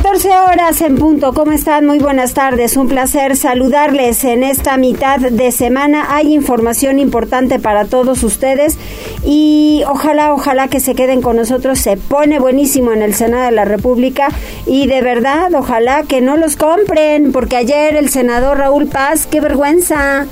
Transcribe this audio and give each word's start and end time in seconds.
14 0.00 0.28
horas 0.28 0.80
en 0.80 0.96
punto. 0.96 1.34
¿Cómo 1.34 1.50
están? 1.50 1.84
Muy 1.84 1.98
buenas 1.98 2.32
tardes. 2.32 2.76
Un 2.76 2.86
placer 2.86 3.36
saludarles 3.36 4.22
en 4.22 4.44
esta 4.44 4.76
mitad 4.76 5.18
de 5.18 5.50
semana. 5.50 6.14
Hay 6.14 6.32
información 6.32 7.00
importante 7.00 7.58
para 7.58 7.84
todos 7.84 8.22
ustedes 8.22 8.78
y 9.24 9.82
ojalá, 9.88 10.32
ojalá 10.32 10.68
que 10.68 10.78
se 10.78 10.94
queden 10.94 11.20
con 11.20 11.34
nosotros. 11.34 11.80
Se 11.80 11.96
pone 11.96 12.38
buenísimo 12.38 12.92
en 12.92 13.02
el 13.02 13.12
Senado 13.12 13.46
de 13.46 13.50
la 13.50 13.64
República 13.64 14.28
y 14.66 14.86
de 14.86 15.02
verdad, 15.02 15.52
ojalá 15.52 16.04
que 16.04 16.20
no 16.20 16.36
los 16.36 16.54
compren 16.54 17.32
porque 17.32 17.56
ayer 17.56 17.96
el 17.96 18.08
senador 18.08 18.58
Raúl 18.58 18.86
Paz, 18.86 19.26
qué 19.26 19.40
vergüenza. 19.40 20.26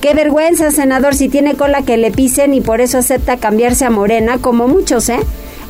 Qué 0.00 0.14
vergüenza, 0.14 0.70
senador, 0.70 1.16
si 1.16 1.28
tiene 1.28 1.56
cola 1.56 1.82
que 1.82 1.96
le 1.96 2.12
pisen 2.12 2.54
y 2.54 2.60
por 2.60 2.80
eso 2.80 2.98
acepta 2.98 3.38
cambiarse 3.38 3.84
a 3.84 3.90
Morena, 3.90 4.38
como 4.38 4.68
muchos, 4.68 5.08
¿eh? 5.08 5.18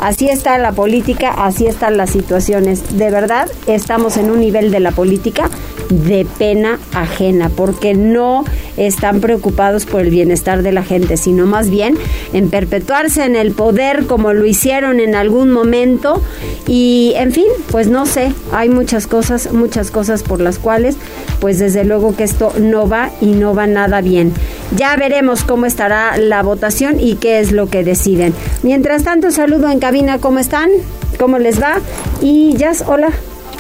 Así 0.01 0.29
está 0.29 0.57
la 0.57 0.73
política, 0.73 1.31
así 1.31 1.67
están 1.67 1.99
las 1.99 2.11
situaciones. 2.11 2.97
De 2.97 3.11
verdad, 3.11 3.51
estamos 3.67 4.17
en 4.17 4.31
un 4.31 4.41
nivel 4.41 4.71
de 4.71 4.81
la 4.81 4.93
política 4.93 5.51
de 5.91 6.27
pena 6.39 6.79
ajena, 6.95 7.51
porque 7.55 7.95
no 7.95 8.45
están 8.77 9.21
preocupados 9.21 9.87
por 9.87 10.01
el 10.01 10.11
bienestar 10.11 10.63
de 10.63 10.73
la 10.73 10.85
gente, 10.85 11.17
sino 11.17 11.47
más 11.47 11.69
bien 11.69 11.99
en 12.33 12.49
perpetuarse 12.49 13.25
en 13.25 13.37
el 13.37 13.53
poder 13.53 14.07
como 14.07 14.33
lo 14.33 14.47
hicieron 14.47 15.01
en 15.01 15.15
algún 15.15 15.51
momento. 15.51 16.23
Y, 16.67 17.13
en 17.17 17.33
fin, 17.33 17.47
pues 17.71 17.89
no 17.89 18.07
sé, 18.07 18.33
hay 18.53 18.69
muchas 18.69 19.07
cosas, 19.07 19.53
muchas 19.53 19.91
cosas 19.91 20.23
por 20.23 20.41
las 20.41 20.59
cuales, 20.59 20.97
pues 21.41 21.59
desde 21.59 21.85
luego 21.85 22.17
que 22.17 22.25
esto 22.25 22.53
no 22.59 22.89
va 22.89 23.11
y 23.21 23.27
no 23.27 23.55
va 23.55 23.67
nada 23.67 24.01
bien. 24.01 24.33
Ya 24.77 24.97
veremos 24.97 25.43
cómo 25.43 25.67
estará 25.67 26.17
la 26.17 26.43
votación 26.43 27.01
y 27.01 27.17
qué 27.17 27.41
es 27.41 27.51
lo 27.51 27.69
que 27.69 27.83
deciden. 27.83 28.33
Mientras 28.63 29.03
tanto, 29.03 29.33
saludo 29.33 29.69
en 29.69 29.81
cabina, 29.91 30.21
¿cómo 30.21 30.39
están? 30.39 30.71
¿Cómo 31.19 31.41
les 31.41 31.61
va? 31.61 31.81
Y 32.23 32.57
Jazz, 32.57 32.85
hola. 32.87 33.09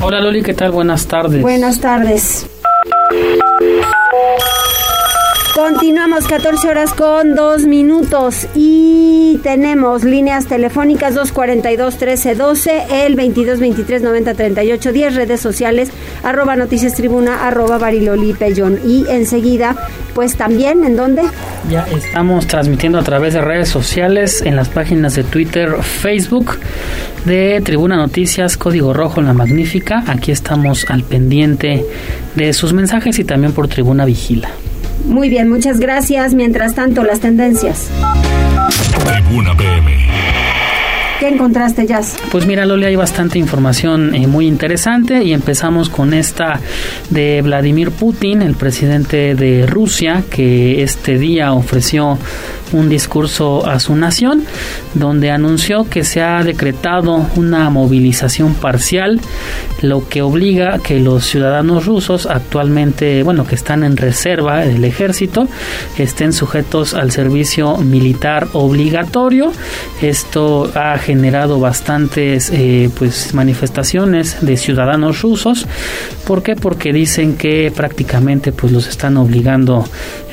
Hola 0.01 0.21
Loli, 0.21 0.45
¿qué 0.45 0.55
tal? 0.55 0.71
Buenas 0.71 1.09
tardes. 1.09 1.43
Buenas 1.43 1.81
tardes. 1.81 2.47
Continuamos 5.55 6.29
14 6.29 6.69
horas 6.69 6.95
con 6.95 7.35
2 7.35 7.67
minutos 7.67 8.47
y 8.55 9.41
tenemos 9.43 10.05
líneas 10.05 10.47
telefónicas 10.47 11.15
242 11.15 11.95
1312, 11.95 13.07
el 13.07 13.17
22 13.17 13.59
23 13.59 14.03
90 14.03 14.35
38 14.35 14.93
10, 14.93 15.15
redes 15.17 15.41
sociales 15.41 15.91
arroba 16.23 16.55
noticias 16.55 16.95
tribuna 16.95 17.47
arroba 17.49 17.79
bariloli 17.79 18.33
pellón 18.33 18.79
y 18.87 19.05
enseguida 19.09 19.75
pues 20.15 20.37
también 20.37 20.85
en 20.85 20.97
dónde? 20.97 21.23
Ya 21.69 21.85
estamos 21.97 22.47
transmitiendo 22.47 22.99
a 22.99 23.03
través 23.03 23.35
de 23.35 23.41
redes 23.41 23.69
sociales 23.69 24.43
en 24.43 24.55
las 24.55 24.69
páginas 24.69 25.17
de 25.17 25.25
Twitter, 25.25 25.83
Facebook 25.83 26.59
de 27.25 27.61
Tribuna 27.65 27.97
Noticias, 27.97 28.57
Código 28.57 28.93
Rojo, 28.93 29.21
La 29.21 29.33
Magnífica. 29.33 30.05
Aquí 30.07 30.31
estamos 30.31 30.87
al 30.89 31.03
pendiente 31.03 31.85
de 32.37 32.53
sus 32.53 32.73
mensajes 32.73 33.19
y 33.19 33.25
también 33.25 33.53
por 33.53 33.69
Tribuna 33.69 34.05
Vigila. 34.05 34.51
Muy 35.07 35.29
bien, 35.29 35.49
muchas 35.49 35.81
gracias. 35.81 36.35
Mientras 36.35 36.75
tanto, 36.75 37.03
las 37.03 37.21
tendencias. 37.21 37.89
Tribuna 39.05 39.57
PM. 39.57 40.01
¿Qué 41.21 41.29
encontraste, 41.29 41.87
Jazz? 41.87 42.17
Pues 42.33 42.47
mira, 42.47 42.65
Loli, 42.65 42.87
hay 42.87 42.97
bastante 42.97 43.39
información 43.39 44.15
eh, 44.15 44.27
muy 44.27 44.47
interesante 44.47 45.23
y 45.23 45.35
empezamos 45.35 45.91
con 45.91 46.15
esta 46.15 46.61
de 47.11 47.43
Vladimir 47.43 47.91
Putin, 47.91 48.41
el 48.41 48.55
presidente 48.55 49.35
de 49.35 49.67
Rusia, 49.67 50.23
que 50.31 50.83
este 50.83 51.19
día 51.19 51.53
ofreció 51.53 52.19
un 52.73 52.89
discurso 52.89 53.67
a 53.67 53.81
su 53.81 53.95
nación 53.97 54.45
donde 54.95 55.31
anunció 55.31 55.89
que 55.89 56.05
se 56.05 56.23
ha 56.23 56.43
decretado 56.43 57.27
una 57.37 57.71
movilización 57.71 58.55
parcial, 58.55 59.21
lo 59.83 60.09
que 60.09 60.23
obliga 60.23 60.75
a 60.75 60.79
que 60.79 61.01
los 61.01 61.25
ciudadanos 61.25 61.87
rusos 61.87 62.27
actualmente, 62.27 63.23
bueno, 63.23 63.47
que 63.47 63.55
están 63.55 63.85
en 63.85 63.97
reserva 63.97 64.61
del 64.61 64.85
ejército, 64.85 65.49
estén 65.99 66.33
sujetos 66.33 66.95
al 66.95 67.11
servicio 67.11 67.77
militar 67.79 68.49
obligatorio. 68.53 69.53
Esto 70.03 70.71
ha 70.75 70.99
generado 70.99 71.61
bastantes 71.61 72.51
eh, 72.53 72.91
pues 72.99 73.35
manifestaciones 73.35 74.39
de 74.41 74.57
ciudadanos 74.57 75.23
rusos. 75.23 75.67
¿Por 76.27 76.43
qué? 76.43 76.57
Porque 76.57 76.93
dicen 76.93 77.37
que 77.37 77.73
prácticamente 77.75 78.53
pues 78.53 78.73
los 78.73 78.87
están 78.89 79.17
obligando 79.17 79.85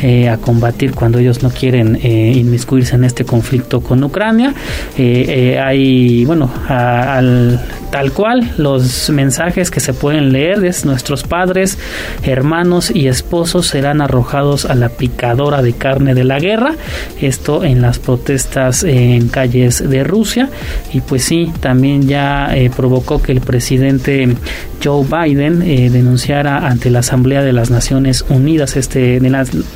eh, 0.01 0.29
a 0.29 0.37
combatir 0.37 0.93
cuando 0.93 1.19
ellos 1.19 1.41
no 1.43 1.49
quieren 1.49 1.99
eh, 2.01 2.26
inmiscuirse 2.31 2.95
en 2.95 3.03
este 3.03 3.25
conflicto 3.25 3.81
con 3.81 4.03
Ucrania. 4.03 4.53
hay, 4.97 6.25
bueno, 6.25 6.51
al, 6.67 7.59
tal 7.91 8.11
cual 8.11 8.51
los 8.57 9.09
mensajes 9.09 9.71
que 9.71 9.79
se 9.79 9.93
pueden 9.93 10.31
leer 10.31 10.63
es 10.65 10.85
nuestros 10.85 11.23
padres, 11.23 11.77
hermanos 12.23 12.91
y 12.93 13.07
esposos 13.07 13.67
serán 13.67 14.01
arrojados 14.01 14.65
a 14.65 14.75
la 14.75 14.89
picadora 14.89 15.61
de 15.61 15.73
carne 15.73 16.13
de 16.13 16.23
la 16.23 16.39
guerra. 16.39 16.75
Esto 17.21 17.63
en 17.63 17.81
las 17.81 17.99
protestas 17.99 18.83
en 18.83 19.29
calles 19.29 19.87
de 19.87 20.03
Rusia 20.03 20.49
y 20.93 21.01
pues 21.01 21.23
sí, 21.23 21.51
también 21.59 22.07
ya 22.07 22.55
eh, 22.55 22.69
provocó 22.75 23.21
que 23.21 23.31
el 23.31 23.41
presidente 23.41 24.35
Joe 24.83 25.05
Biden 25.05 25.61
eh, 25.63 25.89
denunciara 25.89 26.67
ante 26.67 26.89
la 26.89 26.99
Asamblea 26.99 27.41
de 27.41 27.53
las 27.53 27.69
Naciones 27.69 28.25
Unidas 28.29 28.77
este 28.77 29.19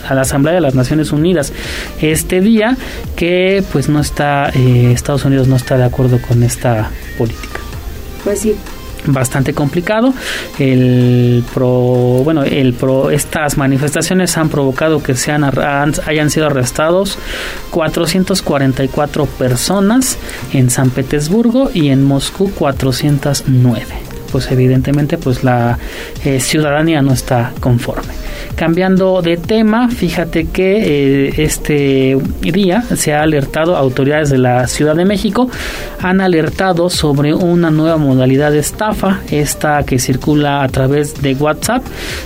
a 0.07 0.13
la 0.13 0.21
Asamblea 0.21 0.53
de 0.53 0.61
las 0.61 0.75
Naciones 0.75 1.11
Unidas 1.11 1.53
este 2.01 2.40
día 2.41 2.77
que 3.15 3.63
pues 3.71 3.89
no 3.89 3.99
está 3.99 4.49
eh, 4.49 4.91
Estados 4.93 5.25
Unidos 5.25 5.47
no 5.47 5.55
está 5.55 5.77
de 5.77 5.85
acuerdo 5.85 6.19
con 6.21 6.43
esta 6.43 6.89
política. 7.17 7.59
Pues 8.23 8.39
sí, 8.39 8.55
bastante 9.05 9.53
complicado. 9.53 10.13
El 10.59 11.43
pro, 11.53 12.21
bueno, 12.23 12.43
el 12.43 12.73
pro, 12.73 13.09
estas 13.09 13.57
manifestaciones 13.57 14.37
han 14.37 14.49
provocado 14.49 15.01
que 15.01 15.15
sean 15.15 15.43
hayan 15.43 16.29
sido 16.29 16.47
arrestados 16.47 17.17
444 17.71 19.25
personas 19.25 20.17
en 20.53 20.69
San 20.69 20.89
Petersburgo 20.89 21.71
y 21.73 21.89
en 21.89 22.03
Moscú 22.03 22.51
409 22.51 24.10
pues 24.31 24.49
evidentemente 24.51 25.17
pues 25.17 25.43
la 25.43 25.77
eh, 26.23 26.39
ciudadanía 26.39 27.01
no 27.01 27.13
está 27.13 27.51
conforme. 27.59 28.13
Cambiando 28.55 29.21
de 29.21 29.37
tema, 29.37 29.89
fíjate 29.89 30.45
que 30.45 31.27
eh, 31.27 31.33
este 31.37 32.17
día 32.41 32.83
se 32.95 33.13
ha 33.13 33.21
alertado, 33.21 33.75
autoridades 33.75 34.29
de 34.29 34.37
la 34.37 34.67
Ciudad 34.67 34.95
de 34.95 35.05
México 35.05 35.49
han 36.01 36.21
alertado 36.21 36.89
sobre 36.89 37.33
una 37.33 37.71
nueva 37.71 37.97
modalidad 37.97 38.51
de 38.51 38.59
estafa, 38.59 39.19
esta 39.29 39.83
que 39.83 39.99
circula 39.99 40.63
a 40.63 40.67
través 40.67 41.21
de 41.21 41.33
WhatsApp 41.35 41.83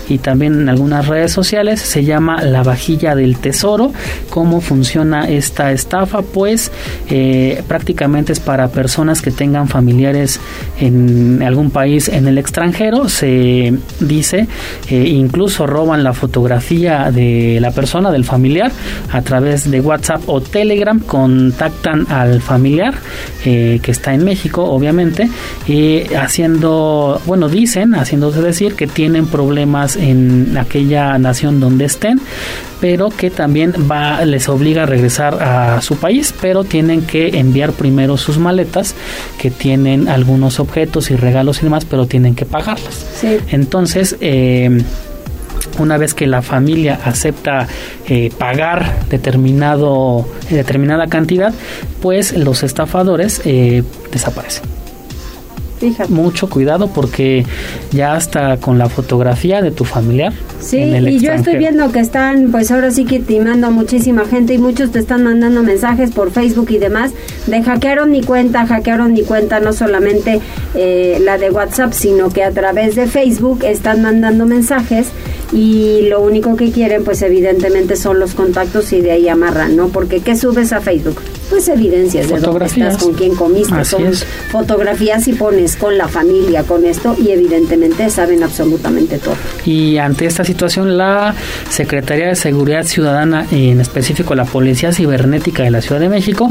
y 0.10 0.18
también 0.18 0.62
en 0.62 0.70
algunas 0.70 1.08
redes 1.08 1.32
sociales, 1.32 1.82
se 1.82 2.04
llama 2.04 2.42
la 2.44 2.64
vajilla 2.64 3.16
del 3.16 3.38
tesoro. 3.38 3.92
¿Cómo 4.30 4.62
funciona 4.62 5.30
esta 5.30 5.72
estafa? 5.72 6.22
Pues 6.22 6.72
eh, 7.10 7.64
prácticamente 7.68 8.34
es 8.34 8.40
para 8.40 8.68
personas 8.70 9.22
que 9.22 9.32
tengan 9.32 9.68
familiares 9.68 10.40
en 10.80 11.42
algún 11.44 11.72
país 11.72 11.95
en 11.96 12.28
el 12.28 12.38
extranjero, 12.38 13.10
se 13.10 13.74
dice, 14.00 14.48
eh, 14.90 14.96
incluso 15.08 15.66
roban 15.66 16.04
la 16.04 16.14
fotografía 16.14 17.12
de 17.12 17.60
la 17.62 17.72
persona, 17.72 18.12
del 18.12 18.26
familiar, 18.26 18.72
a 19.12 19.22
través 19.22 19.70
de 19.70 19.80
WhatsApp 19.80 20.22
o 20.28 20.42
Telegram, 20.42 21.00
contactan 21.00 22.06
al 22.12 22.42
familiar 22.42 22.96
eh, 23.46 23.80
que 23.82 23.92
está 23.92 24.14
en 24.14 24.26
México, 24.26 24.64
obviamente, 24.64 25.30
y 25.68 26.14
haciendo, 26.14 27.22
bueno, 27.26 27.48
dicen, 27.48 27.96
haciéndose 27.96 28.42
decir 28.42 28.76
que 28.76 28.88
tienen 28.88 29.28
problemas 29.28 29.96
en 29.96 30.58
aquella 30.58 31.18
nación 31.18 31.60
donde 31.60 31.86
estén, 31.86 32.20
pero 32.82 33.10
que 33.10 33.30
también 33.30 33.74
les 34.26 34.50
obliga 34.50 34.84
a 34.84 34.86
regresar 34.86 35.42
a 35.42 35.82
su 35.82 35.96
país, 35.98 36.34
pero 36.42 36.64
tienen 36.64 37.02
que 37.02 37.40
enviar 37.40 37.72
primero 37.72 38.18
sus 38.18 38.38
maletas 38.38 38.96
que 39.40 39.50
tienen 39.50 40.08
algunos 40.08 40.60
objetos 40.60 41.12
y 41.12 41.16
regalos 41.16 41.60
y 41.60 41.64
demás, 41.64 41.85
pero 41.90 42.08
tienen 42.08 42.36
que 42.36 42.46
pagarlas. 42.46 43.06
Entonces, 43.52 44.18
eh, 44.22 44.82
una 45.80 45.98
vez 45.98 46.14
que 46.14 46.28
la 46.28 46.42
familia 46.42 47.00
acepta 47.04 47.68
eh, 48.08 48.32
pagar 48.38 49.08
determinado 49.10 50.28
determinada 50.50 51.08
cantidad, 51.08 51.54
pues 52.02 52.34
los 52.38 52.64
estafadores 52.64 53.42
eh, 53.46 53.84
desaparecen. 54.12 54.75
Mucho 56.10 56.50
cuidado 56.50 56.88
porque 56.88 57.46
ya 57.92 58.14
hasta 58.14 58.58
con 58.58 58.78
la 58.78 58.90
fotografía 58.90 59.62
de 59.62 59.72
tu 59.72 59.86
familiar. 59.86 60.34
Sí, 60.60 60.78
y 60.78 61.20
yo 61.20 61.34
estoy 61.34 61.58
viendo 61.58 61.92
que 61.92 62.00
están, 62.00 62.52
pues 62.52 62.72
ahora 62.72 62.92
sí 62.92 63.06
que 63.06 63.20
timando 63.20 63.68
a 63.68 63.70
muchísima 63.70 64.26
gente 64.26 64.54
y 64.54 64.58
muchos 64.58 64.92
te 64.92 65.00
están 65.00 65.24
mandando 65.24 65.64
mensajes 65.64 66.12
por 66.12 66.32
Facebook 66.32 66.68
y 66.72 66.78
demás 66.78 67.12
de 67.48 67.62
hackearon 67.62 68.10
mi 68.10 68.24
cuenta, 68.24 68.66
hackearon 68.66 69.14
mi 69.14 69.24
cuenta, 69.24 69.60
no 69.60 69.74
solamente 69.74 70.40
eh, 70.74 71.20
la 71.22 71.38
de 71.38 71.52
WhatsApp, 71.52 71.94
sino 71.94 72.30
que 72.30 72.44
a 72.44 72.52
través 72.52 72.96
de 72.96 73.08
Facebook 73.08 73.64
están 73.64 74.02
mandando 74.02 74.46
mensajes 74.46 75.08
y 75.54 76.08
lo 76.10 76.22
único 76.22 76.56
que 76.56 76.72
quieren 76.72 77.04
pues 77.04 77.22
evidentemente 77.22 77.96
son 77.96 78.20
los 78.20 78.34
contactos 78.34 78.92
y 78.94 79.02
de 79.02 79.12
ahí 79.12 79.30
amarran, 79.30 79.76
¿no? 79.76 79.90
Porque 79.90 80.22
¿qué 80.22 80.36
subes 80.36 80.74
a 80.74 80.82
Facebook? 80.82 81.22
Pues 81.50 81.68
evidencias 81.68 82.30
de 82.30 82.40
dónde 82.40 82.66
estás, 82.66 82.98
con 82.98 83.14
quién 83.14 83.36
comiste, 83.36 83.86
son 83.86 84.12
fotografías 84.50 85.28
y 85.28 85.34
pones 85.34 85.76
con 85.76 85.98
la 85.98 86.08
familia, 86.08 86.64
con 86.64 86.86
esto 86.86 87.16
y 87.20 87.32
evidentemente 87.32 88.10
saben 88.10 88.44
absolutamente 88.44 89.20
todo. 89.20 89.36
Y 89.66 89.98
ante 89.98 90.26
esta 90.26 90.44
situación 90.44 90.98
la 90.98 91.36
Secretaría 91.70 92.28
de 92.28 92.36
Seguridad 92.36 92.84
Ciudadana, 92.84 93.46
en 93.52 93.80
específico 93.80 94.36
la 94.36 94.46
Policía 94.46 94.92
Cibernética 94.92 95.64
de 95.64 95.72
la 95.72 95.82
Ciudad 95.82 96.02
de 96.02 96.10
México, 96.10 96.50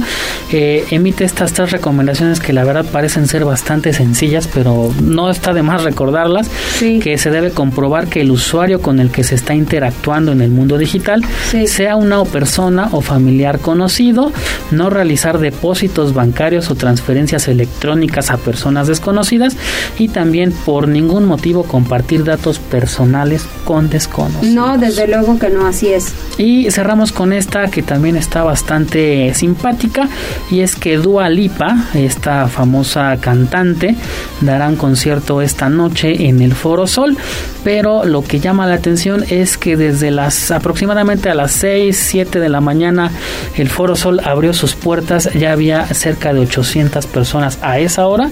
eh, 0.52 0.84
emite 0.90 1.24
estas 1.24 1.52
tres 1.52 1.72
recomendaciones 1.72 2.40
que 2.40 2.52
la 2.52 2.64
verdad 2.64 2.84
parecen 2.90 3.26
ser 3.26 3.44
bastante 3.44 3.92
sencillas, 3.92 4.48
pero 4.52 4.92
no 5.02 5.30
está 5.30 5.52
de 5.52 5.62
más 5.62 5.82
recordarlas, 5.82 6.48
que 6.78 7.18
se 7.18 7.30
debe 7.30 7.50
comprobar 7.50 8.08
que 8.08 8.20
el 8.20 8.30
usuario 8.30 8.80
con 8.80 9.00
el 9.00 9.10
que 9.10 9.24
se 9.24 9.34
está 9.34 9.54
interactuando 9.54 10.32
en 10.32 10.40
el 10.40 10.50
mundo 10.50 10.78
digital 10.78 11.24
sea 11.66 11.96
una 11.96 12.22
persona 12.24 12.88
o 12.92 13.00
familiar 13.00 13.58
conocido, 13.58 14.32
no 14.70 14.83
realizar 14.90 15.38
depósitos 15.38 16.14
bancarios 16.14 16.70
o 16.70 16.74
transferencias 16.74 17.48
electrónicas 17.48 18.30
a 18.30 18.36
personas 18.36 18.86
desconocidas 18.86 19.56
y 19.98 20.08
también 20.08 20.52
por 20.52 20.88
ningún 20.88 21.24
motivo 21.24 21.64
compartir 21.64 22.24
datos 22.24 22.58
personales 22.58 23.46
con 23.64 23.90
desconocidos. 23.90 24.54
No, 24.54 24.78
desde 24.78 25.06
luego 25.06 25.38
que 25.38 25.50
no, 25.50 25.66
así 25.66 25.88
es. 25.88 26.12
Y 26.38 26.70
cerramos 26.70 27.12
con 27.12 27.32
esta 27.32 27.68
que 27.68 27.82
también 27.82 28.16
está 28.16 28.42
bastante 28.42 29.32
simpática 29.34 30.08
y 30.50 30.60
es 30.60 30.76
que 30.76 30.96
Dua 30.96 31.28
Lipa, 31.28 31.76
esta 31.94 32.48
famosa 32.48 33.16
cantante, 33.20 33.94
dará 34.40 34.68
un 34.68 34.76
concierto 34.76 35.42
esta 35.42 35.68
noche 35.68 36.28
en 36.28 36.42
el 36.42 36.54
Foro 36.54 36.86
Sol, 36.86 37.16
pero 37.62 38.04
lo 38.04 38.22
que 38.22 38.40
llama 38.40 38.66
la 38.66 38.74
atención 38.74 39.24
es 39.30 39.56
que 39.56 39.76
desde 39.76 40.10
las 40.10 40.50
aproximadamente 40.50 41.30
a 41.30 41.34
las 41.34 41.52
6, 41.52 41.96
7 41.96 42.40
de 42.40 42.48
la 42.48 42.60
mañana 42.60 43.10
el 43.56 43.68
Foro 43.68 43.96
Sol 43.96 44.20
abrió 44.24 44.52
sus 44.52 44.73
puertas, 44.74 45.32
ya 45.34 45.52
había 45.52 45.86
cerca 45.94 46.32
de 46.32 46.40
800 46.40 47.06
personas 47.06 47.58
a 47.62 47.78
esa 47.78 48.06
hora. 48.06 48.30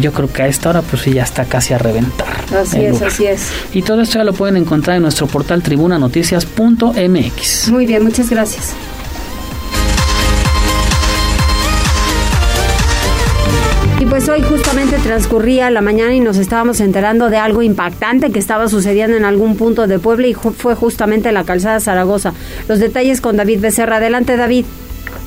Yo 0.00 0.12
creo 0.12 0.32
que 0.32 0.42
a 0.42 0.46
esta 0.46 0.70
hora 0.70 0.82
pues 0.82 1.04
ya 1.04 1.22
está 1.22 1.44
casi 1.44 1.74
a 1.74 1.78
reventar. 1.78 2.28
Así 2.56 2.84
es, 2.84 3.02
así 3.02 3.26
es. 3.26 3.50
Y 3.72 3.82
todo 3.82 4.02
esto 4.02 4.18
ya 4.18 4.24
lo 4.24 4.32
pueden 4.32 4.56
encontrar 4.56 4.96
en 4.96 5.02
nuestro 5.02 5.26
portal 5.26 5.62
tribunanoticias.mx. 5.62 7.68
Muy 7.68 7.86
bien, 7.86 8.02
muchas 8.02 8.30
gracias. 8.30 8.74
pues 14.14 14.28
hoy 14.28 14.42
justamente 14.42 14.96
transcurría 14.98 15.72
la 15.72 15.80
mañana 15.80 16.14
y 16.14 16.20
nos 16.20 16.36
estábamos 16.36 16.78
enterando 16.78 17.30
de 17.30 17.36
algo 17.36 17.62
impactante 17.62 18.30
que 18.30 18.38
estaba 18.38 18.68
sucediendo 18.68 19.16
en 19.16 19.24
algún 19.24 19.56
punto 19.56 19.88
de 19.88 19.98
Puebla 19.98 20.28
y 20.28 20.34
fue 20.34 20.76
justamente 20.76 21.30
en 21.30 21.34
la 21.34 21.42
calzada 21.42 21.80
Zaragoza. 21.80 22.32
Los 22.68 22.78
detalles 22.78 23.20
con 23.20 23.36
David 23.36 23.58
Becerra. 23.58 23.96
Adelante, 23.96 24.36
David. 24.36 24.66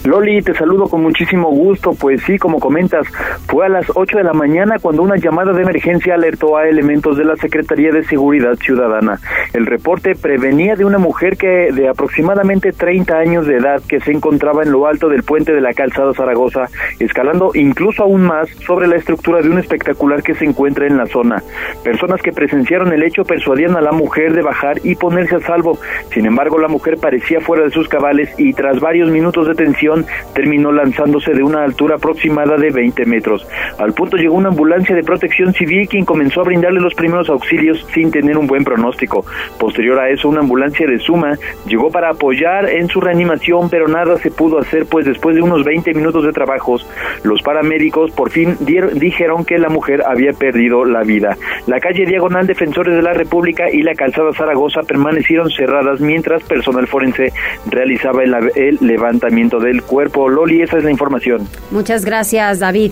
Loli, 0.05 0.41
te 0.41 0.53
saludo 0.53 0.88
con 0.88 1.01
muchísimo 1.01 1.49
gusto. 1.49 1.94
Pues 1.94 2.21
sí, 2.23 2.38
como 2.38 2.59
comentas, 2.59 3.07
fue 3.47 3.65
a 3.65 3.69
las 3.69 3.85
8 3.94 4.17
de 4.17 4.23
la 4.23 4.33
mañana 4.33 4.75
cuando 4.81 5.01
una 5.01 5.17
llamada 5.17 5.53
de 5.53 5.63
emergencia 5.63 6.13
alertó 6.13 6.55
a 6.55 6.67
elementos 6.67 7.17
de 7.17 7.25
la 7.25 7.35
Secretaría 7.35 7.91
de 7.91 8.03
Seguridad 8.03 8.55
Ciudadana. 8.55 9.19
El 9.53 9.65
reporte 9.65 10.15
prevenía 10.15 10.75
de 10.75 10.85
una 10.85 10.97
mujer 10.97 11.38
que 11.38 11.71
de 11.73 11.89
aproximadamente 11.89 12.71
30 12.71 13.17
años 13.17 13.47
de 13.47 13.57
edad 13.57 13.81
que 13.88 13.99
se 13.99 14.11
encontraba 14.11 14.63
en 14.63 14.71
lo 14.71 14.88
alto 14.88 15.09
del 15.09 15.23
puente 15.23 15.53
de 15.53 15.61
la 15.61 15.73
calzada 15.73 16.13
Zaragoza, 16.13 16.65
escalando 16.99 17.51
incluso 17.53 18.03
aún 18.03 18.21
más 18.21 18.49
sobre 18.65 18.88
la 18.88 18.95
estructura 18.95 19.41
de 19.41 19.49
un 19.49 19.59
espectacular 19.59 20.23
que 20.23 20.35
se 20.35 20.45
encuentra 20.45 20.88
en 20.88 20.97
la 20.97 21.07
zona. 21.07 21.44
Personas 21.83 22.21
que 22.21 22.31
presenciaron 22.31 22.94
el 22.94 23.03
hecho 23.03 23.23
persuadían 23.23 23.75
a 23.75 23.81
la 23.81 23.91
mujer 23.91 24.33
de 24.33 24.41
bajar 24.41 24.77
y 24.83 24.95
ponerse 24.95 25.35
a 25.35 25.39
salvo. 25.39 25.77
Sin 26.13 26.25
embargo, 26.25 26.59
la 26.59 26.67
mujer 26.67 26.97
parecía 26.97 27.41
fuera 27.41 27.63
de 27.63 27.71
sus 27.71 27.89
cabales 27.89 28.33
y 28.38 28.53
tras 28.53 28.79
varios 28.79 29.09
minutos 29.09 29.47
de 29.47 29.55
tensión 29.55 29.96
terminó 30.33 30.71
lanzándose 30.71 31.33
de 31.33 31.44
una 31.44 31.63
altura 31.63 31.95
aproximada 31.95 32.57
de 32.57 32.71
20 32.71 33.05
metros. 33.05 33.47
Al 33.77 33.94
punto 33.94 34.17
llegó 34.17 34.35
una 34.35 34.49
ambulancia 34.49 34.95
de 34.95 35.03
protección 35.03 35.53
civil 35.53 35.88
quien 35.88 36.05
comenzó 36.05 36.41
a 36.41 36.45
brindarle 36.45 36.79
los 36.79 36.94
primeros 36.94 37.29
auxilios 37.29 37.85
sin 37.94 38.11
tener 38.11 38.38
un 38.38 38.47
buen 38.47 38.63
pronóstico. 38.63 39.25
Posterior 39.59 39.99
a 39.99 40.09
eso, 40.09 40.29
una 40.29 40.41
ambulancia 40.41 40.88
de 40.88 40.99
Suma 40.99 41.38
llegó 41.67 41.89
para 41.89 42.09
apoyar 42.09 42.69
en 42.69 42.88
su 42.88 43.01
reanimación, 43.01 43.69
pero 43.69 43.88
nada 43.88 44.17
se 44.17 44.31
pudo 44.31 44.59
hacer, 44.59 44.85
pues 44.85 45.05
después 45.05 45.35
de 45.35 45.41
unos 45.41 45.63
20 45.63 45.94
minutos 45.94 46.23
de 46.23 46.31
trabajos, 46.31 46.88
los 47.23 47.41
paramédicos 47.41 48.11
por 48.11 48.29
fin 48.29 48.55
dijeron 48.59 49.45
que 49.45 49.57
la 49.57 49.69
mujer 49.69 50.03
había 50.05 50.33
perdido 50.33 50.85
la 50.85 51.03
vida. 51.03 51.38
La 51.67 51.79
calle 51.79 52.05
Diagonal 52.05 52.47
Defensores 52.47 52.95
de 52.95 53.01
la 53.01 53.13
República 53.13 53.65
y 53.71 53.81
la 53.81 53.95
calzada 53.95 54.33
Zaragoza 54.33 54.81
permanecieron 54.81 55.49
cerradas 55.49 55.99
mientras 55.99 56.44
personal 56.44 56.88
forense 56.88 57.31
realizaba 57.69 58.23
el, 58.23 58.35
el 58.55 58.77
levantamiento 58.81 59.59
del 59.59 59.76
cuerpo. 59.83 60.29
Loli, 60.29 60.62
esa 60.62 60.77
es 60.77 60.83
la 60.83 60.91
información. 60.91 61.47
Muchas 61.71 62.06
gracias, 62.06 62.59
David. 62.59 62.91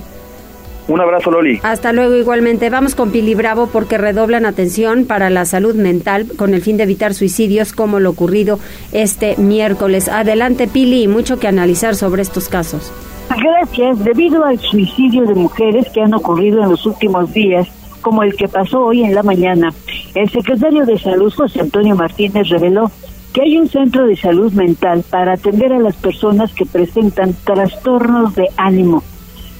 Un 0.87 1.01
abrazo, 1.01 1.31
Loli. 1.31 1.59
Hasta 1.63 1.93
luego, 1.93 2.15
igualmente. 2.15 2.69
Vamos 2.69 2.93
con 2.93 3.11
Pili 3.11 3.33
Bravo 3.33 3.67
porque 3.67 3.97
redoblan 3.97 4.45
atención 4.45 5.05
para 5.05 5.31
la 5.31 5.45
salud 5.45 5.73
mental 5.73 6.27
con 6.37 6.53
el 6.53 6.61
fin 6.61 6.77
de 6.77 6.83
evitar 6.83 7.15
suicidios 7.15 7.73
como 7.73 7.99
lo 7.99 8.11
ocurrido 8.11 8.59
este 8.91 9.35
miércoles. 9.37 10.09
Adelante, 10.09 10.67
Pili, 10.67 11.07
mucho 11.07 11.39
que 11.39 11.47
analizar 11.47 11.95
sobre 11.95 12.21
estos 12.21 12.49
casos. 12.49 12.91
Gracias. 13.29 14.03
Debido 14.03 14.45
al 14.45 14.59
suicidio 14.59 15.25
de 15.25 15.33
mujeres 15.33 15.87
que 15.91 16.01
han 16.01 16.13
ocurrido 16.13 16.63
en 16.63 16.69
los 16.69 16.85
últimos 16.85 17.33
días, 17.33 17.67
como 18.01 18.21
el 18.21 18.35
que 18.35 18.47
pasó 18.47 18.85
hoy 18.85 19.03
en 19.03 19.15
la 19.15 19.23
mañana, 19.23 19.73
el 20.13 20.29
secretario 20.29 20.85
de 20.85 20.99
Salud, 20.99 21.33
José 21.33 21.61
Antonio 21.61 21.95
Martínez, 21.95 22.47
reveló 22.49 22.91
que 23.35 23.41
hay 23.41 23.57
un 23.57 23.67
centro 23.67 24.07
de 24.07 24.15
salud 24.15 24.53
mental 24.53 25.03
para 25.09 25.33
atender 25.33 25.73
a 25.73 25.79
las 25.79 25.97
personas 25.97 26.53
que 26.53 26.65
presentan 26.65 27.35
trastornos 27.43 28.33
de 28.33 28.47
ánimo. 28.55 29.03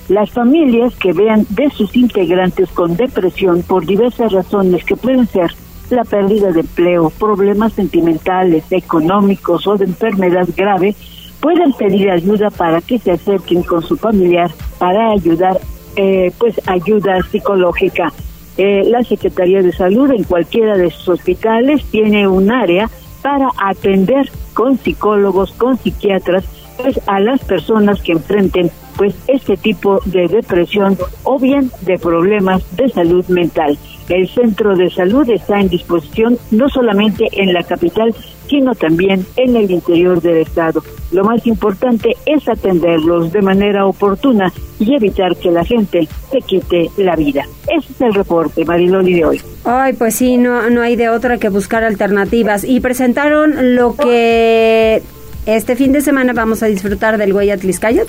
Las 0.07 0.29
familias 0.29 0.95
que 0.95 1.11
vean 1.11 1.45
de 1.49 1.69
sus 1.71 1.93
integrantes 1.97 2.69
con 2.69 2.95
depresión 2.95 3.63
por 3.63 3.85
diversas 3.85 4.31
razones 4.31 4.85
que 4.85 4.95
pueden 4.95 5.27
ser 5.27 5.51
la 5.89 6.05
pérdida 6.05 6.53
de 6.53 6.61
empleo, 6.61 7.09
problemas 7.09 7.73
sentimentales, 7.73 8.63
económicos 8.71 9.67
o 9.67 9.75
de 9.75 9.83
enfermedad 9.83 10.47
grave, 10.55 10.95
pueden 11.41 11.73
pedir 11.73 12.09
ayuda 12.09 12.51
para 12.51 12.79
que 12.79 12.97
se 12.97 13.11
acerquen 13.11 13.61
con 13.61 13.81
su 13.81 13.97
familiar 13.97 14.51
para 14.79 15.11
ayudar, 15.11 15.59
eh, 15.97 16.31
pues 16.37 16.61
ayuda 16.65 17.21
psicológica. 17.29 18.13
Eh, 18.57 18.83
la 18.85 19.03
Secretaría 19.03 19.61
de 19.61 19.73
Salud 19.73 20.09
en 20.11 20.23
cualquiera 20.23 20.77
de 20.77 20.89
sus 20.91 21.09
hospitales 21.09 21.83
tiene 21.91 22.25
un 22.25 22.53
área 22.53 22.89
para 23.25 23.49
atender 23.57 24.29
con 24.53 24.77
psicólogos, 24.77 25.51
con 25.53 25.79
psiquiatras, 25.79 26.45
pues 26.77 27.01
a 27.07 27.19
las 27.19 27.43
personas 27.43 27.99
que 28.03 28.11
enfrenten 28.11 28.69
pues 28.97 29.15
este 29.27 29.57
tipo 29.57 29.99
de 30.05 30.27
depresión 30.27 30.95
o 31.23 31.39
bien 31.39 31.71
de 31.81 31.97
problemas 31.97 32.61
de 32.77 32.87
salud 32.87 33.25
mental. 33.25 33.79
El 34.09 34.29
centro 34.29 34.75
de 34.75 34.91
salud 34.91 35.27
está 35.27 35.59
en 35.59 35.69
disposición 35.69 36.37
no 36.51 36.69
solamente 36.69 37.25
en 37.31 37.51
la 37.51 37.63
capital, 37.63 38.13
sino 38.49 38.75
también 38.75 39.25
en 39.35 39.55
el 39.55 39.71
interior 39.71 40.21
del 40.21 40.37
estado. 40.37 40.83
Lo 41.11 41.23
más 41.23 41.45
importante 41.47 42.15
es 42.25 42.47
atenderlos 42.47 43.31
de 43.31 43.41
manera 43.41 43.85
oportuna 43.85 44.51
y 44.79 44.95
evitar 44.95 45.35
que 45.37 45.51
la 45.51 45.63
gente 45.63 46.07
se 46.31 46.39
quite 46.39 46.89
la 46.97 47.15
vida. 47.15 47.45
Ese 47.67 47.93
es 47.93 48.01
el 48.01 48.13
reporte, 48.13 48.65
Mariloli, 48.65 49.13
de 49.13 49.25
hoy. 49.25 49.41
Ay, 49.63 49.93
pues 49.93 50.15
sí, 50.15 50.37
no, 50.37 50.69
no 50.69 50.81
hay 50.81 50.95
de 50.95 51.09
otra 51.09 51.37
que 51.37 51.49
buscar 51.49 51.83
alternativas. 51.83 52.63
Y 52.63 52.79
presentaron 52.79 53.75
lo 53.75 53.95
que 53.95 55.01
este 55.45 55.75
fin 55.75 55.91
de 55.91 56.01
semana 56.01 56.33
vamos 56.33 56.63
a 56.63 56.67
disfrutar 56.67 57.17
del 57.17 57.33
Guayatliscayat. 57.33 58.07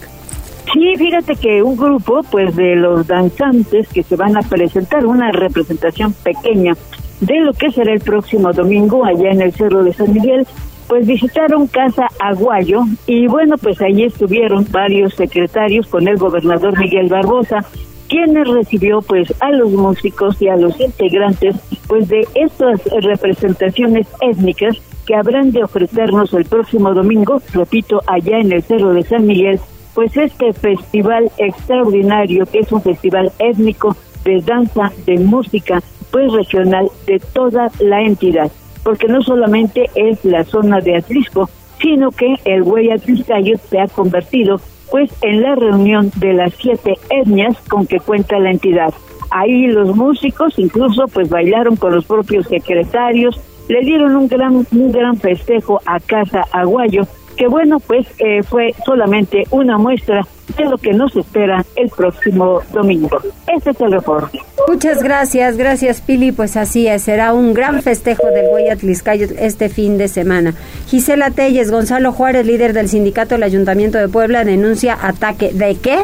Sí, 0.73 0.95
fíjate 0.97 1.37
que 1.37 1.62
un 1.62 1.76
grupo, 1.76 2.23
pues, 2.31 2.55
de 2.57 2.75
los 2.75 3.07
danzantes 3.07 3.88
que 3.88 4.02
se 4.02 4.16
van 4.16 4.37
a 4.37 4.40
presentar, 4.40 5.07
una 5.07 5.31
representación 5.31 6.12
pequeña 6.12 6.75
de 7.21 7.41
lo 7.41 7.53
que 7.53 7.71
será 7.71 7.93
el 7.93 8.01
próximo 8.01 8.53
domingo 8.53 9.05
allá 9.05 9.31
en 9.31 9.43
el 9.43 9.53
Cerro 9.53 9.83
de 9.85 9.93
San 9.93 10.13
Miguel, 10.13 10.47
pues 10.87 11.07
visitaron 11.07 11.67
Casa 11.67 12.07
Aguayo 12.21 12.83
y 13.07 13.27
bueno, 13.27 13.57
pues 13.59 13.81
ahí 13.81 14.05
estuvieron 14.05 14.67
varios 14.71 15.15
secretarios 15.15 15.87
con 15.87 16.07
el 16.07 16.17
gobernador 16.17 16.79
Miguel 16.79 17.09
Barbosa, 17.09 17.65
quienes 18.09 18.49
recibió 18.49 19.03
pues 19.03 19.33
a 19.41 19.51
los 19.51 19.73
músicos 19.73 20.41
y 20.41 20.49
a 20.49 20.57
los 20.57 20.79
integrantes 20.81 21.57
pues 21.89 22.09
de 22.09 22.27
estas 22.35 22.81
representaciones 23.03 24.07
étnicas 24.21 24.77
que 25.07 25.15
habrán 25.15 25.53
de 25.53 25.63
ofrecernos 25.63 26.33
el 26.35 26.45
próximo 26.45 26.93
domingo, 26.93 27.41
repito, 27.53 28.03
allá 28.07 28.39
en 28.39 28.53
el 28.53 28.63
Cerro 28.63 28.93
de 28.93 29.05
San 29.05 29.27
Miguel, 29.27 29.61
pues 29.95 30.17
este 30.17 30.53
festival 30.53 31.31
extraordinario, 31.39 32.45
que 32.47 32.59
es 32.59 32.73
un 32.73 32.83
festival 32.83 33.33
étnico 33.39 33.97
de 34.25 34.43
danza, 34.43 34.93
de 35.07 35.19
música, 35.19 35.81
pues 36.11 36.33
regional 36.33 36.89
de 37.07 37.19
toda 37.19 37.71
la 37.81 38.03
entidad, 38.03 38.51
porque 38.83 39.09
no 39.09 39.23
solamente 39.23 39.91
es 39.95 40.25
la 40.25 40.45
zona 40.45 40.81
de 40.81 40.97
Atlisco, 40.97 41.49
sino 41.81 42.11
que 42.11 42.35
el 42.45 42.63
Güey 42.63 42.91
Atliscayo 42.91 43.57
se 43.59 43.81
ha 43.81 43.89
convertido 43.89 44.61
pues 44.91 45.11
en 45.23 45.43
la 45.43 45.55
reunión 45.55 46.11
de 46.17 46.33
las 46.33 46.55
siete 46.55 46.95
etnias 47.11 47.57
con 47.69 47.87
que 47.87 48.01
cuenta 48.01 48.39
la 48.39 48.51
entidad. 48.51 48.95
Ahí 49.31 49.67
los 49.67 49.95
músicos 49.95 50.59
incluso 50.59 51.07
pues 51.09 51.29
bailaron 51.29 51.77
con 51.77 51.95
los 51.95 52.05
propios 52.07 52.47
secretarios, 52.47 53.41
le 53.69 53.81
dieron 53.81 54.15
un 54.15 54.29
gran 54.29 54.65
un 54.71 54.93
gran 54.93 55.17
festejo 55.17 55.81
a 55.85 55.99
Casa 55.99 56.45
Aguayo, 56.53 57.03
que 57.37 57.49
bueno 57.49 57.81
pues 57.81 58.07
eh, 58.19 58.43
fue 58.43 58.75
solamente 58.85 59.45
una 59.50 59.78
muestra 59.78 60.26
de 60.57 60.64
lo 60.64 60.78
que 60.78 60.93
nos 60.93 61.14
espera 61.16 61.64
el 61.76 61.88
próximo 61.90 62.61
domingo. 62.73 63.11
Este 63.55 63.71
es 63.71 63.81
el 63.81 63.93
reporte. 63.93 64.40
Muchas 64.69 65.02
gracias, 65.02 65.57
gracias 65.57 66.00
Pili, 66.00 66.33
pues 66.33 66.57
así 66.57 66.87
es, 66.87 67.02
será 67.02 67.35
un 67.35 67.52
gran 67.52 67.83
festejo 67.83 68.26
del 68.26 68.49
Güey 68.49 68.71
Atliscayo 68.71 69.26
este 69.38 69.69
fin 69.69 69.99
de 69.99 70.09
semana. 70.09 70.55
Gisela 70.88 71.31
Telles, 71.31 71.71
Gonzalo 71.71 72.12
Juárez, 72.12 72.47
líder 72.47 72.73
del 72.73 72.88
sindicato 72.88 73.35
del 73.35 73.43
Ayuntamiento 73.43 73.99
de 73.99 74.09
Puebla, 74.09 74.45
denuncia 74.45 74.97
ataque 75.00 75.50
de 75.52 75.76
qué? 75.76 75.99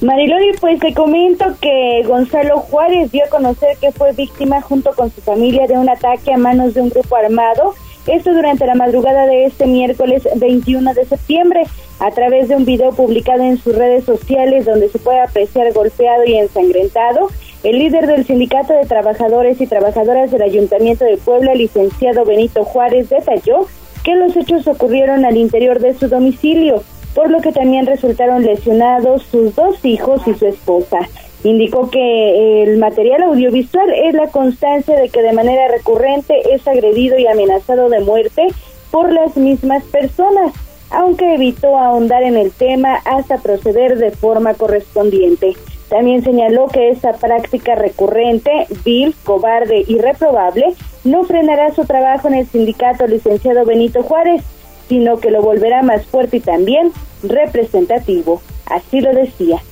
Mariloli, 0.00 0.56
pues 0.58 0.80
te 0.80 0.94
comento 0.94 1.44
que 1.60 2.02
Gonzalo 2.06 2.60
Juárez 2.60 3.12
dio 3.12 3.22
a 3.24 3.28
conocer 3.28 3.76
que 3.78 3.92
fue 3.92 4.12
víctima 4.12 4.62
junto 4.62 4.92
con 4.92 5.10
su 5.10 5.20
familia 5.20 5.66
de 5.66 5.74
un 5.74 5.90
ataque 5.90 6.32
a 6.32 6.38
manos 6.38 6.72
de 6.72 6.80
un 6.80 6.88
grupo 6.88 7.16
armado. 7.16 7.74
Esto 8.06 8.32
durante 8.32 8.66
la 8.66 8.74
madrugada 8.74 9.26
de 9.26 9.44
este 9.44 9.66
miércoles 9.66 10.26
21 10.36 10.94
de 10.94 11.04
septiembre, 11.04 11.62
a 11.98 12.10
través 12.10 12.48
de 12.48 12.56
un 12.56 12.64
video 12.64 12.92
publicado 12.92 13.42
en 13.42 13.58
sus 13.58 13.74
redes 13.74 14.04
sociales 14.04 14.64
donde 14.64 14.88
se 14.88 14.98
puede 14.98 15.20
apreciar 15.20 15.72
golpeado 15.72 16.24
y 16.24 16.36
ensangrentado. 16.36 17.28
El 17.62 17.78
líder 17.78 18.06
del 18.06 18.24
Sindicato 18.24 18.72
de 18.72 18.86
Trabajadores 18.86 19.60
y 19.60 19.66
Trabajadoras 19.66 20.30
del 20.30 20.42
Ayuntamiento 20.42 21.04
de 21.04 21.18
Puebla, 21.18 21.54
licenciado 21.54 22.24
Benito 22.24 22.64
Juárez, 22.64 23.10
detalló 23.10 23.66
que 24.02 24.14
los 24.14 24.34
hechos 24.34 24.66
ocurrieron 24.66 25.26
al 25.26 25.36
interior 25.36 25.78
de 25.78 25.92
su 25.94 26.08
domicilio 26.08 26.82
por 27.14 27.30
lo 27.30 27.40
que 27.40 27.52
también 27.52 27.86
resultaron 27.86 28.42
lesionados 28.42 29.24
sus 29.24 29.54
dos 29.54 29.84
hijos 29.84 30.22
y 30.26 30.34
su 30.34 30.46
esposa. 30.46 30.98
Indicó 31.42 31.88
que 31.90 32.62
el 32.62 32.76
material 32.76 33.22
audiovisual 33.22 33.90
es 33.94 34.14
la 34.14 34.28
constancia 34.28 34.98
de 34.98 35.08
que 35.08 35.22
de 35.22 35.32
manera 35.32 35.68
recurrente 35.68 36.34
es 36.52 36.66
agredido 36.68 37.18
y 37.18 37.26
amenazado 37.26 37.88
de 37.88 38.00
muerte 38.00 38.48
por 38.90 39.10
las 39.10 39.36
mismas 39.36 39.82
personas, 39.84 40.52
aunque 40.90 41.34
evitó 41.34 41.78
ahondar 41.78 42.24
en 42.24 42.36
el 42.36 42.50
tema 42.50 42.96
hasta 43.04 43.38
proceder 43.38 43.96
de 43.96 44.10
forma 44.10 44.54
correspondiente. 44.54 45.54
También 45.88 46.22
señaló 46.22 46.68
que 46.68 46.90
esta 46.90 47.14
práctica 47.14 47.74
recurrente, 47.74 48.66
vil, 48.84 49.14
cobarde 49.24 49.84
y 49.86 49.98
reprobable 49.98 50.74
no 51.04 51.24
frenará 51.24 51.74
su 51.74 51.84
trabajo 51.84 52.28
en 52.28 52.34
el 52.34 52.46
sindicato 52.46 53.06
licenciado 53.06 53.64
Benito 53.64 54.02
Juárez, 54.02 54.42
sino 54.88 55.18
que 55.18 55.30
lo 55.30 55.40
volverá 55.40 55.82
más 55.82 56.04
fuerte 56.06 56.36
y 56.36 56.40
también 56.40 56.92
representativo. 57.22 58.42
Así 58.66 59.00
lo 59.00 59.12
decía. 59.14 59.62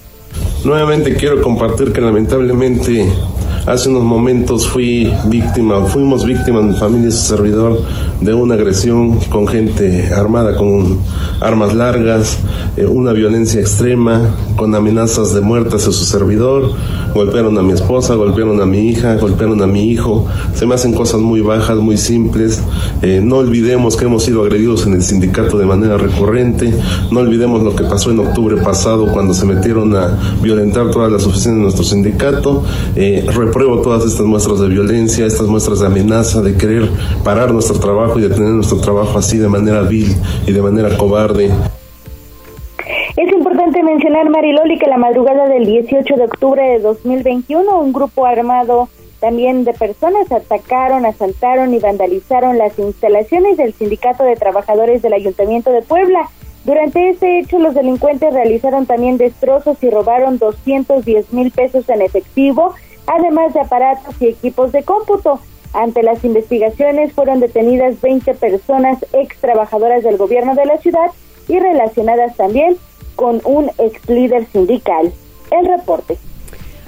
Nuevamente 0.65 1.15
quiero 1.15 1.41
compartir 1.41 1.93
que 1.93 2.01
lamentablemente 2.01 3.09
hace 3.69 3.91
unos 3.91 4.03
momentos 4.03 4.67
fui 4.67 5.13
víctima, 5.27 5.85
fuimos 5.85 6.25
víctimas, 6.25 6.65
mi 6.65 6.75
familia 6.75 7.09
y 7.09 7.13
su 7.13 7.19
servidor, 7.19 7.79
de 8.21 8.33
una 8.33 8.55
agresión 8.55 9.21
con 9.29 9.47
gente 9.47 10.09
armada 10.15 10.57
con 10.57 10.99
armas 11.41 11.75
largas, 11.75 12.39
eh, 12.77 12.87
una 12.87 13.13
violencia 13.13 13.61
extrema, 13.61 14.35
con 14.57 14.75
amenazas 14.75 15.35
de 15.35 15.43
muerte 15.43 15.77
hacia 15.77 15.93
su 15.93 16.05
servidor, 16.05 16.73
golpearon 17.15 17.59
a 17.59 17.63
mi 17.63 17.73
esposa, 17.73 18.15
golpearon 18.15 18.61
a 18.63 18.67
mi 18.67 18.89
hija, 18.89 19.17
golpearon 19.17 19.63
a 19.63 19.67
mi 19.67 19.91
hijo, 19.91 20.27
se 20.55 20.65
me 20.65 20.75
hacen 20.75 20.95
cosas 20.95 21.21
muy 21.21 21.43
bajas, 21.43 21.77
muy 21.77 21.99
simples, 21.99 22.63
eh, 23.03 23.21
no 23.23 23.37
olvidemos 23.37 23.97
que 23.97 24.07
hemos 24.07 24.25
sido 24.25 24.43
agredidos 24.43 24.87
en 24.87 24.95
el 24.95 25.03
sindicato 25.03 25.59
de 25.59 25.67
manera 25.67 25.99
recurrente, 25.99 26.73
no 27.11 27.21
olvidemos 27.21 27.63
lo 27.63 27.77
que 27.77 27.85
pasó 27.85 28.11
en 28.11 28.21
octubre 28.21 28.57
pasado 28.57 29.13
cuando 29.13 29.35
se 29.35 29.45
metieron 29.45 29.95
a 29.95 30.19
violentar 30.43 30.91
todas 30.91 31.13
las 31.13 31.27
oficinas 31.27 31.57
de 31.57 31.63
nuestro 31.63 31.85
sindicato, 31.85 32.65
eh, 32.97 33.27
repruebo 33.59 33.83
todas 33.83 34.05
estas 34.05 34.25
muestras 34.25 34.61
de 34.61 34.69
violencia, 34.69 35.27
estas 35.27 35.49
muestras 35.49 35.81
de 35.81 35.87
amenaza, 35.87 36.41
de 36.43 36.57
querer 36.57 36.89
parar 37.25 37.53
nuestro 37.53 37.81
trabajo 37.81 38.17
y 38.21 38.23
de 38.23 38.29
tener 38.29 38.51
nuestro 38.51 38.81
trabajo 38.81 39.19
así 39.19 39.37
de 39.37 39.49
manera 39.49 39.83
vil 39.83 40.15
y 40.47 40.53
de 40.53 40.63
manera 40.63 40.97
cobarde. 40.97 41.51
Es 43.17 43.33
importante 43.33 43.83
mencionar, 43.83 44.31
Mariloli, 44.31 44.79
que 44.79 44.87
la 44.87 44.97
madrugada 44.97 45.49
del 45.49 45.67
18 45.67 46.15
de 46.15 46.25
octubre 46.25 46.63
de 46.63 46.79
2021, 46.79 47.81
un 47.81 47.93
grupo 47.93 48.27
armado 48.27 48.89
también 49.19 49.65
de 49.65 49.73
personas 49.73 50.31
atacaron, 50.31 51.05
asaltaron 51.05 51.75
y 51.75 51.81
vandalizaron 51.81 52.59
las 52.59 52.79
instalaciones 52.79 53.57
del 53.57 53.73
Sindicato 53.73 54.23
de 54.23 54.37
Trabajadores 54.37 55.03
del 55.03 55.15
Ayuntamiento 55.15 55.73
de 55.73 55.83
Puebla. 55.83 56.31
Durante 56.65 57.09
este 57.09 57.41
hecho, 57.41 57.59
los 57.59 57.75
delincuentes 57.75 58.33
realizaron 58.33 58.87
también 58.87 59.19
destrozos 59.19 59.83
y 59.83 59.91
robaron 59.91 60.39
210 60.39 61.33
mil 61.33 61.51
pesos 61.51 61.89
en 61.89 62.03
efectivo, 62.03 62.75
además 63.09 63.55
de 63.55 63.61
aparatos 63.61 64.15
y 64.21 64.27
equipos 64.27 64.73
de 64.73 64.85
cómputo. 64.85 65.41
Ante 65.73 66.03
las 66.03 66.25
investigaciones 66.25 67.13
fueron 67.13 67.41
detenidas 67.41 68.01
20 68.01 68.35
personas 68.35 68.99
ex 69.13 69.37
trabajadoras 69.39 70.03
del 70.03 70.17
gobierno 70.17 70.55
de 70.55 70.65
la 70.65 70.79
ciudad 70.79 71.11
y 71.49 71.59
relacionadas 71.59 72.37
también 72.37 72.77
con 73.17 73.41
un 73.45 73.71
ex 73.79 74.09
líder 74.09 74.47
sindical. 74.53 75.13
El 75.51 75.67
reporte. 75.67 76.17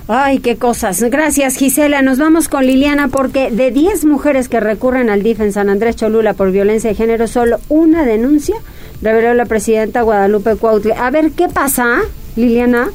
Ay, 0.08 0.40
qué 0.40 0.56
cosas. 0.56 1.02
Gracias, 1.02 1.56
Gisela. 1.56 2.02
Nos 2.02 2.18
vamos 2.18 2.48
con 2.48 2.66
Liliana 2.66 3.08
porque 3.08 3.50
de 3.50 3.70
10 3.70 4.06
mujeres 4.06 4.48
que 4.48 4.60
recurren 4.60 5.08
al 5.08 5.22
DIF 5.22 5.40
en 5.40 5.52
San 5.52 5.68
Andrés 5.68 5.96
Cholula 5.96 6.34
por 6.34 6.50
violencia 6.50 6.90
de 6.90 6.96
género, 6.96 7.28
solo 7.28 7.58
una 7.68 8.04
denuncia 8.04 8.56
reveló 9.02 9.34
la 9.34 9.46
presidenta 9.46 10.02
Guadalupe 10.02 10.56
Cuautle. 10.56 10.94
A 10.94 11.10
ver, 11.10 11.32
¿qué 11.32 11.48
pasa, 11.48 12.00
Liliana? 12.36 12.90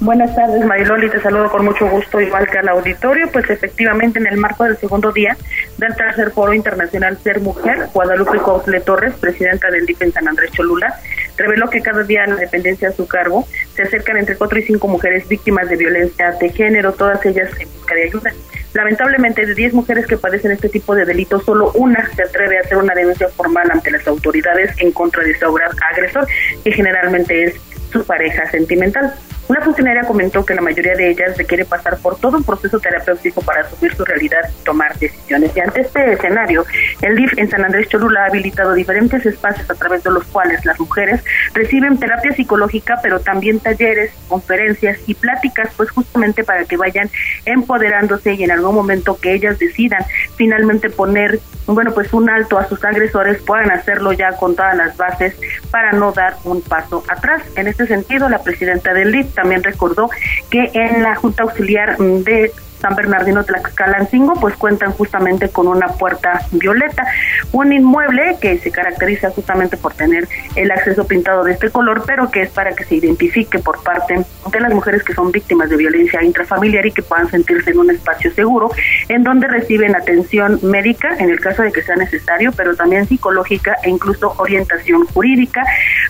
Buenas 0.00 0.34
tardes, 0.34 0.64
Mariloli, 0.64 1.10
te 1.10 1.20
saludo 1.20 1.50
con 1.50 1.62
mucho 1.62 1.86
gusto, 1.86 2.18
igual 2.22 2.48
que 2.48 2.56
al 2.56 2.68
auditorio. 2.70 3.28
Pues 3.30 3.50
efectivamente, 3.50 4.18
en 4.18 4.26
el 4.26 4.38
marco 4.38 4.64
del 4.64 4.78
segundo 4.78 5.12
día 5.12 5.36
del 5.76 5.94
tercer 5.94 6.30
foro 6.30 6.54
internacional 6.54 7.18
Ser 7.22 7.42
Mujer, 7.42 7.88
Guadalupe 7.92 8.38
Coutle 8.38 8.80
Torres, 8.80 9.12
presidenta 9.20 9.68
del 9.70 9.84
DIF 9.84 10.00
en 10.00 10.12
San 10.12 10.26
Andrés 10.26 10.52
Cholula, 10.52 10.98
reveló 11.36 11.68
que 11.68 11.82
cada 11.82 12.02
día 12.02 12.24
en 12.24 12.30
la 12.30 12.36
dependencia 12.36 12.88
a 12.88 12.92
su 12.92 13.06
cargo 13.06 13.46
se 13.74 13.82
acercan 13.82 14.16
entre 14.16 14.36
cuatro 14.36 14.58
y 14.58 14.62
cinco 14.62 14.88
mujeres 14.88 15.28
víctimas 15.28 15.68
de 15.68 15.76
violencia 15.76 16.32
de 16.32 16.48
género, 16.48 16.92
todas 16.94 17.22
ellas 17.26 17.50
en 17.58 17.68
busca 17.70 17.94
de 17.94 18.04
ayuda. 18.04 18.32
Lamentablemente, 18.72 19.44
de 19.44 19.54
10 19.54 19.74
mujeres 19.74 20.06
que 20.06 20.16
padecen 20.16 20.52
este 20.52 20.70
tipo 20.70 20.94
de 20.94 21.04
delitos, 21.04 21.44
solo 21.44 21.72
una 21.74 22.08
se 22.14 22.22
atreve 22.22 22.56
a 22.56 22.60
hacer 22.62 22.78
una 22.78 22.94
denuncia 22.94 23.28
formal 23.28 23.70
ante 23.70 23.90
las 23.90 24.06
autoridades 24.08 24.70
en 24.78 24.92
contra 24.92 25.22
de 25.24 25.36
su 25.38 25.44
agresor, 25.90 26.26
que 26.64 26.72
generalmente 26.72 27.44
es 27.44 27.54
su 27.92 28.02
pareja 28.06 28.50
sentimental. 28.50 29.12
Una 29.50 29.62
funcionaria 29.62 30.04
comentó 30.04 30.44
que 30.44 30.54
la 30.54 30.60
mayoría 30.60 30.94
de 30.94 31.10
ellas 31.10 31.36
requiere 31.36 31.64
pasar 31.64 31.98
por 31.98 32.16
todo 32.20 32.36
un 32.36 32.44
proceso 32.44 32.78
terapéutico 32.78 33.40
para 33.40 33.62
asumir 33.62 33.92
su 33.96 34.04
realidad 34.04 34.48
y 34.48 34.64
tomar 34.64 34.96
decisiones. 34.96 35.50
Y 35.56 35.58
ante 35.58 35.80
este 35.80 36.12
escenario, 36.12 36.64
el 37.02 37.16
DIF 37.16 37.36
en 37.36 37.50
San 37.50 37.64
Andrés 37.64 37.88
Cholula 37.88 38.22
ha 38.22 38.26
habilitado 38.26 38.74
diferentes 38.74 39.26
espacios 39.26 39.68
a 39.68 39.74
través 39.74 40.04
de 40.04 40.12
los 40.12 40.22
cuales 40.26 40.64
las 40.64 40.78
mujeres 40.78 41.24
reciben 41.52 41.98
terapia 41.98 42.32
psicológica, 42.32 43.00
pero 43.02 43.18
también 43.18 43.58
talleres, 43.58 44.12
conferencias 44.28 44.98
y 45.08 45.14
pláticas, 45.14 45.70
pues 45.76 45.90
justamente 45.90 46.44
para 46.44 46.64
que 46.64 46.76
vayan 46.76 47.10
empoderándose 47.44 48.34
y 48.34 48.44
en 48.44 48.52
algún 48.52 48.76
momento 48.76 49.18
que 49.20 49.34
ellas 49.34 49.58
decidan 49.58 50.04
finalmente 50.36 50.90
poner, 50.90 51.40
bueno, 51.66 51.92
pues 51.92 52.12
un 52.12 52.30
alto 52.30 52.56
a 52.56 52.68
sus 52.68 52.84
agresores, 52.84 53.42
puedan 53.42 53.72
hacerlo 53.72 54.12
ya 54.12 54.30
con 54.36 54.54
todas 54.54 54.76
las 54.76 54.96
bases 54.96 55.34
para 55.72 55.90
no 55.90 56.12
dar 56.12 56.36
un 56.44 56.62
paso 56.62 57.02
atrás. 57.08 57.42
En 57.56 57.66
este 57.66 57.88
sentido, 57.88 58.28
la 58.28 58.44
presidenta 58.44 58.94
del 58.94 59.10
DIF 59.10 59.39
también 59.40 59.62
recordó 59.62 60.10
que 60.50 60.70
en 60.74 61.02
la 61.02 61.14
Junta 61.14 61.44
Auxiliar 61.44 61.96
de 61.96 62.52
San 62.80 62.94
Bernardino 62.94 63.44
Tlaxcalancingo, 63.44 64.34
pues 64.34 64.56
cuentan 64.56 64.92
justamente 64.92 65.48
con 65.50 65.68
una 65.68 65.88
puerta 65.88 66.40
violeta, 66.52 67.06
un 67.52 67.72
inmueble 67.72 68.36
que 68.40 68.58
se 68.58 68.70
caracteriza 68.70 69.30
justamente 69.30 69.76
por 69.76 69.94
tener 69.94 70.28
el 70.56 70.70
acceso 70.70 71.06
pintado 71.06 71.44
de 71.44 71.52
este 71.52 71.70
color, 71.70 72.04
pero 72.06 72.30
que 72.30 72.42
es 72.42 72.50
para 72.50 72.72
que 72.72 72.84
se 72.84 72.96
identifique 72.96 73.58
por 73.58 73.82
parte 73.82 74.24
de 74.50 74.60
las 74.60 74.72
mujeres 74.72 75.02
que 75.02 75.14
son 75.14 75.30
víctimas 75.30 75.70
de 75.70 75.76
violencia 75.76 76.22
intrafamiliar 76.22 76.86
y 76.86 76.92
que 76.92 77.02
puedan 77.02 77.30
sentirse 77.30 77.70
en 77.70 77.78
un 77.78 77.90
espacio 77.90 78.32
seguro, 78.32 78.70
en 79.08 79.22
donde 79.22 79.46
reciben 79.46 79.94
atención 79.94 80.58
médica 80.62 81.16
en 81.18 81.30
el 81.30 81.40
caso 81.40 81.62
de 81.62 81.72
que 81.72 81.82
sea 81.82 81.96
necesario, 81.96 82.52
pero 82.52 82.74
también 82.74 83.06
psicológica 83.06 83.76
e 83.82 83.90
incluso 83.90 84.34
orientación 84.38 85.06
jurídica 85.06 85.64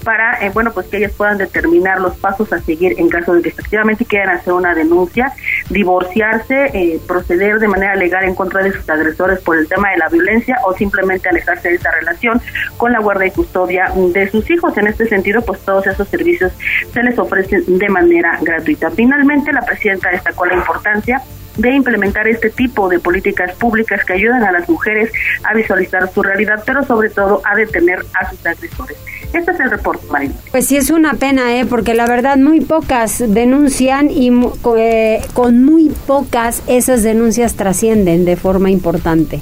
para, 0.05 0.45
eh, 0.45 0.51
bueno, 0.53 0.73
pues 0.73 0.87
que 0.87 0.99
ellas 0.99 1.13
puedan 1.17 1.39
determinar 1.39 2.01
los 2.01 2.17
pasos 2.17 2.53
a 2.53 2.61
seguir 2.61 2.95
en 2.99 3.09
caso 3.09 3.35
de 3.35 3.43
que 3.43 3.49
efectivamente 3.51 4.05
quieran 4.05 4.37
hacer 4.37 4.53
una 4.53 4.75
denuncia, 4.75 5.33
divorciarse, 5.69 6.60
eh, 6.67 7.01
proceder 7.07 7.59
de 7.59 7.69
manera 7.69 7.95
legal 7.97 8.25
en 8.25 8.35
contra 8.35 8.63
de 8.63 8.73
sus 8.73 8.89
agresores 8.89 9.41
por 9.41 9.57
el 9.57 9.69
tema 9.69 9.91
de 9.91 9.99
la 9.99 10.09
violencia 10.09 10.59
o 10.65 10.75
simplemente 10.75 11.29
alejarse 11.29 11.69
de 11.69 11.75
esa 11.77 11.91
relación 11.91 12.41
con 12.77 12.93
la 12.93 13.01
guardia 13.01 13.29
y 13.29 13.31
custodia 13.31 13.93
de 13.95 14.31
sus 14.31 14.49
hijos. 14.51 14.77
En 14.77 14.87
este 14.87 15.07
sentido, 15.07 15.43
pues 15.43 15.61
todos 15.61 15.87
esos 15.87 16.09
servicios 16.09 16.53
se 16.93 17.03
les 17.03 17.19
ofrecen 17.19 17.79
de 17.79 17.89
manera 17.89 18.39
gratuita. 18.41 18.91
Finalmente, 18.91 19.53
la 19.53 19.63
presidenta 19.63 20.11
destacó 20.11 20.47
la 20.47 20.55
importancia 20.55 21.23
de 21.57 21.71
implementar 21.71 22.27
este 22.29 22.51
tipo 22.51 22.89
de 22.89 22.99
políticas 22.99 23.53
públicas 23.57 24.05
que 24.05 24.13
ayudan 24.15 24.43
a 24.45 24.53
las 24.53 24.69
mujeres 24.69 25.11
a 25.45 25.55
visualizar 25.55 26.11
su 26.13 26.23
realidad, 26.23 26.63
pero 26.65 26.85
sobre 26.85 27.11
todo 27.11 27.43
a 27.45 27.55
detener 27.55 28.01
a 28.15 28.31
sus 28.31 28.45
agresores. 28.47 28.97
Este 29.33 29.53
es 29.53 29.61
el 29.61 29.71
reporte, 29.71 30.05
Marina. 30.11 30.35
Pues 30.51 30.67
sí, 30.67 30.77
es 30.77 30.91
una 30.91 31.15
pena, 31.15 31.57
¿eh? 31.57 31.65
porque 31.65 31.95
la 31.95 32.07
verdad 32.07 32.37
muy 32.37 32.61
pocas 32.61 33.23
denuncian 33.27 34.11
y 34.11 34.31
eh, 34.77 35.21
con 35.35 35.65
muy 35.65 35.91
pocas 36.07 36.63
esas 36.67 37.03
denuncias 37.03 37.55
trascienden 37.55 38.25
de 38.25 38.37
forma 38.37 38.71
importante. 38.71 39.41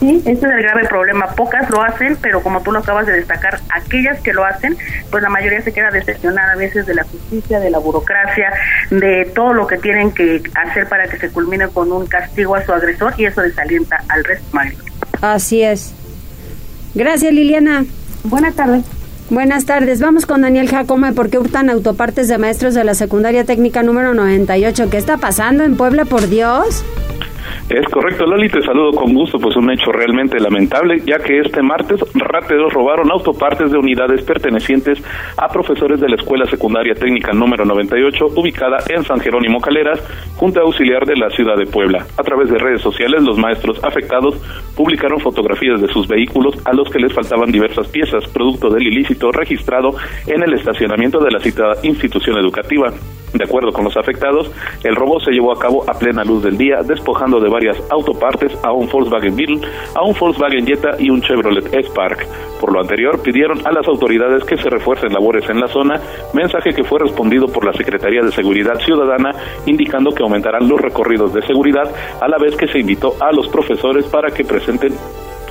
Sí, 0.00 0.22
ese 0.26 0.32
es 0.32 0.42
el 0.42 0.62
grave 0.62 0.86
problema. 0.88 1.26
Pocas 1.28 1.70
lo 1.70 1.82
hacen, 1.82 2.18
pero 2.20 2.42
como 2.42 2.60
tú 2.62 2.70
lo 2.70 2.80
acabas 2.80 3.06
de 3.06 3.14
destacar, 3.14 3.60
aquellas 3.70 4.20
que 4.20 4.32
lo 4.32 4.44
hacen, 4.44 4.76
pues 5.10 5.22
la 5.22 5.30
mayoría 5.30 5.62
se 5.62 5.72
queda 5.72 5.90
decepcionada 5.90 6.52
a 6.52 6.56
veces 6.56 6.84
de 6.86 6.94
la 6.94 7.04
justicia, 7.04 7.60
de 7.60 7.70
la 7.70 7.78
burocracia, 7.78 8.52
de 8.90 9.30
todo 9.34 9.54
lo 9.54 9.66
que 9.66 9.78
tienen 9.78 10.12
que 10.12 10.42
hacer 10.54 10.88
para 10.88 11.08
que 11.08 11.16
se 11.16 11.30
culmine 11.30 11.68
con 11.68 11.90
un 11.92 12.06
castigo 12.06 12.56
a 12.56 12.64
su 12.64 12.72
agresor 12.72 13.14
y 13.16 13.24
eso 13.24 13.40
desalienta 13.40 14.04
al 14.08 14.22
resto. 14.24 14.46
Así 15.22 15.62
es. 15.62 15.94
Gracias, 16.94 17.32
Liliana. 17.32 17.84
Buenas 18.24 18.54
tardes. 18.54 18.84
Buenas 19.28 19.64
tardes. 19.64 20.00
Vamos 20.00 20.24
con 20.24 20.42
Daniel 20.42 20.68
Jacome 20.68 21.12
porque 21.12 21.38
hurtan 21.38 21.68
autopartes 21.68 22.28
de 22.28 22.38
maestros 22.38 22.74
de 22.74 22.84
la 22.84 22.94
secundaria 22.94 23.44
técnica 23.44 23.82
número 23.82 24.14
98. 24.14 24.88
¿Qué 24.88 24.98
está 24.98 25.16
pasando 25.16 25.64
en 25.64 25.76
Puebla, 25.76 26.04
por 26.04 26.28
Dios? 26.28 26.84
Es 27.68 27.86
correcto, 27.90 28.26
Loli, 28.26 28.48
te 28.48 28.62
saludo 28.62 28.92
con 28.92 29.12
gusto, 29.12 29.38
pues 29.38 29.56
un 29.56 29.70
hecho 29.70 29.90
realmente 29.92 30.38
lamentable, 30.38 31.00
ya 31.04 31.18
que 31.18 31.40
este 31.40 31.62
martes 31.62 32.00
rápidos 32.14 32.72
robaron 32.72 33.10
autopartes 33.10 33.70
de 33.70 33.78
unidades 33.78 34.22
pertenecientes 34.22 35.02
a 35.36 35.48
profesores 35.48 36.00
de 36.00 36.08
la 36.08 36.16
Escuela 36.16 36.46
Secundaria 36.46 36.94
Técnica 36.94 37.32
número 37.32 37.64
98, 37.64 38.26
ubicada 38.36 38.78
en 38.88 39.02
San 39.04 39.20
Jerónimo 39.20 39.60
Caleras, 39.60 40.00
Junta 40.36 40.60
Auxiliar 40.60 41.04
de 41.06 41.16
la 41.16 41.30
ciudad 41.30 41.56
de 41.56 41.66
Puebla. 41.66 42.06
A 42.16 42.22
través 42.22 42.50
de 42.50 42.58
redes 42.58 42.80
sociales, 42.80 43.22
los 43.22 43.38
maestros 43.38 43.82
afectados 43.82 44.36
publicaron 44.76 45.20
fotografías 45.20 45.80
de 45.80 45.88
sus 45.88 46.06
vehículos 46.06 46.54
a 46.64 46.72
los 46.72 46.88
que 46.90 46.98
les 46.98 47.12
faltaban 47.12 47.50
diversas 47.50 47.88
piezas, 47.88 48.26
producto 48.28 48.70
del 48.70 48.86
ilícito 48.86 49.30
registrado 49.32 49.94
en 50.26 50.42
el 50.42 50.54
estacionamiento 50.54 51.18
de 51.18 51.30
la 51.30 51.40
citada 51.40 51.74
institución 51.82 52.38
educativa. 52.38 52.92
De 53.32 53.44
acuerdo 53.44 53.72
con 53.72 53.84
los 53.84 53.96
afectados, 53.96 54.50
el 54.82 54.94
robo 54.94 55.20
se 55.20 55.30
llevó 55.30 55.52
a 55.52 55.58
cabo 55.58 55.84
a 55.88 55.98
plena 55.98 56.24
luz 56.24 56.42
del 56.42 56.56
día, 56.56 56.78
despojando 56.82 57.35
de 57.40 57.48
varias 57.48 57.82
autopartes 57.90 58.52
a 58.62 58.72
un 58.72 58.88
Volkswagen 58.88 59.36
Beetle, 59.36 59.60
a 59.94 60.02
un 60.02 60.14
Volkswagen 60.18 60.66
Jetta 60.66 60.90
y 60.98 61.10
un 61.10 61.20
Chevrolet 61.20 61.66
Spark. 61.86 62.26
Por 62.60 62.72
lo 62.72 62.80
anterior, 62.80 63.22
pidieron 63.22 63.66
a 63.66 63.72
las 63.72 63.86
autoridades 63.86 64.44
que 64.44 64.56
se 64.56 64.70
refuercen 64.70 65.12
labores 65.12 65.48
en 65.50 65.60
la 65.60 65.68
zona, 65.68 66.00
mensaje 66.32 66.72
que 66.72 66.84
fue 66.84 67.00
respondido 67.00 67.46
por 67.46 67.64
la 67.64 67.72
Secretaría 67.72 68.22
de 68.22 68.32
Seguridad 68.32 68.78
Ciudadana, 68.80 69.30
indicando 69.66 70.10
que 70.10 70.22
aumentarán 70.22 70.68
los 70.68 70.80
recorridos 70.80 71.32
de 71.34 71.42
seguridad, 71.42 71.90
a 72.20 72.28
la 72.28 72.38
vez 72.38 72.56
que 72.56 72.68
se 72.68 72.78
invitó 72.78 73.14
a 73.20 73.32
los 73.32 73.48
profesores 73.48 74.06
para 74.06 74.30
que 74.30 74.44
presenten 74.44 74.92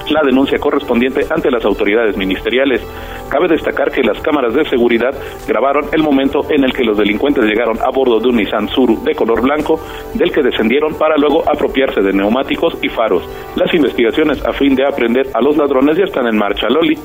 la 0.10 0.22
denuncia 0.24 0.60
correspondiente 0.60 1.26
ante 1.30 1.52
las 1.52 1.64
autoridades 1.66 2.18
ministeriales. 2.18 2.82
Cabe 3.30 3.48
destacar 3.48 3.92
que 3.92 4.02
las 4.02 4.20
cámaras 4.22 4.54
de 4.54 4.66
seguridad 4.66 5.14
grabaron 5.48 5.86
el 5.92 6.04
momento 6.04 6.42
en 6.50 6.64
el 6.64 6.74
que 6.74 6.84
los 6.84 6.98
delincuentes 6.98 7.44
llegaron 7.44 7.78
a 7.82 7.90
bordo 7.90 8.20
de 8.20 8.28
un 8.28 8.38
Nissan 8.38 8.68
Suru 8.70 9.04
de 9.04 9.16
color 9.16 9.42
blanco, 9.42 9.80
del 10.14 10.32
que 10.32 10.42
descendieron 10.42 10.96
para 10.96 11.18
luego 11.18 11.44
apropiarse 11.50 12.02
de 12.02 12.14
neumáticos 12.14 12.78
y 12.82 12.90
faros. 12.90 13.24
Las 13.56 13.74
investigaciones 13.74 14.44
a 14.46 14.54
fin 14.54 14.76
de 14.76 14.86
aprender 14.86 15.28
a 15.34 15.42
los 15.42 15.58
ladrones 15.58 15.98
ya 15.98 16.06
están 16.06 16.28
en 16.28 16.38
marcha, 16.38 16.68
Loli. 16.70 16.98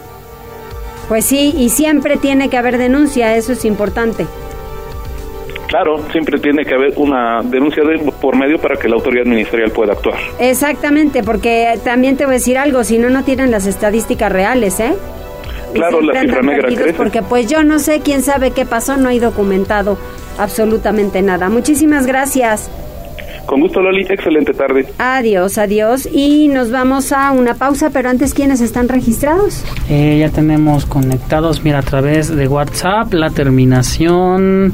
Pues 1.09 1.25
sí, 1.25 1.53
y 1.57 1.71
siempre 1.71 2.17
tiene 2.17 2.49
que 2.49 2.57
haber 2.57 2.79
denuncia, 2.79 3.35
eso 3.35 3.53
es 3.53 3.65
importante. 3.65 4.27
Claro, 5.71 6.05
siempre 6.11 6.41
tiene 6.41 6.65
que 6.65 6.75
haber 6.75 6.95
una 6.97 7.43
denuncia 7.45 7.85
de, 7.85 8.11
por 8.21 8.37
medio 8.37 8.59
para 8.59 8.75
que 8.75 8.89
la 8.89 8.97
autoridad 8.97 9.25
ministerial 9.25 9.71
pueda 9.71 9.93
actuar. 9.93 10.19
Exactamente, 10.41 11.23
porque 11.23 11.79
también 11.85 12.17
te 12.17 12.25
voy 12.25 12.35
a 12.35 12.39
decir 12.39 12.59
algo, 12.59 12.83
si 12.83 12.99
no, 12.99 13.09
no 13.09 13.23
tienen 13.23 13.53
las 13.53 13.69
estadísticas 13.69 14.33
reales, 14.33 14.81
¿eh? 14.81 14.95
Claro, 15.73 16.01
la 16.01 16.21
cifra 16.21 16.43
negra 16.43 16.69
crece. 16.75 16.95
Porque 16.95 17.23
pues 17.23 17.49
yo 17.49 17.63
no 17.63 17.79
sé, 17.79 18.01
quién 18.01 18.23
sabe 18.23 18.51
qué 18.51 18.67
pasó, 18.67 18.97
no 18.97 19.11
hay 19.11 19.21
documentado 19.21 19.97
absolutamente 20.39 21.23
nada. 21.23 21.49
Muchísimas 21.49 22.05
gracias. 22.05 22.69
Con 23.47 23.61
gusto, 23.61 23.81
Loli. 23.81 24.03
Excelente 24.09 24.53
tarde. 24.53 24.87
Adiós, 24.99 25.57
adiós. 25.59 26.09
Y 26.13 26.49
nos 26.49 26.71
vamos 26.71 27.13
a 27.13 27.31
una 27.31 27.55
pausa, 27.55 27.91
pero 27.91 28.09
antes, 28.09 28.35
¿quiénes 28.35 28.61
están 28.61 28.89
registrados? 28.89 29.65
Eh, 29.89 30.19
ya 30.21 30.31
tenemos 30.31 30.87
conectados, 30.87 31.65
mira, 31.65 31.79
a 31.79 31.83
través 31.83 32.35
de 32.35 32.47
WhatsApp, 32.49 33.13
la 33.13 33.31
terminación 33.31 34.73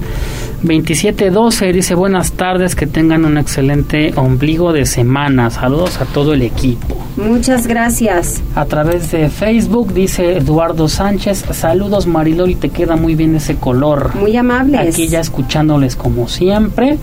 2712 0.62 1.72
dice 1.72 1.94
buenas 1.94 2.32
tardes, 2.32 2.74
que 2.74 2.86
tengan 2.86 3.24
un 3.24 3.38
excelente 3.38 4.12
ombligo 4.16 4.72
de 4.72 4.86
semana. 4.86 5.50
Saludos 5.50 6.00
a 6.00 6.06
todo 6.06 6.32
el 6.32 6.42
equipo. 6.42 6.96
Muchas 7.16 7.66
gracias. 7.66 8.42
A 8.54 8.64
través 8.64 9.10
de 9.10 9.28
Facebook 9.28 9.92
dice 9.92 10.38
Eduardo 10.38 10.88
Sánchez, 10.88 11.44
saludos 11.52 12.06
Mariloli, 12.06 12.54
te 12.54 12.70
queda 12.70 12.96
muy 12.96 13.14
bien 13.14 13.34
ese 13.36 13.56
color. 13.56 14.14
Muy 14.14 14.36
amables. 14.36 14.94
Aquí 14.94 15.08
ya 15.08 15.20
escuchándoles 15.20 15.94
como 15.96 16.28
siempre. 16.28 16.98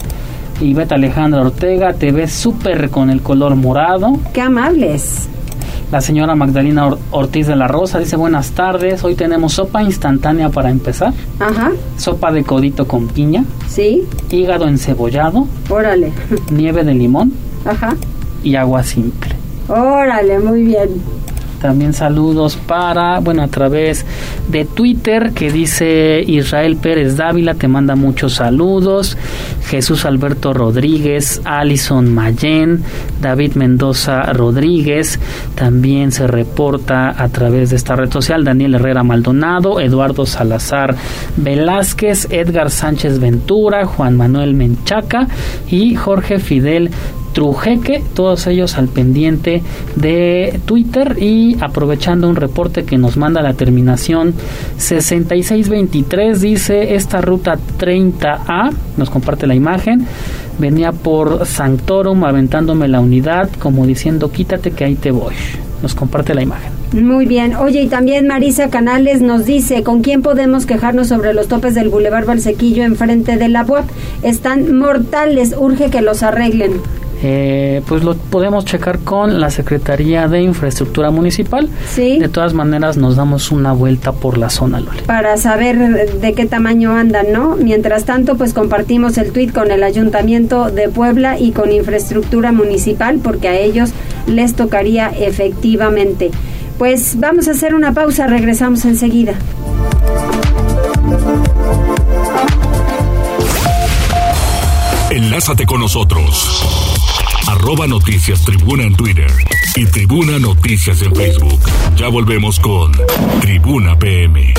Y 0.59 0.73
Beta 0.73 0.95
Alejandra 0.95 1.41
Ortega, 1.41 1.93
te 1.93 2.11
ves 2.11 2.31
súper 2.31 2.89
con 2.89 3.09
el 3.09 3.21
color 3.21 3.55
morado. 3.55 4.17
Qué 4.33 4.41
amables. 4.41 5.27
La 5.93 6.01
señora 6.01 6.33
Magdalena 6.33 6.89
Ortiz 7.11 7.45
de 7.45 7.55
la 7.55 7.67
Rosa 7.67 7.99
dice 7.99 8.15
buenas 8.15 8.49
tardes, 8.53 9.03
hoy 9.03 9.13
tenemos 9.13 9.53
sopa 9.53 9.83
instantánea 9.83 10.49
para 10.49 10.71
empezar. 10.71 11.13
Ajá. 11.39 11.71
Sopa 11.97 12.31
de 12.31 12.43
codito 12.43 12.87
con 12.87 13.07
piña. 13.09 13.45
Sí. 13.67 14.01
Hígado 14.31 14.67
encebollado. 14.67 15.47
Órale. 15.69 16.11
Nieve 16.49 16.83
de 16.83 16.95
limón. 16.95 17.33
Ajá. 17.63 17.95
Y 18.41 18.55
agua 18.55 18.81
simple. 18.81 19.35
Órale, 19.67 20.39
muy 20.39 20.63
bien. 20.63 20.89
También 21.63 21.93
saludos 21.93 22.57
para, 22.57 23.21
bueno, 23.21 23.41
a 23.41 23.47
través 23.47 24.05
de 24.49 24.65
Twitter 24.65 25.31
que 25.31 25.49
dice 25.49 26.21
Israel 26.27 26.75
Pérez 26.75 27.15
Dávila, 27.15 27.53
te 27.53 27.69
manda 27.69 27.95
muchos 27.95 28.33
saludos. 28.33 29.17
Jesús 29.67 30.03
Alberto 30.03 30.51
Rodríguez, 30.51 31.39
Alison 31.45 32.13
Mayen, 32.13 32.83
David 33.21 33.53
Mendoza 33.53 34.23
Rodríguez, 34.33 35.21
también 35.55 36.11
se 36.11 36.27
reporta 36.27 37.15
a 37.17 37.29
través 37.29 37.69
de 37.69 37.77
esta 37.77 37.95
red 37.95 38.11
social 38.11 38.43
Daniel 38.43 38.75
Herrera 38.75 39.03
Maldonado, 39.03 39.79
Eduardo 39.79 40.25
Salazar 40.25 40.97
Velázquez, 41.37 42.27
Edgar 42.29 42.71
Sánchez 42.71 43.19
Ventura, 43.19 43.85
Juan 43.85 44.17
Manuel 44.17 44.53
Menchaca 44.53 45.29
y 45.69 45.95
Jorge 45.95 46.39
Fidel 46.39 46.91
Trujeque, 47.33 48.03
todos 48.13 48.47
ellos 48.47 48.77
al 48.77 48.87
pendiente 48.87 49.61
de 49.95 50.59
Twitter 50.65 51.17
y 51.19 51.57
aprovechando 51.59 52.29
un 52.29 52.35
reporte 52.35 52.85
que 52.85 52.97
nos 52.97 53.17
manda 53.17 53.41
la 53.41 53.53
terminación 53.53 54.33
6623 54.77 56.39
dice 56.39 56.95
esta 56.95 57.21
ruta 57.21 57.57
30A, 57.79 58.71
nos 58.97 59.09
comparte 59.09 59.47
la 59.47 59.55
imagen, 59.55 60.05
venía 60.59 60.91
por 60.91 61.45
Sanctorum 61.45 62.23
aventándome 62.23 62.87
la 62.87 62.99
unidad 62.99 63.49
como 63.59 63.85
diciendo 63.85 64.31
quítate 64.31 64.71
que 64.71 64.85
ahí 64.85 64.95
te 64.95 65.11
voy. 65.11 65.33
Nos 65.81 65.95
comparte 65.95 66.33
la 66.33 66.41
imagen. 66.41 66.71
Muy 66.93 67.25
bien. 67.25 67.55
Oye, 67.55 67.81
y 67.81 67.87
también 67.87 68.27
Marisa 68.27 68.69
Canales 68.69 69.21
nos 69.21 69.45
dice, 69.45 69.83
¿con 69.83 70.01
quién 70.01 70.21
podemos 70.21 70.65
quejarnos 70.65 71.07
sobre 71.09 71.33
los 71.33 71.49
topes 71.49 71.75
del 71.75 71.89
Boulevard 71.89 72.25
Balsequillo 72.25 72.83
enfrente 72.83 73.35
de 73.35 73.49
la 73.49 73.63
UAP? 73.63 73.89
Están 74.21 74.77
mortales, 74.77 75.55
urge 75.57 75.89
que 75.89 76.01
los 76.01 76.23
arreglen. 76.23 76.73
Eh, 77.25 77.81
pues 77.87 78.03
lo 78.03 78.15
podemos 78.15 78.65
checar 78.65 78.99
con 78.99 79.39
la 79.39 79.49
Secretaría 79.49 80.27
de 80.27 80.41
Infraestructura 80.41 81.09
Municipal. 81.09 81.69
Sí. 81.89 82.19
De 82.19 82.27
todas 82.27 82.53
maneras, 82.53 82.97
nos 82.97 83.15
damos 83.15 83.49
una 83.49 83.71
vuelta 83.71 84.11
por 84.11 84.37
la 84.37 84.49
zona, 84.49 84.81
Loli. 84.81 84.99
Para 85.07 85.37
saber 85.37 86.19
de 86.19 86.33
qué 86.33 86.45
tamaño 86.45 86.91
andan, 86.91 87.31
¿no? 87.31 87.55
Mientras 87.55 88.03
tanto, 88.03 88.35
pues 88.35 88.53
compartimos 88.53 89.17
el 89.17 89.31
tuit 89.31 89.53
con 89.53 89.71
el 89.71 89.83
Ayuntamiento 89.83 90.69
de 90.69 90.89
Puebla 90.89 91.39
y 91.39 91.53
con 91.53 91.71
Infraestructura 91.71 92.51
Municipal, 92.51 93.19
porque 93.23 93.47
a 93.47 93.57
ellos 93.57 93.91
les 94.27 94.53
tocaría 94.53 95.07
efectivamente. 95.07 96.29
Pues 96.77 97.17
vamos 97.21 97.47
a 97.47 97.51
hacer 97.51 97.73
una 97.73 97.93
pausa, 97.93 98.27
regresamos 98.27 98.83
enseguida. 98.83 99.33
Enlázate 105.09 105.65
con 105.65 105.79
nosotros 105.79 106.93
arroba 107.47 107.87
noticias 107.87 108.43
tribuna 108.43 108.83
en 108.83 108.95
Twitter 108.95 109.31
y 109.75 109.85
tribuna 109.85 110.39
noticias 110.39 111.01
en 111.01 111.15
Facebook. 111.15 111.59
Ya 111.95 112.07
volvemos 112.07 112.59
con 112.59 112.91
Tribuna 113.41 113.97
PM. 113.97 114.53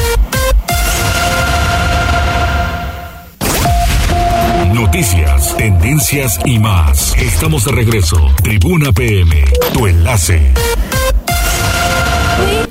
noticias, 4.73 5.57
tendencias 5.57 6.39
y 6.45 6.59
más. 6.59 7.17
Estamos 7.19 7.65
de 7.65 7.73
regreso. 7.73 8.17
Tribuna 8.43 8.93
PM, 8.93 9.45
tu 9.73 9.87
enlace. 9.87 10.53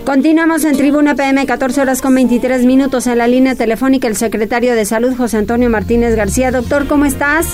Continuamos 0.06 0.66
en 0.66 0.78
Tribuna 0.78 1.16
PM, 1.16 1.46
14 1.46 1.82
horas 1.82 2.02
con 2.02 2.14
23 2.16 2.66
minutos 2.66 3.08
en 3.08 3.18
la 3.18 3.28
línea 3.28 3.56
telefónica 3.56 4.08
el 4.08 4.16
secretario 4.16 4.76
de 4.76 4.86
Salud, 4.86 5.16
José 5.16 5.38
Antonio 5.38 5.70
Martínez 5.70 6.16
García. 6.16 6.52
Doctor, 6.52 6.88
¿cómo 6.88 7.06
estás? 7.06 7.48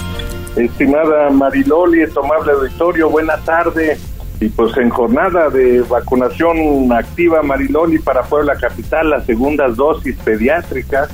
Estimada 0.55 1.29
Mariloli, 1.29 2.03
amable 2.03 2.51
auditorio, 2.51 3.09
buena 3.09 3.37
tarde. 3.37 3.97
Y 4.41 4.49
pues 4.49 4.75
en 4.77 4.89
jornada 4.89 5.49
de 5.49 5.81
vacunación 5.81 6.91
activa 6.91 7.41
Mariloli 7.41 7.99
para 7.99 8.23
Puebla 8.23 8.55
Capital, 8.55 9.09
las 9.09 9.25
segundas 9.25 9.75
dosis 9.75 10.15
pediátricas. 10.17 11.09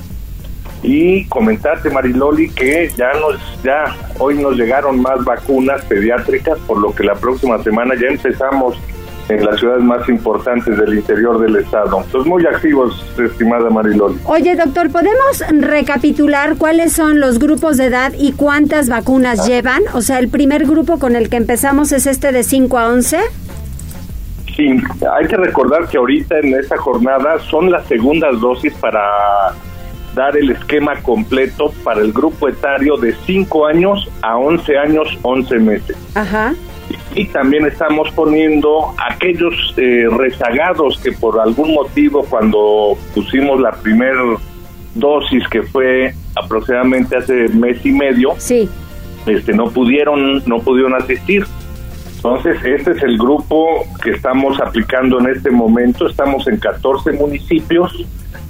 Y 0.84 1.26
comentarte 1.26 1.89
Mariloli 1.89 2.50
que 2.50 2.91
ya 2.95 3.12
nos, 3.13 3.39
ya 3.63 3.95
hoy 4.19 4.36
nos 4.36 4.56
llegaron 4.56 5.02
más 5.02 5.24
vacunas 5.26 5.84
pediátricas, 5.86 6.60
por 6.60 6.78
lo 6.78 6.93
que 6.93 7.04
la 7.04 7.15
próxima 7.15 7.62
semana 7.63 7.95
ya 7.95 8.08
empezamos 8.08 8.78
en 9.30 9.46
las 9.46 9.60
ciudades 9.60 9.84
más 9.84 10.08
importantes 10.08 10.78
del 10.78 10.96
interior 10.96 11.40
del 11.40 11.56
estado. 11.58 12.02
Entonces, 12.04 12.30
muy 12.30 12.46
activos, 12.46 13.06
estimada 13.18 13.70
Mariloli. 13.70 14.20
Oye, 14.26 14.56
doctor, 14.56 14.92
¿podemos 14.92 15.44
recapitular 15.50 16.58
cuáles 16.58 16.94
son 16.94 17.20
los 17.20 17.40
grupos 17.40 17.78
de 17.78 17.86
edad 17.86 18.14
y 18.18 18.34
cuántas 18.34 18.90
vacunas 18.90 19.42
ah. 19.42 19.48
llevan? 19.48 19.82
O 19.94 20.02
sea, 20.02 20.20
el 20.20 20.30
primer 20.30 20.66
grupo 20.66 21.00
con 21.00 21.16
el 21.16 21.30
que 21.30 21.38
empezamos 21.38 21.92
es 21.92 22.06
este 22.06 22.32
de 22.32 22.44
5 22.44 22.78
a 22.78 22.90
11. 22.90 23.20
Sí, 24.56 24.70
hay 25.12 25.28
que 25.28 25.36
recordar 25.36 25.88
que 25.88 25.98
ahorita 25.98 26.40
en 26.40 26.54
esta 26.54 26.78
jornada 26.78 27.40
son 27.50 27.72
las 27.72 27.86
segundas 27.88 28.40
dosis 28.40 28.74
para 28.76 29.02
dar 30.14 30.38
el 30.38 30.52
esquema 30.52 30.96
completo 31.02 31.74
para 31.84 32.00
el 32.00 32.14
grupo 32.14 32.48
etario 32.48 32.96
de 32.96 33.14
5 33.26 33.66
años 33.66 34.10
a 34.22 34.38
11 34.38 34.78
años, 34.78 35.08
11 35.24 35.60
meses. 35.60 35.98
Ajá 36.14 36.54
y 37.13 37.26
también 37.28 37.65
estamos 37.65 38.10
poniendo 38.12 38.94
aquellos 38.98 39.74
eh, 39.78 40.08
rezagados 40.12 40.98
que 41.00 41.12
por 41.12 41.39
algún 41.39 41.74
motivo 41.74 42.26
cuando 42.30 42.98
pusimos 43.13 43.60
la 43.60 43.72
primera 43.72 44.22
dosis 44.96 45.48
que 45.50 45.62
fue 45.63 46.13
aproximadamente 46.36 47.15
hace 47.18 47.48
mes 47.50 47.86
y 47.86 47.91
medio 47.91 48.34
sí. 48.38 48.70
este 49.26 49.54
no 49.54 49.65
pudieron 49.65 50.44
no 50.46 50.60
pudieron 50.60 50.96
asistir. 50.96 51.46
Entonces 52.15 52.58
este 52.65 52.91
es 52.91 53.04
el 53.04 53.20
grupo 53.20 53.86
que 54.04 54.12
estamos 54.12 54.60
aplicando 54.60 55.20
en 55.20 55.28
este 55.28 55.52
momento. 55.52 56.10
Estamos 56.10 56.48
en 56.48 56.58
14 56.58 57.12
municipios 57.12 58.04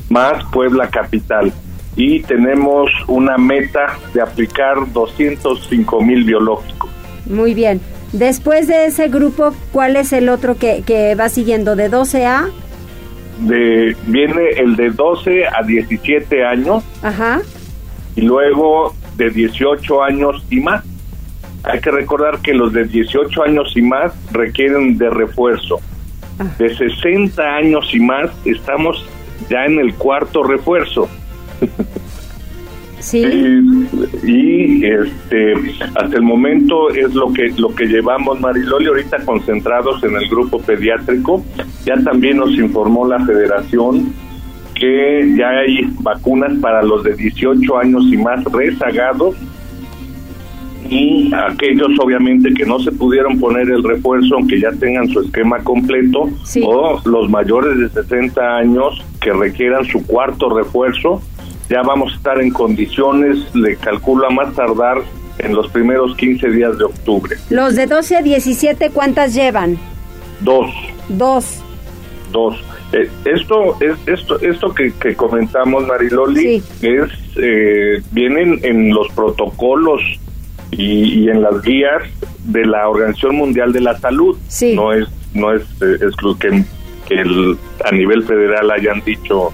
más 0.09 0.45
Puebla 0.45 0.87
capital. 0.89 1.51
Y 1.97 2.21
tenemos 2.21 2.89
una 3.07 3.37
meta 3.37 3.97
de 4.13 4.21
aplicar 4.21 4.75
205 4.93 6.01
mil 6.01 6.23
biológicos. 6.23 6.89
Muy 7.25 7.53
bien 7.53 7.81
Después 8.15 8.67
de 8.67 8.85
ese 8.85 9.09
grupo, 9.09 9.53
¿cuál 9.73 9.97
es 9.97 10.13
el 10.13 10.29
otro 10.29 10.55
que, 10.55 10.83
que 10.85 11.15
va 11.15 11.27
siguiendo? 11.27 11.75
¿De 11.75 11.89
12 11.89 12.25
a? 12.25 12.47
De, 13.41 13.93
viene 14.07 14.51
el 14.55 14.77
de 14.77 14.89
12 14.91 15.45
a 15.47 15.61
17 15.61 16.45
años. 16.45 16.81
Ajá. 17.03 17.41
Y 18.15 18.21
luego 18.21 18.95
de 19.17 19.29
18 19.31 20.01
años 20.01 20.45
y 20.49 20.61
más. 20.61 20.85
Hay 21.63 21.81
que 21.81 21.91
recordar 21.91 22.39
que 22.39 22.53
los 22.53 22.71
de 22.71 22.85
18 22.85 23.43
años 23.43 23.73
y 23.75 23.81
más 23.81 24.13
requieren 24.31 24.97
de 24.97 25.09
refuerzo. 25.09 25.81
Ah. 26.39 26.45
De 26.57 26.73
60 26.73 27.43
años 27.43 27.89
y 27.93 27.99
más 27.99 28.29
estamos 28.45 29.05
ya 29.49 29.65
en 29.65 29.77
el 29.77 29.93
cuarto 29.95 30.41
refuerzo. 30.41 31.09
Sí. 33.05 33.23
Y, 34.23 34.83
este 34.83 35.53
hasta 35.93 36.15
el 36.15 36.23
momento 36.23 36.89
es 36.89 37.13
lo 37.13 37.31
que 37.31 37.49
lo 37.55 37.73
que 37.75 37.85
llevamos 37.85 38.39
Mariloli 38.41 38.87
ahorita 38.87 39.23
concentrados 39.25 40.03
en 40.03 40.15
el 40.15 40.27
grupo 40.27 40.59
pediátrico. 40.59 41.45
Ya 41.85 41.95
también 42.03 42.37
nos 42.37 42.51
informó 42.57 43.07
la 43.07 43.23
Federación 43.23 44.11
que 44.73 45.35
ya 45.37 45.49
hay 45.49 45.87
vacunas 45.99 46.57
para 46.59 46.81
los 46.81 47.03
de 47.03 47.13
18 47.13 47.77
años 47.77 48.05
y 48.11 48.17
más 48.17 48.43
rezagados 48.45 49.35
y 50.89 51.31
aquellos 51.33 51.91
obviamente 51.99 52.53
que 52.53 52.65
no 52.65 52.79
se 52.79 52.91
pudieron 52.91 53.39
poner 53.39 53.69
el 53.69 53.83
refuerzo 53.83 54.35
aunque 54.35 54.59
ya 54.59 54.71
tengan 54.71 55.07
su 55.09 55.21
esquema 55.21 55.59
completo 55.59 56.29
o 56.63 57.01
los 57.05 57.29
mayores 57.29 57.77
de 57.79 57.89
60 57.89 58.57
años 58.57 59.03
que 59.21 59.31
requieran 59.31 59.85
su 59.85 60.05
cuarto 60.05 60.49
refuerzo 60.49 61.21
ya 61.69 61.81
vamos 61.81 62.13
a 62.13 62.15
estar 62.15 62.41
en 62.41 62.51
condiciones, 62.51 63.53
le 63.55 63.75
calculo 63.77 64.27
a 64.27 64.29
más 64.29 64.53
tardar 64.55 65.01
en 65.39 65.53
los 65.53 65.67
primeros 65.69 66.15
15 66.15 66.49
días 66.49 66.77
de 66.77 66.85
octubre. 66.85 67.35
Los 67.49 67.75
de 67.75 67.87
12 67.87 68.17
a 68.17 68.21
17, 68.21 68.91
¿cuántas 68.91 69.33
llevan? 69.33 69.77
Dos. 70.41 70.71
Dos. 71.09 71.61
Dos. 72.31 72.55
Eh, 72.93 73.09
esto 73.25 73.77
es 73.81 73.97
esto 74.05 74.39
esto 74.41 74.73
que, 74.73 75.15
comentamos 75.15 75.87
Mariloli 75.87 76.61
es 76.81 77.09
eh, 77.35 78.01
vienen 78.11 78.59
en 78.63 78.93
los 78.93 79.11
protocolos 79.13 80.01
y, 80.71 81.27
en 81.29 81.41
las 81.41 81.61
guías 81.61 82.03
de 82.43 82.65
la 82.65 82.87
Organización 82.87 83.37
Mundial 83.37 83.73
de 83.73 83.81
la 83.81 83.97
Salud 83.99 84.37
sí. 84.47 84.75
no 84.75 84.93
es 84.93 85.07
no 85.33 85.51
es, 85.51 85.63
eh, 85.81 85.97
es 86.07 86.21
lo 86.21 86.37
que, 86.37 86.63
que 87.07 87.23
a 87.83 87.91
nivel 87.91 88.23
federal 88.23 88.69
hayan 88.71 89.01
dicho 89.03 89.51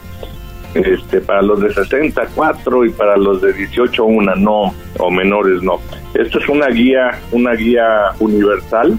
este 0.73 1.21
para 1.21 1.41
los 1.41 1.61
de 1.61 1.73
64 1.73 2.85
y 2.85 2.89
para 2.91 3.17
los 3.17 3.41
de 3.41 3.53
18 3.53 4.03
una 4.05 4.35
no 4.35 4.73
o 4.99 5.11
menores 5.11 5.61
no. 5.61 5.79
Esto 6.13 6.39
es 6.39 6.49
una 6.49 6.67
guía 6.67 7.19
una 7.31 7.53
guía 7.53 8.11
universal 8.19 8.97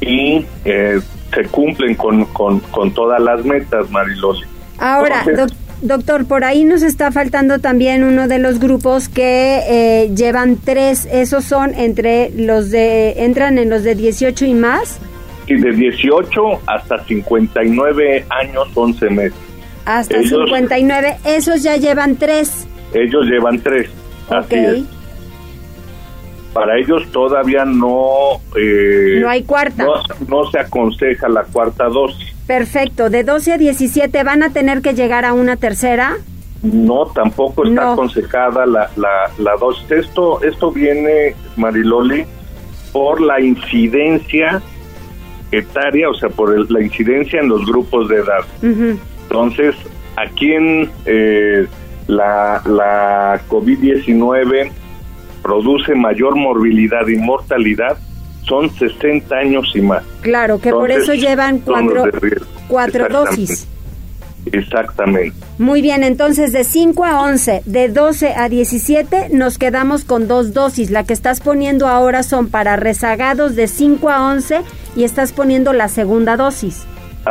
y 0.00 0.44
eh, 0.64 1.00
se 1.34 1.44
cumplen 1.44 1.94
con, 1.94 2.24
con, 2.26 2.90
todas 2.92 3.20
las 3.20 3.44
metas, 3.44 3.90
Mariloli. 3.90 4.42
Ahora, 4.78 5.24
doctor, 5.82 6.26
por 6.26 6.44
ahí 6.44 6.64
nos 6.64 6.82
está 6.82 7.12
faltando 7.12 7.58
también 7.58 8.04
uno 8.04 8.28
de 8.28 8.38
los 8.38 8.58
grupos 8.58 9.08
que 9.08 9.60
eh, 9.68 10.10
llevan 10.14 10.56
tres, 10.56 11.06
esos 11.10 11.44
son 11.44 11.74
entre 11.74 12.30
los 12.30 12.70
de, 12.70 13.24
entran 13.24 13.58
en 13.58 13.70
los 13.70 13.82
de 13.82 13.94
18 13.94 14.46
y 14.46 14.54
más. 14.54 15.00
Y 15.46 15.56
de 15.56 15.72
18 15.72 16.40
hasta 16.66 17.04
59 17.04 18.26
años, 18.28 18.68
11 18.74 19.10
meses. 19.10 19.47
Hasta 19.88 20.22
59. 20.22 21.16
Esos 21.24 21.62
ya 21.62 21.78
llevan 21.78 22.16
tres. 22.16 22.68
Ellos 22.92 23.24
llevan 23.24 23.58
tres. 23.60 23.88
Así 24.28 24.54
es. 24.54 24.82
Para 26.52 26.78
ellos 26.78 27.10
todavía 27.10 27.64
no... 27.64 28.38
Eh, 28.54 29.18
no 29.22 29.30
hay 29.30 29.44
cuarta. 29.44 29.86
No, 30.28 30.44
se 30.50 30.58
aconseja 30.58 31.30
la 31.30 31.44
cuarta 31.44 31.88
dosis. 31.88 32.34
Perfecto. 32.46 33.08
De 33.08 33.24
12 33.24 33.52
a 33.52 33.56
17 33.56 34.22
van 34.24 34.42
a 34.42 34.50
tener 34.50 34.82
que 34.82 34.92
llegar 34.92 35.24
a 35.24 35.32
una 35.32 35.56
tercera. 35.56 36.18
No, 36.62 37.06
tampoco 37.06 37.64
está 37.64 37.92
aconsejada 37.92 38.66
la, 38.66 38.90
la, 38.96 39.30
la 39.38 39.56
dosis. 39.56 39.90
Esto, 39.90 40.42
esto 40.42 40.70
viene, 40.70 41.34
Mariloli, 41.56 42.26
por 42.92 43.22
la 43.22 43.40
incidencia 43.40 44.60
etaria, 45.50 46.10
o 46.10 46.14
sea, 46.14 46.28
por 46.28 46.70
la 46.70 46.82
incidencia 46.82 47.40
en 47.40 47.48
los 47.48 47.64
grupos 47.64 48.06
de 48.10 48.16
edad. 48.16 48.44
Entonces, 49.30 49.74
aquí 50.16 50.52
en 50.52 50.90
eh, 51.04 51.66
la, 52.06 52.62
la 52.64 53.40
COVID-19 53.48 54.70
produce 55.42 55.94
mayor 55.94 56.36
morbilidad 56.36 57.06
y 57.06 57.16
mortalidad, 57.16 57.98
son 58.42 58.70
60 58.70 59.34
años 59.36 59.70
y 59.74 59.82
más. 59.82 60.02
Claro, 60.22 60.58
que 60.58 60.70
por 60.70 60.90
eso 60.90 61.12
llevan 61.12 61.58
cuatro, 61.58 62.04
cuatro 62.68 63.08
dosis. 63.08 63.68
Exactamente. 64.52 65.36
Muy 65.58 65.82
bien, 65.82 66.02
entonces 66.04 66.52
de 66.52 66.64
5 66.64 67.04
a 67.04 67.20
11, 67.20 67.62
de 67.66 67.88
12 67.88 68.34
a 68.34 68.48
17 68.48 69.28
nos 69.32 69.58
quedamos 69.58 70.04
con 70.04 70.26
dos 70.26 70.54
dosis. 70.54 70.90
La 70.90 71.04
que 71.04 71.12
estás 71.12 71.40
poniendo 71.40 71.86
ahora 71.86 72.22
son 72.22 72.48
para 72.48 72.76
rezagados 72.76 73.56
de 73.56 73.68
5 73.68 74.08
a 74.08 74.26
11 74.30 74.62
y 74.96 75.04
estás 75.04 75.32
poniendo 75.32 75.72
la 75.74 75.88
segunda 75.88 76.36
dosis. 76.36 76.86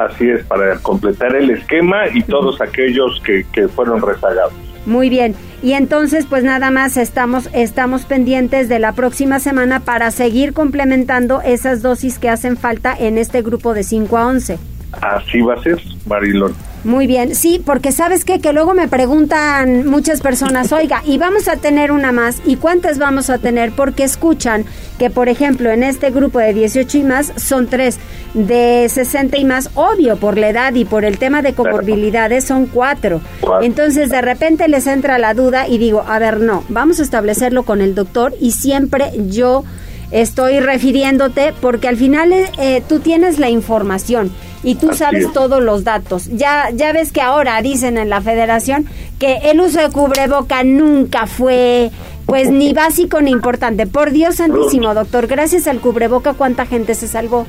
Así 0.06 0.30
es, 0.30 0.46
para 0.46 0.78
completar 0.80 1.36
el 1.36 1.50
esquema 1.50 2.08
y 2.14 2.22
todos 2.24 2.62
aquellos 2.62 3.20
que, 3.26 3.46
que 3.52 3.68
fueron 3.68 4.02
rezagados. 4.02 4.54
Muy 4.86 5.10
bien. 5.10 5.36
Y 5.62 5.74
entonces, 5.74 6.26
pues 6.28 6.44
nada 6.44 6.72
más 6.72 6.98
estamos, 6.98 7.50
estamos 7.54 8.06
pendientes 8.06 8.70
de 8.70 8.80
la 8.80 8.94
próxima 8.94 9.40
semana 9.40 9.80
para 9.82 10.12
seguir 10.12 10.54
complementando 10.54 11.42
esas 11.42 11.82
dosis 11.82 12.20
que 12.20 12.30
hacen 12.30 12.58
falta 12.58 12.96
en 12.98 13.18
este 13.18 13.42
grupo 13.42 13.74
de 13.74 13.84
5 13.84 14.18
a 14.18 14.28
11. 14.28 14.60
Así 15.02 15.42
va 15.42 15.56
a 15.56 15.64
ser, 15.64 15.82
Marilón. 16.06 16.56
Muy 16.84 17.08
bien, 17.08 17.36
sí, 17.36 17.62
porque 17.64 17.92
sabes 17.92 18.24
qué? 18.24 18.40
que 18.40 18.54
luego 18.54 18.74
me 18.74 18.88
preguntan 18.88 19.88
muchas 19.88 20.22
personas, 20.22 20.72
oiga, 20.72 21.02
y 21.06 21.18
vamos 21.18 21.48
a 21.48 21.58
tener 21.58 21.92
una 21.92 22.12
más, 22.12 22.42
¿y 22.46 22.56
cuántas 22.56 22.98
vamos 23.00 23.30
a 23.30 23.40
tener? 23.40 23.72
Porque 23.72 24.04
escuchan 24.04 24.64
que, 25.00 25.10
por 25.10 25.28
ejemplo, 25.28 25.72
en 25.72 25.84
este 25.84 26.12
grupo 26.12 26.40
de 26.40 26.54
18 26.54 27.00
y 27.00 27.04
más 27.04 27.34
son 27.36 27.68
tres, 27.68 27.98
de 28.34 28.88
60 28.90 29.38
y 29.38 29.46
más, 29.46 29.72
obvio, 29.74 30.18
por 30.18 30.38
la 30.38 30.50
edad 30.50 30.74
y 30.76 30.86
por 30.86 31.04
el 31.04 31.18
tema 31.18 31.42
de 31.42 31.54
comorbilidades 31.54 32.46
son 32.46 32.68
cuatro. 32.68 33.22
Entonces, 33.62 34.10
de 34.10 34.22
repente 34.22 34.68
les 34.68 34.88
entra 34.88 35.18
la 35.18 35.34
duda 35.34 35.68
y 35.68 35.80
digo, 35.80 36.04
a 36.08 36.20
ver, 36.20 36.40
no, 36.40 36.64
vamos 36.70 37.00
a 37.00 37.04
establecerlo 37.04 37.64
con 37.64 37.82
el 37.82 37.96
doctor 37.96 38.34
y 38.40 38.52
siempre 38.52 39.12
yo 39.28 39.64
estoy 40.12 40.60
refiriéndote 40.60 41.54
porque 41.62 41.88
al 41.88 41.98
final 41.98 42.32
eh, 42.34 42.82
tú 42.88 43.00
tienes 43.00 43.40
la 43.40 43.50
información 43.50 44.32
y 44.64 44.76
tú 44.76 44.94
sabes 44.94 45.32
todos 45.34 45.62
los 45.62 45.84
datos. 45.84 46.28
Ya, 46.28 46.70
ya 46.74 46.92
ves 46.92 47.12
que 47.12 47.22
ahora 47.22 47.62
dicen 47.62 47.98
en 47.98 48.10
la 48.10 48.22
federación 48.22 48.86
que 49.20 49.38
el 49.46 49.62
uso 49.62 49.80
de 49.80 49.90
cubreboca 49.90 50.64
nunca 50.64 51.28
fue 51.28 51.92
pues 52.26 52.52
ni 52.52 52.74
básico 52.74 53.22
ni 53.22 53.32
importante. 53.32 53.88
Por 53.88 54.12
Dios 54.12 54.36
santísimo, 54.36 54.94
doctor, 54.94 55.28
gracias 55.28 55.68
al 55.68 55.80
cubreboca 55.80 56.34
cuánta 56.34 56.66
gente 56.66 56.94
se 56.96 57.08
salvó. 57.08 57.46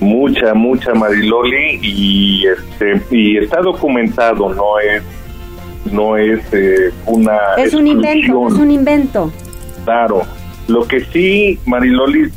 Mucha, 0.00 0.54
mucha 0.54 0.92
Mariloli 0.94 1.78
y 1.82 2.46
este 2.46 3.00
y 3.10 3.38
está 3.38 3.60
documentado, 3.60 4.52
no 4.52 4.78
es 4.80 5.02
no 5.92 6.16
es 6.16 6.40
eh, 6.52 6.90
una 7.06 7.38
es 7.58 7.74
un 7.74 7.86
invento, 7.86 8.48
es 8.48 8.54
un 8.54 8.70
invento. 8.70 9.30
Claro. 9.84 10.22
Lo 10.68 10.86
que 10.86 11.04
sí, 11.06 11.58
Mariloli, 11.66 12.30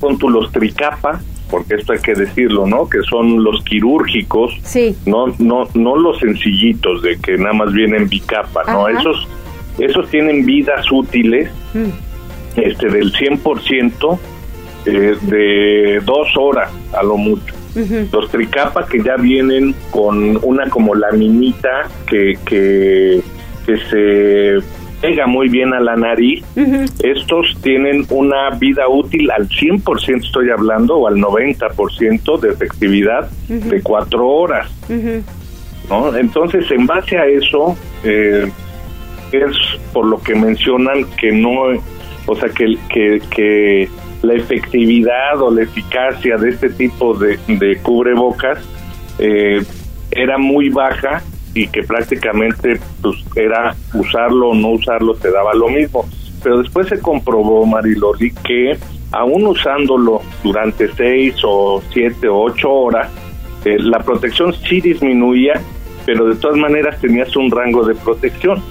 con 0.00 0.18
tu 0.18 0.28
los 0.28 0.50
tricapa, 0.52 1.20
porque 1.50 1.74
esto 1.74 1.92
hay 1.92 2.00
que 2.00 2.14
decirlo, 2.14 2.66
¿no? 2.66 2.88
Que 2.88 3.02
son 3.02 3.44
los 3.44 3.62
quirúrgicos, 3.64 4.58
sí. 4.62 4.96
no, 5.06 5.26
no, 5.38 5.68
no 5.74 5.96
los 5.96 6.18
sencillitos 6.18 7.02
de 7.02 7.18
que 7.18 7.36
nada 7.36 7.52
más 7.52 7.72
vienen 7.72 8.08
bicapa, 8.08 8.64
¿no? 8.64 8.88
Esos, 8.88 9.28
esos 9.78 10.08
tienen 10.10 10.44
vidas 10.46 10.90
útiles, 10.90 11.50
mm. 11.74 12.58
este, 12.58 12.88
del 12.88 13.12
100% 13.12 14.18
eh, 14.86 15.16
de 15.22 16.00
dos 16.04 16.28
horas 16.36 16.70
a 16.92 17.02
lo 17.02 17.16
mucho. 17.16 17.54
Los 18.12 18.30
tricapa 18.30 18.86
que 18.86 19.02
ya 19.02 19.16
vienen 19.16 19.74
con 19.90 20.38
una 20.42 20.68
como 20.68 20.94
laminita 20.94 21.88
que, 22.06 22.38
que, 22.44 23.22
que 23.64 23.76
se 23.88 24.81
pega 25.02 25.26
muy 25.26 25.48
bien 25.48 25.74
a 25.74 25.80
la 25.80 25.96
nariz. 25.96 26.44
Estos 27.02 27.58
tienen 27.60 28.06
una 28.08 28.50
vida 28.50 28.88
útil 28.88 29.30
al 29.32 29.48
100%, 29.48 30.24
estoy 30.24 30.48
hablando, 30.50 30.96
o 30.96 31.08
al 31.08 31.16
90% 31.16 32.40
de 32.40 32.48
efectividad 32.50 33.28
de 33.48 33.82
cuatro 33.82 34.26
horas. 34.28 34.70
¿no? 35.90 36.16
Entonces, 36.16 36.70
en 36.70 36.86
base 36.86 37.18
a 37.18 37.26
eso, 37.26 37.76
eh, 38.04 38.48
es 39.32 39.56
por 39.92 40.06
lo 40.06 40.22
que 40.22 40.36
mencionan 40.36 41.04
que 41.18 41.32
no, 41.32 41.50
o 42.26 42.36
sea, 42.36 42.48
que, 42.48 42.76
que, 42.88 43.20
que 43.34 43.88
la 44.22 44.34
efectividad 44.34 45.40
o 45.40 45.50
la 45.50 45.62
eficacia 45.62 46.36
de 46.36 46.50
este 46.50 46.70
tipo 46.70 47.12
de, 47.14 47.38
de 47.48 47.76
cubrebocas 47.82 48.58
eh, 49.18 49.62
era 50.12 50.38
muy 50.38 50.68
baja 50.68 51.22
y 51.54 51.66
que 51.68 51.82
prácticamente 51.82 52.80
pues 53.02 53.16
era 53.36 53.74
usarlo 53.94 54.50
o 54.50 54.54
no 54.54 54.70
usarlo 54.70 55.14
te 55.14 55.30
daba 55.30 55.54
lo 55.54 55.68
mismo. 55.68 56.06
Pero 56.42 56.58
después 56.58 56.88
se 56.88 56.98
comprobó, 56.98 57.64
Mariloli, 57.66 58.32
que 58.44 58.76
aún 59.12 59.46
usándolo 59.46 60.22
durante 60.42 60.92
seis 60.94 61.36
o 61.44 61.82
siete 61.92 62.28
o 62.28 62.40
ocho 62.40 62.70
horas, 62.70 63.08
eh, 63.64 63.76
la 63.78 64.00
protección 64.00 64.52
sí 64.52 64.80
disminuía, 64.80 65.60
pero 66.04 66.26
de 66.26 66.36
todas 66.36 66.56
maneras 66.56 67.00
tenías 67.00 67.34
un 67.36 67.50
rango 67.50 67.84
de 67.84 67.94
protección. 67.94 68.62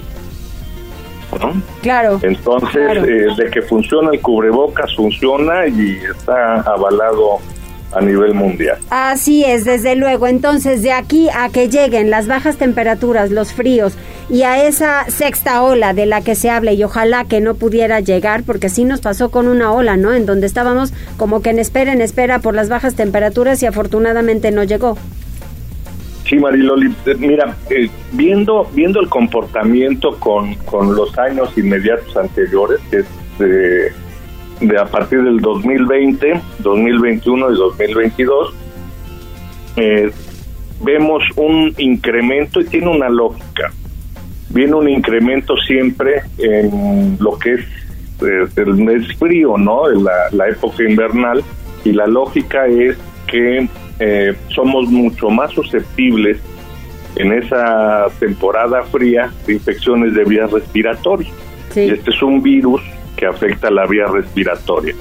¿no? 1.40 1.54
Claro. 1.80 2.18
Entonces, 2.22 2.98
eh, 2.98 3.26
de 3.36 3.50
que 3.50 3.62
funciona 3.62 4.10
el 4.12 4.20
cubrebocas, 4.20 4.94
funciona 4.94 5.66
y 5.66 5.98
está 6.10 6.60
avalado 6.60 7.38
a 7.92 8.00
nivel 8.00 8.34
mundial. 8.34 8.78
Así 8.90 9.44
es, 9.44 9.64
desde 9.64 9.96
luego. 9.96 10.26
Entonces, 10.26 10.82
de 10.82 10.92
aquí 10.92 11.28
a 11.34 11.48
que 11.50 11.68
lleguen 11.68 12.10
las 12.10 12.26
bajas 12.26 12.56
temperaturas, 12.56 13.30
los 13.30 13.52
fríos 13.52 13.94
y 14.28 14.42
a 14.42 14.66
esa 14.66 15.04
sexta 15.10 15.62
ola 15.62 15.92
de 15.92 16.06
la 16.06 16.22
que 16.22 16.34
se 16.34 16.50
habla 16.50 16.72
y 16.72 16.82
ojalá 16.84 17.24
que 17.24 17.40
no 17.40 17.54
pudiera 17.54 18.00
llegar, 18.00 18.44
porque 18.44 18.68
sí 18.68 18.84
nos 18.84 19.00
pasó 19.00 19.30
con 19.30 19.48
una 19.48 19.72
ola, 19.72 19.96
¿no? 19.96 20.12
En 20.12 20.26
donde 20.26 20.46
estábamos 20.46 20.92
como 21.16 21.42
que 21.42 21.50
en 21.50 21.58
espera, 21.58 21.92
en 21.92 22.00
espera 22.00 22.38
por 22.38 22.54
las 22.54 22.68
bajas 22.68 22.94
temperaturas 22.94 23.62
y 23.62 23.66
afortunadamente 23.66 24.50
no 24.50 24.64
llegó. 24.64 24.96
Sí, 26.28 26.38
Mariloli, 26.38 26.94
eh, 27.04 27.14
mira, 27.18 27.56
eh, 27.68 27.90
viendo 28.12 28.66
viendo 28.72 29.00
el 29.00 29.08
comportamiento 29.08 30.18
con, 30.18 30.54
con 30.64 30.94
los 30.94 31.18
años 31.18 31.52
inmediatos 31.58 32.16
anteriores, 32.16 32.80
es 32.90 33.04
eh, 33.40 33.92
de 34.62 34.78
a 34.78 34.84
partir 34.84 35.22
del 35.22 35.40
2020, 35.40 36.40
2021 36.60 37.50
y 37.50 37.54
2022, 37.56 38.54
eh, 39.76 40.10
vemos 40.82 41.22
un 41.36 41.74
incremento 41.78 42.60
y 42.60 42.64
tiene 42.64 42.88
una 42.88 43.08
lógica. 43.08 43.72
Viene 44.50 44.74
un 44.74 44.88
incremento 44.88 45.56
siempre 45.56 46.22
en 46.38 47.16
lo 47.18 47.38
que 47.38 47.54
es 47.54 47.60
eh, 48.22 48.46
el 48.56 48.74
mes 48.74 49.16
frío, 49.16 49.56
¿no? 49.56 49.88
La, 49.88 50.28
la, 50.30 50.48
época 50.48 50.82
invernal 50.82 51.42
y 51.84 51.92
la 51.92 52.06
lógica 52.06 52.66
es 52.66 52.96
que 53.26 53.66
eh, 53.98 54.34
somos 54.54 54.90
mucho 54.90 55.30
más 55.30 55.52
susceptibles 55.52 56.38
en 57.16 57.32
esa 57.32 58.06
temporada 58.18 58.82
fría 58.84 59.30
de 59.46 59.54
infecciones 59.54 60.14
de 60.14 60.24
vías 60.24 60.50
respiratorias. 60.50 61.32
Y 61.74 61.90
este 61.90 62.10
es 62.10 62.22
un 62.22 62.42
virus 62.42 62.82
que 63.22 63.28
afecta 63.28 63.70
la 63.70 63.86
vía 63.86 64.06
respiratoria. 64.06 64.96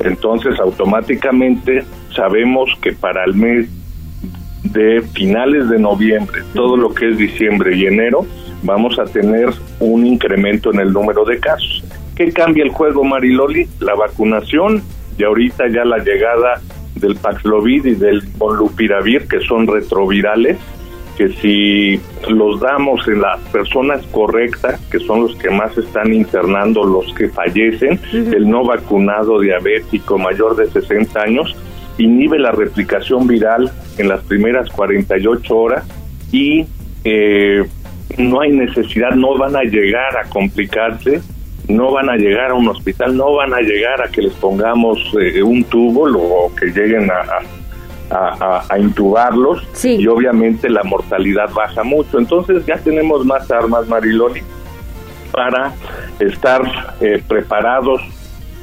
Entonces, 0.00 0.58
automáticamente 0.58 1.84
sabemos 2.14 2.70
que 2.80 2.92
para 2.92 3.22
el 3.24 3.34
mes 3.34 3.68
de 4.62 5.02
finales 5.12 5.68
de 5.68 5.78
noviembre, 5.78 6.40
todo 6.54 6.78
lo 6.78 6.94
que 6.94 7.10
es 7.10 7.18
diciembre 7.18 7.76
y 7.76 7.84
enero, 7.84 8.24
vamos 8.62 8.98
a 8.98 9.04
tener 9.04 9.50
un 9.78 10.06
incremento 10.06 10.72
en 10.72 10.80
el 10.80 10.90
número 10.90 11.26
de 11.26 11.38
casos. 11.38 11.84
¿Qué 12.16 12.32
cambia 12.32 12.64
el 12.64 12.70
juego, 12.70 13.04
Mariloli? 13.04 13.68
La 13.80 13.94
vacunación 13.94 14.82
y 15.18 15.24
ahorita 15.24 15.68
ya 15.68 15.84
la 15.84 15.98
llegada 15.98 16.62
del 16.94 17.16
Paxlovid 17.16 17.84
y 17.84 17.94
del 17.94 18.22
Molnupiravir, 18.38 19.28
que 19.28 19.40
son 19.40 19.66
retrovirales, 19.66 20.56
que 21.16 21.28
si 21.28 22.00
los 22.28 22.60
damos 22.60 23.06
en 23.08 23.20
las 23.22 23.40
personas 23.48 24.04
correctas, 24.12 24.80
que 24.90 24.98
son 25.00 25.22
los 25.22 25.36
que 25.36 25.50
más 25.50 25.76
están 25.76 26.12
internando, 26.12 26.84
los 26.84 27.12
que 27.14 27.28
fallecen, 27.28 27.98
el 28.12 28.48
no 28.48 28.64
vacunado 28.64 29.40
diabético 29.40 30.18
mayor 30.18 30.56
de 30.56 30.70
60 30.70 31.20
años, 31.20 31.56
inhibe 31.98 32.38
la 32.38 32.52
replicación 32.52 33.26
viral 33.26 33.70
en 33.98 34.08
las 34.08 34.22
primeras 34.24 34.68
48 34.70 35.56
horas 35.56 35.86
y 36.32 36.66
eh, 37.04 37.64
no 38.18 38.40
hay 38.40 38.52
necesidad, 38.52 39.10
no 39.10 39.36
van 39.38 39.56
a 39.56 39.62
llegar 39.62 40.16
a 40.16 40.28
complicarse, 40.28 41.20
no 41.68 41.92
van 41.92 42.10
a 42.10 42.16
llegar 42.16 42.50
a 42.50 42.54
un 42.54 42.68
hospital, 42.68 43.16
no 43.16 43.34
van 43.34 43.54
a 43.54 43.60
llegar 43.60 44.02
a 44.02 44.10
que 44.10 44.22
les 44.22 44.32
pongamos 44.34 44.98
eh, 45.20 45.42
un 45.42 45.64
tubo 45.64 46.04
o 46.04 46.54
que 46.54 46.66
lleguen 46.66 47.10
a 47.10 47.14
a, 47.14 47.65
intubarlos 48.78 49.66
y 49.84 50.06
obviamente 50.06 50.68
la 50.68 50.82
mortalidad 50.82 51.50
baja 51.52 51.82
mucho. 51.82 52.18
Entonces 52.18 52.64
ya 52.66 52.76
tenemos 52.78 53.24
más 53.24 53.50
armas, 53.50 53.88
Mariloli, 53.88 54.42
para 55.32 55.72
estar 56.18 56.62
eh, 57.00 57.22
preparados 57.26 58.00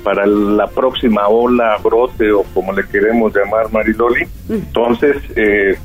para 0.04 0.26
la 0.26 0.68
próxima 0.68 1.28
ola, 1.28 1.78
brote 1.82 2.32
o 2.32 2.44
como 2.54 2.74
le 2.74 2.86
queremos 2.88 3.34
llamar, 3.34 3.72
Mariloli. 3.72 4.28
Entonces, 4.50 5.18
eh, 5.36 5.78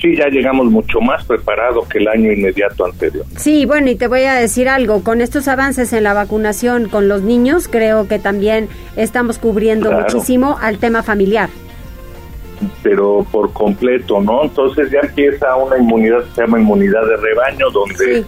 sí 0.00 0.16
ya 0.16 0.26
llegamos 0.28 0.66
mucho 0.66 1.00
más 1.00 1.24
preparados 1.24 1.86
que 1.86 1.98
el 1.98 2.08
año 2.08 2.32
inmediato 2.32 2.86
anterior. 2.86 3.24
Sí, 3.36 3.66
bueno, 3.66 3.90
y 3.90 3.94
te 3.94 4.08
voy 4.08 4.22
a 4.22 4.34
decir 4.34 4.68
algo, 4.68 5.04
con 5.04 5.20
estos 5.20 5.46
avances 5.46 5.92
en 5.92 6.04
la 6.04 6.14
vacunación 6.14 6.88
con 6.88 7.06
los 7.06 7.22
niños, 7.22 7.68
creo 7.68 8.08
que 8.08 8.18
también 8.18 8.68
estamos 8.96 9.38
cubriendo 9.38 9.92
muchísimo 9.92 10.58
al 10.60 10.78
tema 10.78 11.02
familiar 11.02 11.48
pero 12.82 13.26
por 13.30 13.52
completo, 13.52 14.20
¿no? 14.20 14.44
Entonces 14.44 14.90
ya 14.90 15.00
empieza 15.00 15.56
una 15.56 15.78
inmunidad 15.78 16.24
que 16.24 16.34
se 16.34 16.40
llama 16.42 16.60
inmunidad 16.60 17.06
de 17.06 17.16
rebaño, 17.16 17.70
donde 17.70 18.24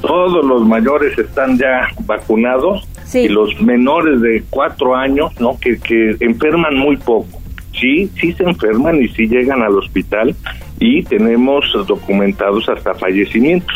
todos 0.00 0.44
los 0.44 0.66
mayores 0.66 1.16
están 1.18 1.58
ya 1.58 1.88
vacunados 2.04 2.88
y 3.14 3.28
los 3.28 3.60
menores 3.60 4.20
de 4.20 4.42
cuatro 4.50 4.96
años, 4.96 5.32
¿no? 5.40 5.58
Que, 5.60 5.78
que 5.78 6.16
enferman 6.20 6.76
muy 6.76 6.96
poco. 6.96 7.40
Sí, 7.78 8.10
sí 8.20 8.32
se 8.32 8.44
enferman 8.44 9.02
y 9.02 9.08
sí 9.08 9.26
llegan 9.26 9.62
al 9.62 9.76
hospital 9.76 10.34
y 10.78 11.02
tenemos 11.04 11.64
documentados 11.86 12.68
hasta 12.68 12.94
fallecimientos. 12.94 13.74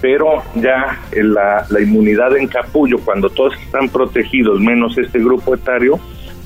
Pero 0.00 0.42
ya 0.54 1.00
la, 1.14 1.64
la 1.70 1.80
inmunidad 1.80 2.36
en 2.36 2.46
capullo, 2.46 2.98
cuando 3.04 3.30
todos 3.30 3.54
están 3.64 3.88
protegidos, 3.88 4.60
menos 4.60 4.98
este 4.98 5.18
grupo 5.18 5.54
etario, 5.54 5.98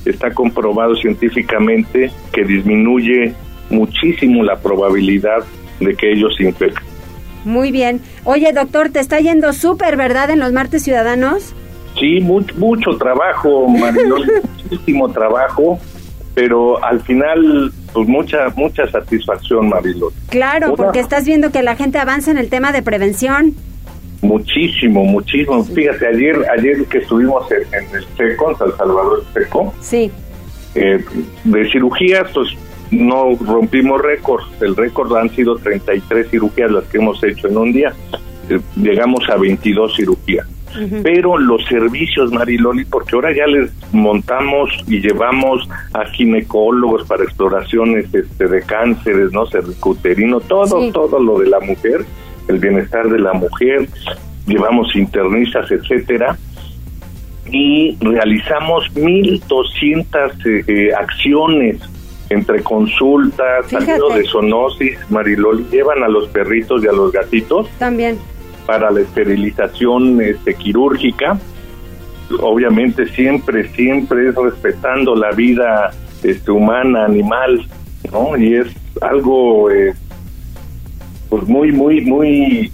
está 0.05 0.31
comprobado 0.33 0.95
científicamente 0.95 2.11
que 2.31 2.43
disminuye 2.43 3.33
muchísimo 3.69 4.43
la 4.43 4.57
probabilidad 4.57 5.43
de 5.79 5.95
que 5.95 6.11
ellos 6.11 6.35
se 6.37 6.43
infecten. 6.45 6.83
Muy 7.45 7.71
bien. 7.71 8.01
Oye, 8.25 8.51
doctor, 8.53 8.89
te 8.89 8.99
está 8.99 9.19
yendo 9.19 9.53
súper, 9.53 9.95
¿verdad, 9.95 10.29
en 10.29 10.39
los 10.39 10.51
martes 10.51 10.83
ciudadanos? 10.83 11.53
Sí, 11.99 12.19
mucho, 12.21 12.53
mucho 12.57 12.91
trabajo, 12.97 13.67
Mariloli, 13.67 14.31
muchísimo 14.69 15.09
trabajo, 15.09 15.79
pero 16.33 16.83
al 16.83 17.01
final, 17.01 17.71
pues 17.93 18.07
mucha, 18.07 18.49
mucha 18.55 18.87
satisfacción, 18.89 19.69
Mariloli. 19.69 20.15
Claro, 20.29 20.75
porque 20.75 20.99
estás 20.99 21.25
viendo 21.25 21.51
que 21.51 21.63
la 21.63 21.75
gente 21.75 21.97
avanza 21.97 22.31
en 22.31 22.37
el 22.37 22.49
tema 22.49 22.71
de 22.71 22.81
prevención. 22.81 23.55
Muchísimo, 24.21 25.03
muchísimo. 25.05 25.63
Fíjate, 25.63 26.07
ayer 26.07 26.45
ayer 26.57 26.85
que 26.85 26.99
estuvimos 26.99 27.49
en, 27.51 27.95
el 27.95 28.05
SECO, 28.17 28.51
en 28.51 28.57
San 28.57 28.77
Salvador 28.77 29.23
SECO, 29.33 29.73
sí. 29.79 30.11
Eh, 30.75 31.03
de 31.45 31.71
cirugías, 31.71 32.29
pues 32.33 32.49
no 32.91 33.35
rompimos 33.35 34.01
récord. 34.01 34.43
El 34.61 34.75
récord 34.75 35.15
han 35.15 35.29
sido 35.31 35.55
33 35.57 36.29
cirugías 36.29 36.71
las 36.71 36.83
que 36.85 36.97
hemos 36.97 37.23
hecho 37.23 37.47
en 37.47 37.57
un 37.57 37.71
día. 37.71 37.93
Eh, 38.49 38.59
llegamos 38.75 39.27
a 39.29 39.37
22 39.37 39.95
cirugías. 39.95 40.47
Pero 41.01 41.37
los 41.37 41.65
servicios, 41.65 42.31
Mariloli, 42.31 42.85
porque 42.85 43.15
ahora 43.15 43.35
ya 43.35 43.47
les 43.47 43.71
montamos 43.91 44.69
y 44.87 44.99
llevamos 44.99 45.67
a 45.93 46.05
ginecólogos 46.05 47.07
para 47.07 47.23
exploraciones 47.23 48.13
este, 48.13 48.47
de 48.47 48.61
cánceres, 48.61 49.31
no 49.31 49.47
cervicuterino, 49.47 50.39
todo, 50.39 50.91
todo 50.91 51.19
lo 51.19 51.39
de 51.39 51.49
la 51.49 51.59
mujer, 51.59 52.05
el 52.49 52.59
bienestar 52.59 53.07
de 53.07 53.19
la 53.19 53.33
mujer, 53.33 53.87
llevamos 54.45 54.95
internistas, 54.95 55.71
etcétera 55.71 56.37
y 57.51 57.97
realizamos 58.01 58.85
1.200 58.95 60.45
eh, 60.45 60.63
eh, 60.67 60.93
acciones 60.93 61.77
entre 62.29 62.61
consultas, 62.61 63.67
salido 63.67 64.09
de 64.09 64.23
zoonosis, 64.25 64.99
Mariloli, 65.09 65.65
llevan 65.71 66.03
a 66.03 66.07
los 66.07 66.27
perritos 66.29 66.83
y 66.83 66.87
a 66.87 66.91
los 66.91 67.11
gatitos. 67.11 67.67
También. 67.79 68.19
Para 68.67 68.91
la 68.91 69.01
esterilización 69.01 70.21
este, 70.21 70.53
quirúrgica. 70.53 71.39
Obviamente 72.41 73.07
siempre, 73.07 73.67
siempre 73.69 74.29
es 74.29 74.35
respetando 74.35 75.15
la 75.15 75.31
vida 75.31 75.89
este, 76.21 76.51
humana, 76.51 77.05
animal, 77.05 77.65
¿no? 78.11 78.37
Y 78.37 78.53
es 78.53 78.67
algo, 79.01 79.71
eh, 79.71 79.95
pues 81.29 81.47
muy, 81.47 81.71
muy, 81.71 82.01
muy 82.01 82.71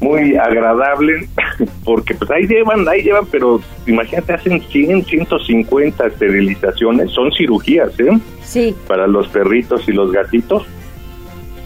muy 0.00 0.36
agradable 0.36 1.26
porque 1.84 2.14
pues 2.14 2.30
ahí 2.30 2.46
llevan, 2.46 2.86
ahí 2.88 3.02
llevan, 3.02 3.26
pero 3.30 3.60
imagínate, 3.86 4.34
hacen 4.34 4.60
100, 4.60 5.04
150 5.04 6.06
esterilizaciones, 6.06 7.10
son 7.12 7.32
cirugías, 7.32 7.98
¿eh? 8.00 8.18
Sí. 8.42 8.74
Para 8.86 9.06
los 9.06 9.28
perritos 9.28 9.88
y 9.88 9.92
los 9.92 10.12
gatitos. 10.12 10.64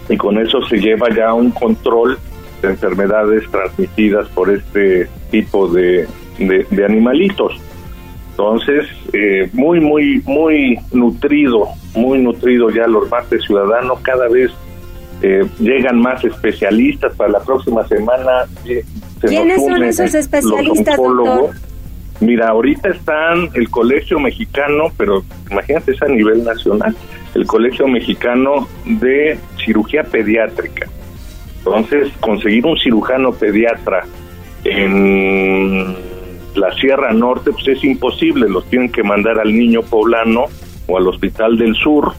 Y 0.08 0.16
con 0.16 0.38
eso 0.38 0.60
se 0.66 0.78
lleva 0.78 1.08
ya 1.14 1.34
un 1.34 1.50
control 1.50 2.18
de 2.62 2.68
enfermedades 2.68 3.48
transmitidas 3.50 4.28
por 4.28 4.50
este 4.50 5.08
tipo 5.30 5.68
de, 5.68 6.06
de, 6.38 6.84
animalitos. 6.84 7.60
Entonces, 8.30 8.86
eh, 9.12 9.48
muy, 9.52 9.80
muy, 9.80 10.22
muy 10.24 10.78
nutrido, 10.92 11.68
muy 11.94 12.18
nutrido 12.18 12.70
ya 12.70 12.86
los 12.86 13.08
martes 13.10 13.44
ciudadanos, 13.44 14.00
cada 14.00 14.28
vez 14.28 14.50
eh, 15.22 15.46
llegan 15.58 16.00
más 16.00 16.24
especialistas 16.24 17.14
para 17.14 17.32
la 17.32 17.40
próxima 17.40 17.86
semana. 17.86 18.44
Eh, 18.64 18.84
¿Quiénes 19.20 19.64
son 19.64 19.82
esos 19.84 20.14
especialistas, 20.14 20.96
doctor? 20.96 21.50
Mira, 22.20 22.48
ahorita 22.48 22.90
están 22.90 23.48
el 23.54 23.70
Colegio 23.70 24.18
Mexicano, 24.20 24.92
pero 24.96 25.24
imagínate 25.50 25.92
es 25.92 26.02
a 26.02 26.08
nivel 26.08 26.44
nacional, 26.44 26.94
el 27.34 27.46
Colegio 27.46 27.88
Mexicano 27.88 28.68
de 28.84 29.38
Cirugía 29.64 30.04
Pediátrica. 30.04 30.86
Entonces, 31.58 32.10
conseguir 32.20 32.66
un 32.66 32.76
cirujano 32.78 33.32
pediatra 33.32 34.04
en 34.64 35.94
la 36.54 36.74
Sierra 36.74 37.12
Norte, 37.12 37.52
pues 37.52 37.68
es 37.68 37.84
imposible, 37.84 38.48
los 38.48 38.68
tienen 38.68 38.90
que 38.90 39.02
mandar 39.02 39.38
al 39.38 39.52
niño 39.52 39.82
poblano 39.82 40.46
o 40.90 40.98
al 40.98 41.06
Hospital 41.06 41.56
del 41.56 41.74
Sur, 41.74 42.12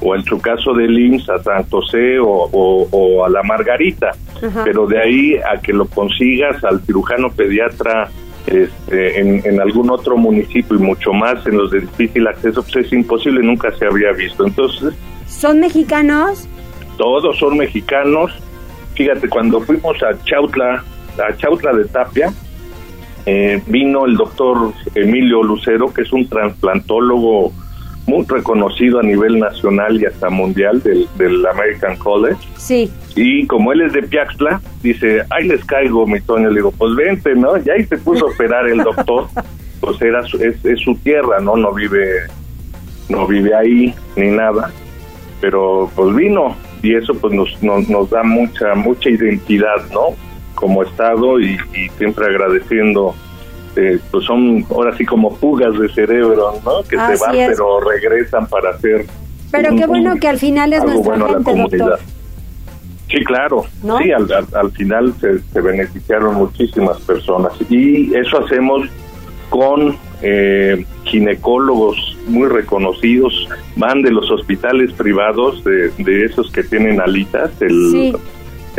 o 0.00 0.14
en 0.14 0.24
su 0.24 0.40
caso 0.40 0.74
del 0.74 0.98
IMSS 0.98 1.30
a 1.30 1.42
San 1.42 1.64
José 1.70 2.18
o, 2.20 3.24
a 3.24 3.28
la 3.28 3.42
Margarita. 3.42 4.10
Pero 4.64 4.86
de 4.86 5.00
ahí 5.00 5.36
a 5.36 5.60
que 5.60 5.72
lo 5.72 5.86
consigas 5.86 6.62
al 6.64 6.80
cirujano 6.82 7.30
pediatra 7.30 8.08
este, 8.46 9.20
en, 9.20 9.60
algún 9.60 9.90
otro 9.90 10.16
municipio 10.16 10.76
y 10.76 10.80
mucho 10.80 11.12
más 11.12 11.44
en 11.46 11.58
los 11.58 11.70
de 11.70 11.80
difícil 11.80 12.26
acceso, 12.26 12.62
pues 12.62 12.86
es 12.86 12.92
imposible, 12.92 13.42
nunca 13.42 13.70
se 13.72 13.86
había 13.86 14.12
visto. 14.12 14.46
Entonces... 14.46 14.94
¿Son 15.26 15.60
mexicanos? 15.60 16.48
Todos 16.96 17.38
son 17.38 17.58
mexicanos. 17.58 18.32
Fíjate, 18.94 19.28
cuando 19.28 19.60
fuimos 19.60 20.02
a 20.02 20.16
Chautla, 20.24 20.82
a 21.18 21.36
Chautla 21.36 21.72
de 21.72 21.84
Tapia, 21.86 22.32
eh, 23.26 23.62
vino 23.66 24.06
el 24.06 24.16
doctor 24.16 24.72
Emilio 24.94 25.42
Lucero, 25.42 25.92
que 25.92 26.02
es 26.02 26.12
un 26.12 26.26
trasplantólogo 26.28 27.52
muy 28.08 28.24
reconocido 28.26 29.00
a 29.00 29.02
nivel 29.02 29.38
nacional 29.38 30.00
y 30.00 30.06
hasta 30.06 30.30
mundial 30.30 30.82
del, 30.82 31.06
del 31.16 31.46
American 31.46 31.96
College. 31.98 32.40
Sí. 32.56 32.90
Y 33.14 33.46
como 33.46 33.72
él 33.72 33.82
es 33.82 33.92
de 33.92 34.02
Piaxtla, 34.02 34.60
dice, 34.82 35.22
ahí 35.30 35.46
les 35.46 35.62
caigo, 35.64 36.06
mi 36.06 36.20
Toño. 36.20 36.48
Le 36.48 36.56
digo, 36.56 36.72
pues 36.72 36.96
vente, 36.96 37.34
¿no? 37.34 37.58
Y 37.58 37.68
ahí 37.68 37.84
se 37.84 37.98
puso 37.98 38.26
a 38.26 38.30
operar 38.30 38.68
el 38.68 38.78
doctor. 38.78 39.28
Pues 39.80 40.02
era 40.02 40.24
su, 40.24 40.36
es, 40.42 40.56
su 40.80 40.96
tierra, 40.96 41.38
¿no? 41.38 41.56
No 41.56 41.72
vive, 41.72 42.22
no 43.08 43.28
vive 43.28 43.54
ahí 43.54 43.94
ni 44.16 44.26
nada. 44.26 44.72
Pero 45.40 45.88
pues 45.94 46.16
vino 46.16 46.56
y 46.82 46.96
eso 46.96 47.14
pues 47.14 47.32
nos, 47.32 47.62
nos, 47.62 48.10
da 48.10 48.24
mucha, 48.24 48.74
mucha 48.74 49.08
identidad, 49.08 49.76
¿no? 49.92 50.16
Como 50.56 50.82
Estado 50.82 51.38
y, 51.38 51.56
y 51.74 51.88
siempre 51.96 52.26
agradeciendo 52.26 53.14
este, 53.68 53.98
pues 54.10 54.24
son 54.24 54.64
ahora 54.70 54.96
sí 54.96 55.04
como 55.04 55.34
fugas 55.36 55.78
de 55.78 55.88
cerebro, 55.90 56.54
¿no? 56.64 56.82
Que 56.82 56.96
se 56.96 57.24
van 57.24 57.32
pero 57.32 57.80
regresan 57.80 58.46
para 58.46 58.70
hacer. 58.70 59.06
Pero 59.50 59.76
qué 59.76 59.86
bueno 59.86 60.16
que 60.16 60.28
al 60.28 60.38
final 60.38 60.72
es 60.72 60.84
nuestra 60.84 61.16
gente, 61.44 61.76
doctor. 61.76 61.98
Sí, 63.08 63.24
claro. 63.24 63.64
Sí, 63.80 64.12
al, 64.12 64.70
final 64.72 65.14
se, 65.18 65.60
beneficiaron 65.60 66.34
muchísimas 66.34 66.98
personas 67.00 67.52
y 67.70 68.14
eso 68.14 68.44
hacemos 68.44 68.86
con 69.48 69.96
eh, 70.20 70.84
ginecólogos 71.04 72.18
muy 72.26 72.48
reconocidos, 72.48 73.48
van 73.76 74.02
de 74.02 74.10
los 74.10 74.30
hospitales 74.30 74.92
privados, 74.92 75.64
de, 75.64 75.88
de 75.96 76.24
esos 76.26 76.50
que 76.50 76.62
tienen 76.62 77.00
alitas, 77.00 77.50
el, 77.62 78.14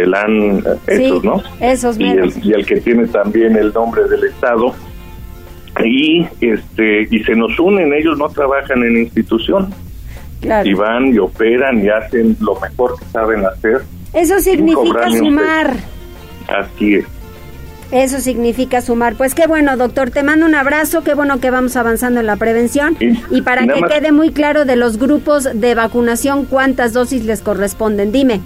el 0.03 0.13
AN, 0.13 0.63
esos, 0.87 1.23
¿no? 1.23 1.41
Esos 1.59 1.99
y 1.99 2.05
el, 2.05 2.33
y 2.43 2.53
el 2.53 2.65
que 2.65 2.81
tiene 2.81 3.07
también 3.07 3.55
el 3.55 3.73
nombre 3.73 4.03
del 4.07 4.23
Estado 4.25 4.73
y 5.83 6.27
este 6.41 7.07
y 7.09 7.23
se 7.23 7.35
nos 7.35 7.57
unen 7.59 7.93
ellos 7.93 8.17
no 8.17 8.27
trabajan 8.29 8.83
en 8.83 8.97
institución 8.97 9.73
y 10.41 10.73
van 10.73 11.13
y 11.13 11.19
operan 11.19 11.83
y 11.83 11.89
hacen 11.89 12.35
lo 12.41 12.59
mejor 12.59 12.97
que 12.99 13.05
saben 13.05 13.45
hacer 13.45 13.81
eso 14.13 14.39
significa 14.39 15.09
sumar 15.11 15.73
así 16.47 16.95
es 16.95 17.05
eso 17.91 18.19
significa 18.19 18.81
sumar. 18.81 19.15
Pues 19.15 19.33
qué 19.33 19.47
bueno, 19.47 19.75
doctor. 19.75 20.11
Te 20.11 20.21
mando 20.21 20.45
un 20.45 20.53
abrazo. 20.53 21.03
Qué 21.03 21.15
bueno 21.15 21.39
que 21.39 21.49
vamos 21.49 21.75
avanzando 21.75 22.19
en 22.19 22.27
la 22.27 22.35
prevención. 22.35 22.95
Y, 22.99 23.41
para 23.41 23.65
que 23.65 23.81
quede 23.81 24.11
muy 24.11 24.31
claro 24.31 24.63
de 24.65 24.75
los 24.75 24.97
grupos 24.99 25.49
de 25.55 25.73
vacunación, 25.73 26.45
¿cuántas 26.45 26.93
dosis 26.93 27.25
les 27.25 27.41
corresponden? 27.41 28.11
Dime. 28.11 28.41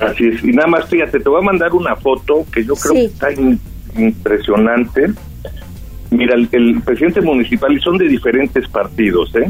Así 0.00 0.28
es. 0.28 0.42
Y 0.42 0.52
nada 0.52 0.68
más, 0.68 0.88
fíjate, 0.88 1.20
te 1.20 1.28
voy 1.28 1.40
a 1.40 1.44
mandar 1.44 1.72
una 1.72 1.94
foto 1.96 2.44
que 2.52 2.64
yo 2.64 2.74
creo 2.74 2.94
que 2.94 3.04
está 3.04 3.28
impresionante. 3.96 5.10
Mira, 6.10 6.34
el, 6.34 6.82
presidente 6.82 7.20
municipal, 7.20 7.72
y 7.72 7.80
son 7.80 7.98
de 7.98 8.08
diferentes 8.08 8.66
partidos, 8.68 9.34
¿eh? 9.36 9.48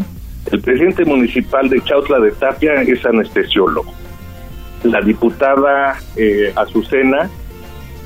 El 0.50 0.60
presidente 0.60 1.04
municipal 1.04 1.68
de 1.68 1.80
Chautla 1.82 2.18
de 2.18 2.32
Tapia 2.32 2.82
es 2.82 3.04
anestesiólogo. 3.06 3.92
La 4.82 5.00
diputada 5.00 5.98
eh, 6.16 6.52
Azucena 6.56 7.30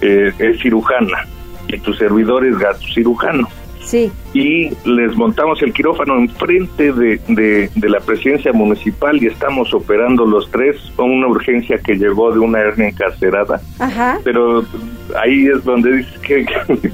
eh, 0.00 0.32
es 0.38 0.60
cirujana 0.60 1.26
y 1.68 1.78
tu 1.78 1.94
servidor 1.94 2.44
es 2.44 2.58
gato 2.58 2.80
cirujano. 2.92 3.48
Sí. 3.84 4.10
Y 4.32 4.70
les 4.88 5.14
montamos 5.14 5.62
el 5.62 5.72
quirófano 5.72 6.16
enfrente 6.16 6.92
de, 6.92 7.20
de, 7.28 7.70
de, 7.74 7.88
la 7.88 8.00
presidencia 8.00 8.52
municipal 8.52 9.22
y 9.22 9.26
estamos 9.26 9.72
operando 9.74 10.24
los 10.24 10.50
tres 10.50 10.76
con 10.96 11.10
una 11.10 11.28
urgencia 11.28 11.78
que 11.78 11.94
llegó 11.94 12.32
de 12.32 12.38
una 12.38 12.60
hernia 12.60 12.88
encarcerada. 12.88 13.60
Ajá. 13.78 14.18
Pero 14.24 14.64
ahí 15.22 15.46
es 15.46 15.62
donde 15.64 15.98
dice 15.98 16.18
que 16.22 16.46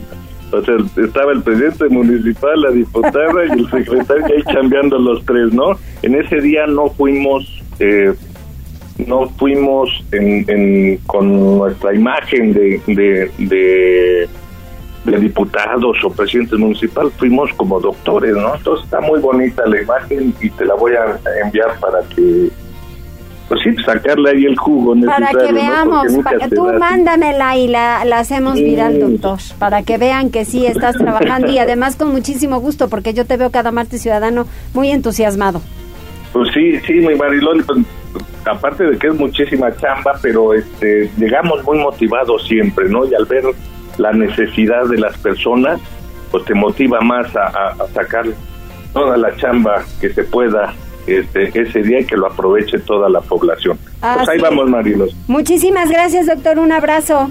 o 0.52 0.62
sea, 0.62 0.76
estaba 1.04 1.32
el 1.32 1.42
presidente 1.42 1.88
municipal, 1.88 2.60
la 2.60 2.70
diputada 2.70 3.46
y 3.46 3.52
el 3.52 3.70
secretario 3.70 4.26
ahí 4.26 4.42
cambiando 4.52 4.98
los 4.98 5.24
tres, 5.24 5.52
¿no? 5.52 5.78
En 6.02 6.14
ese 6.16 6.40
día 6.40 6.66
no 6.66 6.88
fuimos, 6.90 7.62
eh, 7.78 8.12
no 9.06 9.28
fuimos 9.30 9.88
en, 10.12 10.96
con 11.06 11.58
nuestra 11.58 11.94
imagen 11.94 12.52
de, 12.52 12.80
de, 12.86 13.30
de, 13.38 14.28
diputados 15.04 15.96
o 16.04 16.10
presidentes 16.10 16.58
municipal, 16.58 17.10
fuimos 17.18 17.50
como 17.54 17.80
doctores, 17.80 18.34
¿no? 18.34 18.54
Entonces 18.54 18.84
está 18.84 19.00
muy 19.00 19.18
bonita 19.20 19.66
la 19.66 19.80
imagen 19.80 20.34
y 20.40 20.50
te 20.50 20.64
la 20.64 20.74
voy 20.74 20.92
a 20.92 21.18
enviar 21.44 21.78
para 21.80 22.00
que 22.14 22.50
pues 23.50 23.62
sí, 23.64 23.82
sacarle 23.84 24.30
ahí 24.30 24.44
el 24.44 24.56
jugo 24.56 24.94
Para 25.04 25.32
que 25.32 25.52
veamos, 25.52 26.06
tú 26.54 26.72
mándamela 26.78 27.56
y 27.56 27.66
la, 27.66 28.04
la 28.04 28.20
hacemos 28.20 28.54
viral, 28.54 29.00
doctor, 29.00 29.40
para 29.58 29.82
que 29.82 29.98
vean 29.98 30.30
que 30.30 30.44
sí 30.44 30.66
estás 30.66 30.96
trabajando 30.96 31.50
y 31.50 31.58
además 31.58 31.96
con 31.96 32.12
muchísimo 32.12 32.60
gusto, 32.60 32.88
porque 32.88 33.12
yo 33.12 33.26
te 33.26 33.36
veo 33.36 33.50
cada 33.50 33.72
martes 33.72 34.02
ciudadano 34.02 34.46
muy 34.72 34.92
entusiasmado. 34.92 35.60
Pues 36.32 36.48
sí, 36.54 36.78
sí, 36.86 36.92
mi 36.92 37.16
Mariloli, 37.16 37.64
pues, 37.64 37.80
aparte 38.44 38.84
de 38.84 38.96
que 38.96 39.08
es 39.08 39.14
muchísima 39.14 39.76
chamba, 39.76 40.12
pero 40.22 40.54
este 40.54 41.10
llegamos 41.16 41.64
muy 41.64 41.78
motivados 41.78 42.46
siempre, 42.46 42.88
¿no? 42.88 43.04
Y 43.04 43.14
al 43.16 43.24
ver 43.24 43.42
la 44.00 44.12
necesidad 44.12 44.86
de 44.86 44.98
las 44.98 45.16
personas, 45.18 45.80
pues 46.30 46.44
te 46.44 46.54
motiva 46.54 47.00
más 47.00 47.34
a, 47.36 47.46
a 47.46 47.86
sacar 47.94 48.26
toda 48.92 49.16
la 49.16 49.36
chamba 49.36 49.84
que 50.00 50.10
se 50.12 50.24
pueda 50.24 50.74
este, 51.06 51.50
ese 51.60 51.82
día 51.82 52.00
y 52.00 52.04
que 52.04 52.16
lo 52.16 52.26
aproveche 52.26 52.78
toda 52.80 53.08
la 53.08 53.20
población. 53.20 53.78
pues 54.00 54.28
ahí 54.28 54.38
vamos, 54.38 54.68
Marilos. 54.68 55.14
Muchísimas 55.26 55.90
gracias, 55.90 56.26
doctor. 56.26 56.58
Un 56.58 56.72
abrazo. 56.72 57.30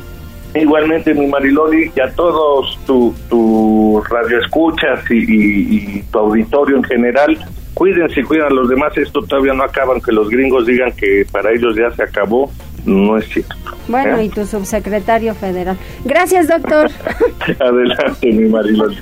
Igualmente, 0.55 1.13
mi 1.13 1.27
Mariloli, 1.27 1.91
y 1.95 1.99
a 1.99 2.11
todos 2.15 2.77
tu, 2.85 3.13
tu 3.29 4.01
radio 4.09 4.39
escuchas 4.39 4.99
y, 5.11 6.01
tu 6.11 6.17
auditorio 6.17 6.77
en 6.77 6.83
general, 6.83 7.37
cuídense 7.75 8.21
y 8.21 8.23
cuidan 8.23 8.47
a 8.47 8.55
los 8.55 8.67
demás. 8.67 8.97
Esto 8.97 9.21
todavía 9.21 9.53
no 9.53 9.63
acaba, 9.63 9.93
aunque 9.93 10.11
los 10.11 10.27
gringos 10.29 10.65
digan 10.65 10.91
que 10.93 11.25
para 11.31 11.51
ellos 11.51 11.75
ya 11.75 11.91
se 11.91 12.03
acabó. 12.03 12.51
No 12.85 13.17
es 13.17 13.27
cierto. 13.29 13.55
Bueno, 13.87 14.17
¿Eh? 14.17 14.25
y 14.25 14.29
tu 14.29 14.45
subsecretario 14.45 15.33
federal. 15.33 15.77
Gracias, 16.05 16.47
doctor. 16.47 16.91
Adelante, 17.59 18.31
mi 18.31 18.47
Mariloli. 18.47 18.97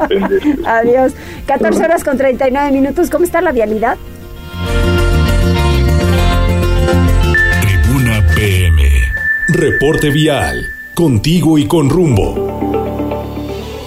Adiós. 0.66 1.14
14 1.46 1.84
horas 1.84 2.04
con 2.04 2.18
39 2.18 2.72
minutos. 2.72 3.10
¿Cómo 3.10 3.26
está 3.26 3.42
la 3.42 3.52
vialidad? 3.52 3.98
Tribuna 7.62 8.26
PM. 8.36 8.84
Reporte 9.50 10.10
vial. 10.10 10.66
Contigo 10.94 11.58
y 11.58 11.68
con 11.68 11.90
rumbo. 11.90 12.58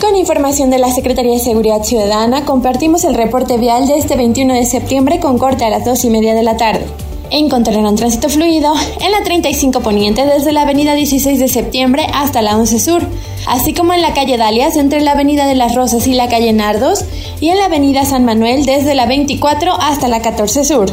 Con 0.01 0.17
información 0.17 0.71
de 0.71 0.79
la 0.79 0.91
Secretaría 0.91 1.33
de 1.33 1.39
Seguridad 1.39 1.83
Ciudadana, 1.83 2.45
compartimos 2.45 3.05
el 3.05 3.15
reporte 3.15 3.59
vial 3.59 3.87
de 3.87 3.97
este 3.97 4.17
21 4.17 4.55
de 4.55 4.65
septiembre 4.65 5.21
con 5.21 5.39
corte 5.39 5.65
a 5.65 5.71
las 5.71 5.85
2 5.85 6.05
y 6.05 6.11
media 6.11 6.35
de 6.35 6.43
la 6.43 6.57
tarde. 6.57 6.87
Encontrarán 7.31 7.95
tránsito 7.95 8.29
fluido 8.29 8.73
en 9.01 9.13
la 9.13 9.23
35 9.23 9.81
Poniente 9.81 10.27
desde 10.27 10.51
la 10.51 10.63
avenida 10.63 10.95
16 10.95 11.39
de 11.39 11.47
septiembre 11.47 12.07
hasta 12.13 12.43
la 12.43 12.57
11 12.57 12.81
Sur, 12.81 13.03
así 13.47 13.73
como 13.73 13.93
en 13.93 14.03
la 14.03 14.15
calle 14.15 14.37
Dalias 14.37 14.77
entre 14.77 15.01
la 15.01 15.13
avenida 15.13 15.47
de 15.47 15.55
las 15.55 15.77
Rosas 15.77 16.09
y 16.09 16.15
la 16.15 16.29
calle 16.29 16.53
Nardos 16.53 17.05
y 17.41 17.51
en 17.51 17.59
la 17.59 17.67
avenida 17.67 18.05
San 18.05 18.25
Manuel 18.25 18.67
desde 18.67 18.97
la 18.97 19.07
24 19.07 19.73
hasta 19.75 20.09
la 20.09 20.23
14 20.23 20.65
Sur. 20.65 20.91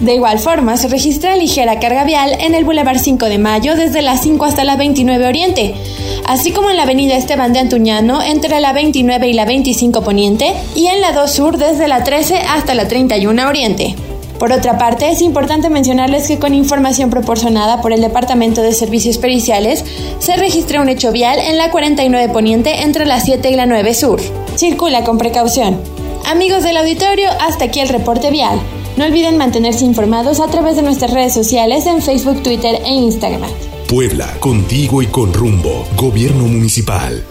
De 0.00 0.14
igual 0.14 0.38
forma, 0.38 0.76
se 0.76 0.88
registra 0.88 1.36
ligera 1.36 1.80
carga 1.80 2.04
vial 2.04 2.36
en 2.40 2.54
el 2.54 2.64
Boulevard 2.64 2.98
5 2.98 3.26
de 3.26 3.38
Mayo 3.38 3.74
desde 3.74 4.02
la 4.02 4.16
5 4.16 4.44
hasta 4.44 4.64
la 4.64 4.76
29 4.76 5.26
Oriente, 5.26 5.74
así 6.26 6.50
como 6.52 6.70
en 6.70 6.76
la 6.76 6.84
avenida 6.84 7.16
Esteban 7.16 7.52
de 7.52 7.60
Antuñano 7.60 8.20
entre 8.22 8.60
la 8.60 8.72
29 8.72 9.28
y 9.28 9.32
la 9.32 9.44
25 9.44 10.02
Poniente 10.02 10.54
y 10.74 10.86
en 10.86 11.00
la 11.00 11.12
2 11.12 11.30
Sur 11.30 11.58
desde 11.58 11.86
la 11.86 12.02
13 12.02 12.38
hasta 12.48 12.74
la 12.74 12.88
31 12.88 13.48
Oriente. 13.48 13.96
Por 14.38 14.52
otra 14.52 14.78
parte, 14.78 15.10
es 15.10 15.20
importante 15.20 15.68
mencionarles 15.68 16.28
que 16.28 16.38
con 16.38 16.54
información 16.54 17.10
proporcionada 17.10 17.80
por 17.82 17.92
el 17.92 18.00
Departamento 18.00 18.62
de 18.62 18.72
Servicios 18.72 19.18
Periciales, 19.18 19.84
se 20.20 20.36
registra 20.36 20.80
un 20.80 20.88
hecho 20.88 21.10
vial 21.10 21.40
en 21.40 21.58
la 21.58 21.70
49 21.70 22.32
Poniente 22.32 22.82
entre 22.82 23.04
la 23.04 23.20
7 23.20 23.50
y 23.50 23.56
la 23.56 23.66
9 23.66 23.94
Sur. 23.94 24.20
Circula 24.56 25.02
con 25.02 25.18
precaución. 25.18 25.80
Amigos 26.24 26.62
del 26.62 26.76
auditorio, 26.76 27.30
hasta 27.40 27.64
aquí 27.64 27.80
el 27.80 27.88
reporte 27.88 28.30
vial. 28.30 28.60
No 28.96 29.04
olviden 29.04 29.38
mantenerse 29.38 29.84
informados 29.84 30.40
a 30.40 30.48
través 30.48 30.76
de 30.76 30.82
nuestras 30.82 31.12
redes 31.12 31.32
sociales 31.32 31.86
en 31.86 32.00
Facebook, 32.00 32.42
Twitter 32.42 32.80
e 32.84 32.90
Instagram. 32.90 33.50
Puebla, 33.88 34.28
contigo 34.38 35.02
y 35.02 35.06
con 35.06 35.32
rumbo. 35.32 35.86
Gobierno 35.96 36.44
Municipal. 36.44 37.24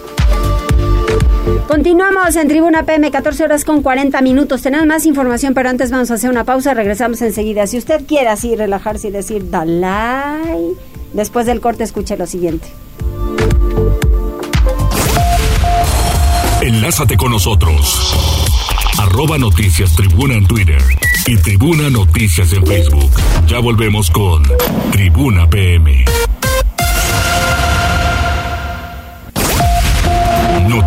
Continuamos 1.66 2.34
en 2.36 2.48
Tribuna 2.48 2.84
PM, 2.84 3.10
14 3.10 3.44
horas 3.44 3.64
con 3.64 3.82
40 3.82 4.20
minutos. 4.22 4.62
Tenemos 4.62 4.86
más 4.86 5.06
información, 5.06 5.54
pero 5.54 5.68
antes 5.68 5.90
vamos 5.90 6.10
a 6.10 6.14
hacer 6.14 6.30
una 6.30 6.44
pausa. 6.44 6.74
Regresamos 6.74 7.22
enseguida. 7.22 7.66
Si 7.66 7.78
usted 7.78 8.06
quiere 8.06 8.28
así 8.28 8.56
relajarse 8.56 9.08
y 9.08 9.10
decir 9.10 9.50
Dalai, 9.50 10.74
después 11.12 11.46
del 11.46 11.60
corte 11.60 11.84
escuche 11.84 12.16
lo 12.16 12.26
siguiente. 12.26 12.68
Enlázate 16.62 17.16
con 17.16 17.30
nosotros. 17.30 18.14
Arroba 18.98 19.38
Noticias 19.38 19.94
Tribuna 19.94 20.34
en 20.34 20.46
Twitter 20.46 20.82
y 21.26 21.36
Tribuna 21.36 21.88
Noticias 21.88 22.52
en 22.52 22.66
Facebook. 22.66 23.10
Ya 23.46 23.60
volvemos 23.60 24.10
con 24.10 24.42
Tribuna 24.90 25.48
PM. 25.48 26.04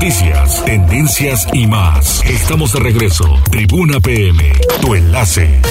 Noticias, 0.02 0.66
tendencias 0.66 1.48
y 1.54 1.68
más. 1.68 2.26
Estamos 2.26 2.74
de 2.74 2.80
regreso. 2.80 3.24
Tribuna 3.52 4.00
PM, 4.00 4.52
tu 4.82 4.96
enlace. 4.96 5.62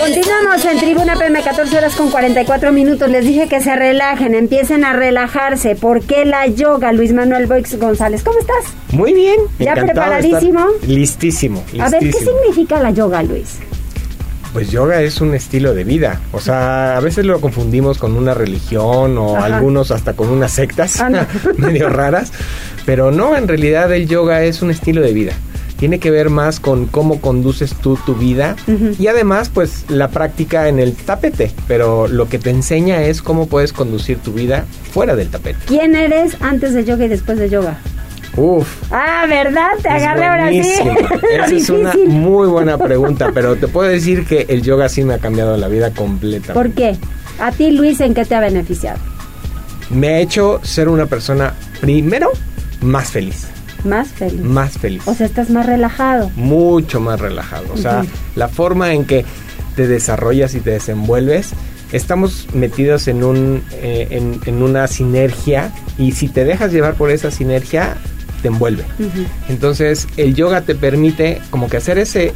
Continuamos 0.00 0.64
en 0.64 0.78
Tribuna 0.78 1.14
PM 1.16 1.42
14 1.42 1.76
horas 1.76 1.94
con 1.94 2.10
44 2.10 2.72
minutos. 2.72 3.10
Les 3.10 3.26
dije 3.26 3.48
que 3.48 3.60
se 3.60 3.76
relajen, 3.76 4.34
empiecen 4.34 4.82
a 4.82 4.94
relajarse. 4.94 5.74
¿Por 5.74 6.00
qué 6.00 6.24
la 6.24 6.46
yoga, 6.46 6.90
Luis 6.92 7.12
Manuel 7.12 7.44
Boix 7.44 7.78
González? 7.78 8.22
¿Cómo 8.22 8.38
estás? 8.38 8.72
Muy 8.90 9.12
bien. 9.12 9.36
¿Ya 9.58 9.74
preparadísimo? 9.74 10.64
Listísimo, 10.86 11.58
listísimo. 11.64 11.84
A 11.84 11.90
ver, 11.90 12.00
¿qué 12.00 12.12
significa 12.12 12.80
la 12.80 12.92
yoga, 12.92 13.22
Luis? 13.22 13.58
Pues 14.52 14.70
yoga 14.70 15.02
es 15.02 15.20
un 15.20 15.34
estilo 15.34 15.74
de 15.74 15.84
vida. 15.84 16.20
O 16.32 16.40
sea, 16.40 16.96
a 16.96 17.00
veces 17.00 17.26
lo 17.26 17.40
confundimos 17.40 17.98
con 17.98 18.16
una 18.16 18.34
religión 18.34 19.18
o 19.18 19.36
algunos 19.36 19.90
hasta 19.90 20.14
con 20.14 20.28
unas 20.28 20.52
sectas 20.52 21.02
medio 21.56 21.88
raras. 21.88 22.32
Pero 22.86 23.10
no, 23.10 23.36
en 23.36 23.46
realidad 23.46 23.92
el 23.92 24.08
yoga 24.08 24.42
es 24.44 24.62
un 24.62 24.70
estilo 24.70 25.02
de 25.02 25.12
vida 25.12 25.32
tiene 25.78 26.00
que 26.00 26.10
ver 26.10 26.28
más 26.28 26.60
con 26.60 26.86
cómo 26.86 27.20
conduces 27.20 27.74
tú 27.74 27.96
tu 28.04 28.14
vida 28.14 28.56
y 28.98 29.06
además 29.06 29.48
pues 29.48 29.84
la 29.88 30.08
práctica 30.08 30.68
en 30.68 30.80
el 30.80 30.94
tapete, 30.94 31.52
pero 31.68 32.08
lo 32.08 32.28
que 32.28 32.38
te 32.38 32.50
enseña 32.50 33.02
es 33.04 33.22
cómo 33.22 33.46
puedes 33.46 33.72
conducir 33.72 34.18
tu 34.18 34.32
vida 34.32 34.66
fuera 34.92 35.14
del 35.14 35.28
tapete. 35.28 35.60
¿Quién 35.66 35.94
eres 35.94 36.36
antes 36.40 36.74
de 36.74 36.84
yoga 36.84 37.04
y 37.04 37.08
después 37.08 37.38
de 37.38 37.48
yoga? 37.48 37.78
Uf. 38.36 38.82
Ah, 38.90 39.26
¿verdad? 39.28 39.70
Te 39.82 39.88
agarré 39.88 40.26
ahora 40.26 40.50
sí. 40.50 40.60
Esa 41.32 41.54
es 41.54 41.70
una 41.70 41.92
muy 42.06 42.46
buena 42.48 42.78
pregunta, 42.78 43.30
pero 43.34 43.56
te 43.56 43.68
puedo 43.68 43.88
decir 43.88 44.26
que 44.26 44.46
el 44.48 44.62
yoga 44.62 44.88
sí 44.88 45.02
me 45.02 45.14
ha 45.14 45.18
cambiado 45.18 45.56
la 45.56 45.68
vida 45.68 45.90
completamente. 45.90 46.52
¿Por 46.52 46.70
qué? 46.72 46.96
A 47.40 47.52
ti, 47.52 47.70
Luis, 47.70 48.00
¿en 48.00 48.14
qué 48.14 48.24
te 48.24 48.34
ha 48.34 48.40
beneficiado? 48.40 48.98
Me 49.90 50.08
ha 50.08 50.18
hecho 50.18 50.60
ser 50.62 50.88
una 50.88 51.06
persona, 51.06 51.54
primero, 51.80 52.30
más 52.80 53.10
feliz. 53.10 53.48
Más 53.84 54.08
feliz. 54.08 54.40
Más 54.40 54.78
feliz. 54.78 55.02
O 55.06 55.14
sea, 55.14 55.26
estás 55.26 55.50
más 55.50 55.66
relajado. 55.66 56.30
Mucho 56.34 57.00
más 57.00 57.20
relajado. 57.20 57.66
O 57.72 57.76
sea, 57.76 58.04
la 58.34 58.48
forma 58.48 58.92
en 58.92 59.04
que 59.04 59.24
te 59.76 59.86
desarrollas 59.86 60.54
y 60.54 60.60
te 60.60 60.70
desenvuelves, 60.70 61.50
estamos 61.92 62.48
metidos 62.52 63.08
en, 63.08 63.22
un, 63.22 63.62
eh, 63.74 64.08
en, 64.44 64.62
una 64.62 64.88
sinergia 64.88 65.72
y 65.96 66.12
si 66.12 66.28
te 66.28 66.44
dejas 66.44 66.72
llevar 66.72 66.94
por 66.94 67.10
esa 67.10 67.30
sinergia, 67.30 67.96
te 68.42 68.48
envuelve. 68.48 68.84
Entonces, 69.48 70.06
el 70.16 70.34
yoga 70.34 70.62
te 70.62 70.74
permite 70.74 71.40
como 71.50 71.68
que 71.68 71.76
hacer 71.76 71.98
ese, 71.98 72.32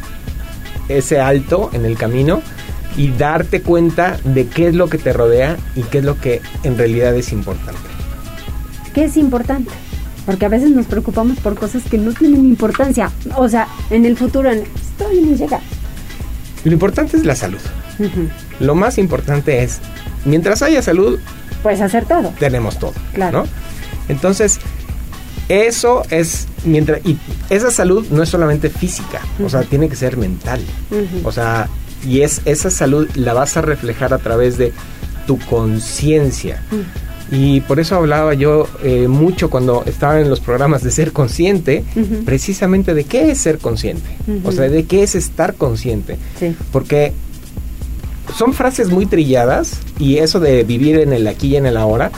ese 0.88 1.20
alto 1.20 1.70
en 1.72 1.84
el 1.84 1.96
camino 1.96 2.42
y 2.96 3.08
darte 3.10 3.62
cuenta 3.62 4.18
de 4.24 4.46
qué 4.46 4.68
es 4.68 4.74
lo 4.74 4.88
que 4.88 4.98
te 4.98 5.12
rodea 5.12 5.56
y 5.74 5.82
qué 5.82 5.98
es 5.98 6.04
lo 6.04 6.18
que 6.18 6.40
en 6.62 6.76
realidad 6.76 7.14
es 7.16 7.32
importante. 7.32 7.80
¿Qué 8.92 9.04
es 9.04 9.16
importante? 9.16 9.70
Porque 10.26 10.44
a 10.44 10.48
veces 10.48 10.70
nos 10.70 10.86
preocupamos 10.86 11.38
por 11.38 11.54
cosas 11.54 11.82
que 11.90 11.98
no 11.98 12.12
tienen 12.12 12.44
importancia. 12.44 13.10
O 13.36 13.48
sea, 13.48 13.66
en 13.90 14.04
el 14.04 14.16
futuro, 14.16 14.50
en, 14.50 14.62
estoy 14.74 15.18
en 15.18 15.36
llega. 15.36 15.60
Lo 16.64 16.72
importante 16.72 17.16
es 17.16 17.24
la 17.24 17.34
salud. 17.34 17.60
Lo 18.60 18.74
más 18.74 18.98
importante 18.98 19.62
es, 19.62 19.80
mientras 20.24 20.62
haya 20.62 20.82
salud, 20.82 21.18
puedes 21.62 21.80
hacer 21.80 22.04
todo. 22.04 22.32
Tenemos 22.38 22.78
todo. 22.78 22.92
Claro. 23.14 23.44
Entonces, 24.08 24.60
eso 25.52 26.02
es 26.08 26.46
mientras 26.64 27.04
y 27.04 27.18
esa 27.50 27.70
salud 27.70 28.06
no 28.10 28.22
es 28.22 28.30
solamente 28.30 28.70
física, 28.70 29.20
o 29.44 29.50
sea, 29.50 29.62
tiene 29.62 29.88
que 29.88 29.96
ser 29.96 30.16
mental. 30.16 30.60
O 31.24 31.32
sea, 31.32 31.68
y 32.06 32.22
es 32.22 32.40
esa 32.46 32.70
salud 32.70 33.06
la 33.14 33.34
vas 33.34 33.56
a 33.58 33.60
reflejar 33.60 34.14
a 34.14 34.18
través 34.18 34.56
de 34.56 34.72
tu 35.26 35.38
conciencia. 35.38 36.62
Y 37.30 37.60
por 37.60 37.80
eso 37.80 37.96
hablaba 37.96 38.34
yo 38.34 38.66
eh, 38.82 39.08
mucho 39.08 39.50
cuando 39.50 39.84
estaba 39.86 40.20
en 40.20 40.28
los 40.30 40.40
programas 40.40 40.82
de 40.82 40.90
ser 40.90 41.12
consciente, 41.12 41.84
precisamente 42.24 42.94
de 42.94 43.04
qué 43.04 43.30
es 43.30 43.38
ser 43.38 43.58
consciente, 43.58 44.08
o 44.44 44.52
sea, 44.52 44.70
de 44.70 44.84
qué 44.84 45.02
es 45.02 45.14
estar 45.14 45.54
consciente. 45.54 46.16
Porque 46.72 47.12
son 48.36 48.54
frases 48.54 48.88
muy 48.88 49.04
trilladas 49.06 49.80
y 49.98 50.18
eso 50.18 50.40
de 50.40 50.64
vivir 50.64 50.98
en 50.98 51.12
el 51.12 51.26
aquí 51.26 51.48
y 51.48 51.56
en 51.56 51.66
el 51.66 51.76
ahora, 51.76 52.10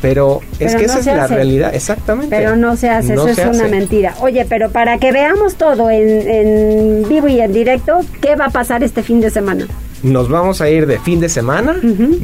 pero, 0.00 0.40
es 0.58 0.74
que 0.74 0.84
esa 0.84 0.98
es 1.00 1.06
la 1.06 1.26
realidad, 1.26 1.74
exactamente. 1.74 2.34
Pero 2.34 2.56
no 2.56 2.76
se 2.76 2.88
hace, 2.88 3.14
eso 3.14 3.28
es 3.28 3.38
una 3.38 3.68
mentira. 3.68 4.14
Oye, 4.20 4.46
pero 4.48 4.70
para 4.70 4.98
que 4.98 5.12
veamos 5.12 5.56
todo 5.56 5.90
en, 5.90 7.06
vivo 7.08 7.28
y 7.28 7.40
en 7.40 7.52
directo 7.52 8.00
qué 8.20 8.36
va 8.36 8.46
a 8.46 8.50
pasar 8.50 8.82
este 8.82 9.02
fin 9.02 9.20
de 9.20 9.30
semana. 9.30 9.66
Nos 10.02 10.30
vamos 10.30 10.62
a 10.62 10.70
ir 10.70 10.86
de 10.86 10.98
fin 10.98 11.20
de 11.20 11.28
semana, 11.28 11.76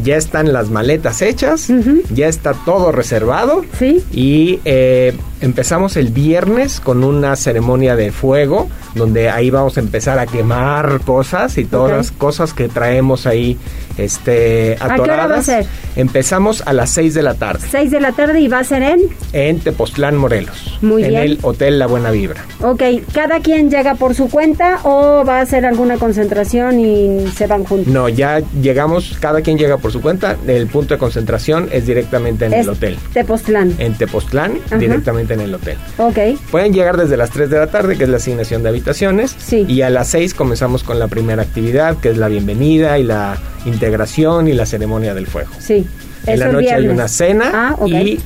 ya 0.02 0.16
están 0.16 0.50
las 0.50 0.70
maletas 0.70 1.20
hechas, 1.20 1.68
ya 2.10 2.26
está 2.26 2.54
todo 2.64 2.90
reservado 2.90 3.66
¿Sí? 3.78 4.02
y 4.10 4.60
eh, 4.64 5.14
empezamos 5.42 5.98
el 5.98 6.08
viernes 6.08 6.80
con 6.80 7.04
una 7.04 7.36
ceremonia 7.36 7.94
de 7.94 8.12
fuego, 8.12 8.68
donde 8.94 9.28
ahí 9.28 9.50
vamos 9.50 9.76
a 9.76 9.80
empezar 9.80 10.18
a 10.18 10.26
quemar 10.26 11.00
cosas 11.04 11.58
y 11.58 11.66
todas 11.66 11.94
las 11.94 12.12
cosas 12.12 12.54
que 12.54 12.68
traemos 12.68 13.26
ahí 13.26 13.58
este, 13.98 14.74
atoradas. 14.74 15.00
¿A 15.00 15.04
qué 15.04 15.10
hora 15.10 15.26
va 15.26 15.36
a 15.38 15.42
ser? 15.42 15.66
Empezamos 15.96 16.62
a 16.66 16.72
las 16.72 16.90
6 16.90 17.14
de 17.14 17.22
la 17.22 17.34
tarde. 17.34 17.66
6 17.70 17.90
de 17.90 18.00
la 18.00 18.12
tarde 18.12 18.40
y 18.40 18.48
va 18.48 18.58
a 18.60 18.64
ser 18.64 18.82
en... 18.82 19.00
En 19.32 19.60
Tepoztlán, 19.60 20.16
Morelos. 20.16 20.78
Muy 20.82 21.02
en 21.04 21.10
bien. 21.10 21.22
el 21.22 21.38
Hotel 21.42 21.78
La 21.78 21.86
Buena 21.86 22.10
Vibra. 22.10 22.44
Ok, 22.62 22.82
¿cada 23.12 23.40
quien 23.40 23.70
llega 23.70 23.94
por 23.94 24.14
su 24.14 24.28
cuenta 24.28 24.80
o 24.84 25.24
va 25.24 25.38
a 25.38 25.40
hacer 25.42 25.64
alguna 25.64 25.96
concentración 25.96 26.80
y 26.80 27.26
se 27.34 27.46
van 27.46 27.64
juntos? 27.64 27.92
No, 27.92 28.08
ya 28.08 28.40
llegamos, 28.60 29.16
cada 29.20 29.40
quien 29.40 29.56
llega 29.58 29.78
por 29.78 29.92
su 29.92 30.00
cuenta. 30.00 30.36
El 30.46 30.66
punto 30.66 30.94
de 30.94 30.98
concentración 30.98 31.68
es 31.72 31.86
directamente 31.86 32.46
en 32.46 32.54
Es 32.54 32.60
el 32.64 32.70
hotel. 32.70 32.98
Tepoztlán. 33.12 33.74
En 33.78 33.94
Tepoztlán, 33.94 34.58
Ajá. 34.66 34.76
directamente 34.78 35.34
en 35.34 35.40
el 35.40 35.54
hotel. 35.54 35.76
Ok, 35.98 36.18
Pueden 36.50 36.72
llegar 36.72 36.96
desde 36.96 37.16
las 37.16 37.30
3 37.30 37.50
de 37.50 37.58
la 37.58 37.66
tarde, 37.68 37.96
que 37.96 38.04
es 38.04 38.10
la 38.10 38.16
asignación 38.18 38.62
de 38.62 38.68
habitaciones. 38.68 39.34
Sí. 39.38 39.64
Y 39.68 39.82
a 39.82 39.90
las 39.90 40.08
6 40.08 40.34
comenzamos 40.34 40.82
con 40.82 40.98
la 40.98 41.08
primera 41.08 41.42
actividad, 41.42 41.96
que 41.98 42.10
es 42.10 42.16
la 42.18 42.28
bienvenida 42.28 42.98
y 42.98 43.02
la 43.02 43.36
integración 43.66 44.48
y 44.48 44.52
la 44.54 44.64
ceremonia 44.66 45.14
del 45.14 45.26
fuego. 45.26 45.50
sí. 45.58 45.86
En 46.26 46.34
Eso 46.34 46.46
la 46.46 46.52
noche 46.52 46.72
hay 46.74 46.88
una 46.88 47.06
cena 47.06 47.76
Ah, 47.78 47.86
y 47.86 48.18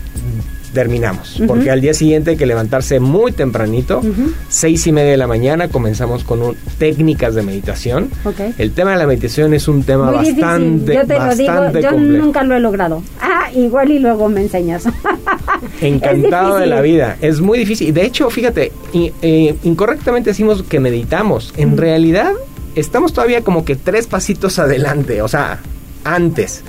terminamos. 0.72 1.42
Porque 1.46 1.70
al 1.70 1.82
día 1.82 1.92
siguiente 1.92 2.30
hay 2.30 2.36
que 2.38 2.46
levantarse 2.46 2.98
muy 2.98 3.32
tempranito, 3.32 4.00
seis 4.48 4.86
y 4.86 4.92
media 4.92 5.10
de 5.10 5.16
la 5.18 5.26
mañana, 5.26 5.68
comenzamos 5.68 6.24
con 6.24 6.40
un- 6.40 6.56
técnicas 6.78 7.34
de 7.34 7.42
meditación. 7.42 8.08
Ok. 8.24 8.40
El 8.56 8.70
tema 8.72 8.92
de 8.92 8.96
la 8.98 9.06
meditación 9.06 9.52
es 9.52 9.68
un 9.68 9.82
tema 9.82 10.06
Muy 10.12 10.14
bastante, 10.32 10.92
difícil, 10.92 10.94
yo 10.94 11.06
te 11.06 11.18
lo 11.18 11.34
digo, 11.34 11.52
bastante 11.52 11.82
yo 11.82 11.90
complejo. 11.90 12.24
nunca 12.24 12.42
lo 12.44 12.54
he 12.56 12.60
logrado. 12.60 13.02
Ah, 13.20 13.50
igual 13.54 13.90
y 13.90 13.98
luego 13.98 14.28
me 14.30 14.40
enseñas. 14.42 14.84
Encantado 15.80 16.56
de 16.58 16.66
la 16.66 16.80
vida. 16.80 17.16
Es 17.20 17.40
muy 17.40 17.58
difícil. 17.58 17.92
De 17.92 18.04
hecho, 18.06 18.30
fíjate, 18.30 18.72
eh, 18.94 19.54
incorrectamente 19.64 20.30
decimos 20.30 20.62
que 20.62 20.80
meditamos. 20.80 21.52
En 21.56 21.76
realidad, 21.76 22.32
estamos 22.74 23.12
todavía 23.12 23.42
como 23.42 23.64
que 23.64 23.76
tres 23.76 24.06
pasitos 24.06 24.58
adelante. 24.58 25.22
O 25.22 25.28
sea, 25.28 25.58
antes. 26.04 26.62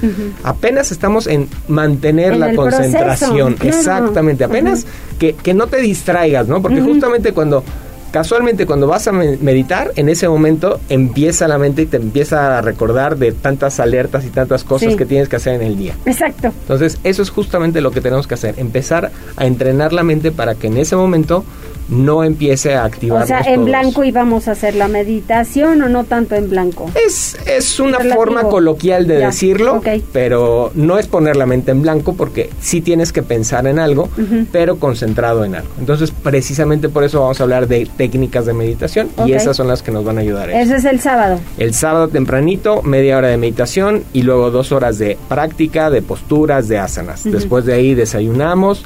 Apenas 0.43 0.91
estamos 0.91 1.25
en 1.27 1.47
mantener 1.67 2.33
En 2.33 2.39
la 2.41 2.53
concentración. 2.55 3.55
proceso, 3.55 3.61
claro. 3.61 3.77
Exactamente. 3.77 4.43
Apenas 4.43 4.85
que, 5.19 5.33
que 5.33 5.53
no 5.53 5.67
te 5.67 5.77
distraigas, 5.77 6.47
¿no? 6.47 6.61
Porque 6.61 6.81
justamente 6.81 7.31
cuando... 7.33 7.63
Casualmente 8.11 8.65
cuando 8.65 8.87
vas 8.87 9.07
a 9.07 9.13
me- 9.13 9.37
meditar, 9.37 9.93
en 9.95 10.09
ese 10.09 10.27
momento 10.27 10.81
empieza 10.89 11.47
la 11.47 11.57
mente 11.57 11.83
y 11.83 11.85
te 11.85 11.95
empieza 11.95 12.57
a 12.57 12.61
recordar 12.61 13.15
de 13.17 13.31
tantas 13.31 13.79
alertas 13.79 14.25
y 14.25 14.27
tantas 14.27 14.65
cosas 14.65 14.91
Sí. 14.91 14.97
que 14.97 15.05
tienes 15.05 15.29
que 15.29 15.37
hacer 15.37 15.53
en 15.53 15.61
el 15.61 15.77
día. 15.77 15.95
Exacto. 16.05 16.47
Entonces, 16.47 16.97
eso 17.05 17.21
es 17.21 17.29
justamente 17.29 17.79
lo 17.79 17.91
que 17.91 18.01
tenemos 18.01 18.27
que 18.27 18.33
hacer, 18.33 18.55
empezar 18.57 19.13
a 19.37 19.45
entrenar 19.45 19.93
la 19.93 20.03
mente 20.03 20.33
para 20.33 20.55
que 20.55 20.67
en 20.67 20.75
ese 20.75 20.97
momento 20.97 21.45
no 21.89 22.23
empiece 22.23 22.75
a 22.75 22.85
activar. 22.85 23.23
O 23.23 23.27
sea, 23.27 23.41
en 23.41 23.65
blanco 23.65 24.03
íbamos 24.03 24.47
a 24.47 24.51
hacer 24.51 24.75
la 24.75 24.87
meditación 24.87 25.81
o 25.81 25.89
no 25.89 26.03
tanto 26.05 26.35
en 26.35 26.49
blanco. 26.49 26.89
Es, 27.05 27.37
es 27.45 27.79
una 27.79 27.97
Relativo. 27.97 28.15
forma 28.15 28.43
coloquial 28.43 29.07
de 29.07 29.19
Ya, 29.19 29.25
decirlo, 29.27 29.81
pero 30.13 30.71
no 30.75 30.97
es 30.97 31.07
poner 31.07 31.35
la 31.35 31.45
mente 31.45 31.71
en 31.71 31.81
blanco 31.81 32.13
porque 32.15 32.49
sí 32.59 32.81
tienes 32.81 33.11
que 33.11 33.23
pensar 33.23 33.67
en 33.67 33.79
algo, 33.79 34.09
pero 34.51 34.77
concentrado 34.77 35.43
en 35.45 35.55
algo. 35.55 35.69
Entonces, 35.79 36.11
precisamente 36.11 36.89
por 36.89 37.03
eso 37.03 37.21
vamos 37.21 37.39
a 37.39 37.43
hablar 37.43 37.67
de 37.67 37.87
técnicas 37.97 38.45
de 38.45 38.53
meditación 38.53 39.09
y 39.25 39.33
esas 39.33 39.57
son 39.57 39.67
las 39.67 39.83
que 39.83 39.91
nos 39.91 40.03
van 40.05 40.17
a 40.17 40.21
ayudar. 40.21 40.49
Eso 40.49 40.75
es 40.75 40.85
el 40.85 40.99
sábado. 40.99 41.39
El 41.57 41.73
sábado 41.73 42.07
tempranito, 42.07 42.81
media 42.83 43.17
hora 43.17 43.27
de 43.27 43.37
meditación 43.37 44.03
y 44.13 44.21
luego 44.23 44.51
dos 44.51 44.71
horas 44.71 44.97
de 44.97 45.17
práctica, 45.27 45.89
de 45.89 46.01
posturas, 46.01 46.67
de 46.67 46.77
asanas. 46.77 47.23
Después 47.23 47.65
de 47.65 47.73
ahí 47.73 47.95
desayunamos, 47.95 48.85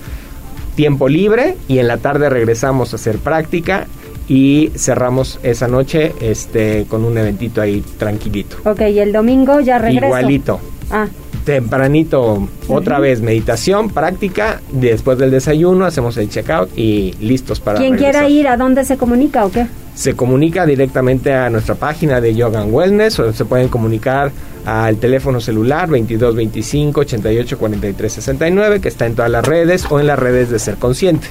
tiempo 0.75 1.07
libre 1.07 1.55
y 1.67 1.79
en 1.79 1.87
la 1.87 1.97
tarde 1.97 2.29
regresamos 2.29 2.93
a 2.93 2.97
hacer 2.97 3.17
práctica 3.17 3.87
y 4.27 4.71
cerramos 4.75 5.39
esa 5.43 5.67
noche 5.67 6.13
este 6.19 6.85
con 6.89 7.05
un 7.05 7.17
eventito 7.17 7.61
ahí 7.61 7.83
tranquilito. 7.97 8.57
Ok, 8.65 8.81
y 8.81 8.99
el 8.99 9.11
domingo 9.11 9.59
ya 9.59 9.77
regreso. 9.77 10.05
Igualito. 10.05 10.59
Ah, 10.91 11.07
Tempranito, 11.45 12.47
otra 12.67 12.99
vez 12.99 13.21
meditación, 13.21 13.89
práctica, 13.89 14.61
después 14.71 15.19
del 15.19 15.29
desayuno 15.29 15.85
hacemos 15.85 16.17
el 16.17 16.27
checkout 16.27 16.75
y 16.75 17.13
listos 17.21 17.59
para 17.59 17.77
quien 17.77 17.97
quiera 17.97 18.27
ir, 18.27 18.47
¿a 18.47 18.57
dónde 18.57 18.83
se 18.83 18.97
comunica 18.97 19.45
o 19.45 19.51
qué? 19.51 19.67
se 19.95 20.13
comunica 20.13 20.65
directamente 20.65 21.33
a 21.33 21.49
nuestra 21.49 21.75
página 21.75 22.21
de 22.21 22.35
Yoga 22.35 22.61
and 22.61 22.73
Wellness 22.73 23.17
o 23.19 23.31
se 23.31 23.45
pueden 23.45 23.69
comunicar 23.69 24.31
al 24.65 24.97
teléfono 24.97 25.39
celular 25.39 25.89
22 25.89 26.35
25 26.35 27.01
88 27.01 27.57
43 27.57 28.13
69 28.13 28.81
que 28.81 28.87
está 28.87 29.05
en 29.05 29.15
todas 29.15 29.31
las 29.31 29.45
redes 29.45 29.85
o 29.89 29.99
en 29.99 30.07
las 30.07 30.19
redes 30.19 30.49
de 30.49 30.59
Ser 30.59 30.75
Consciente. 30.75 31.27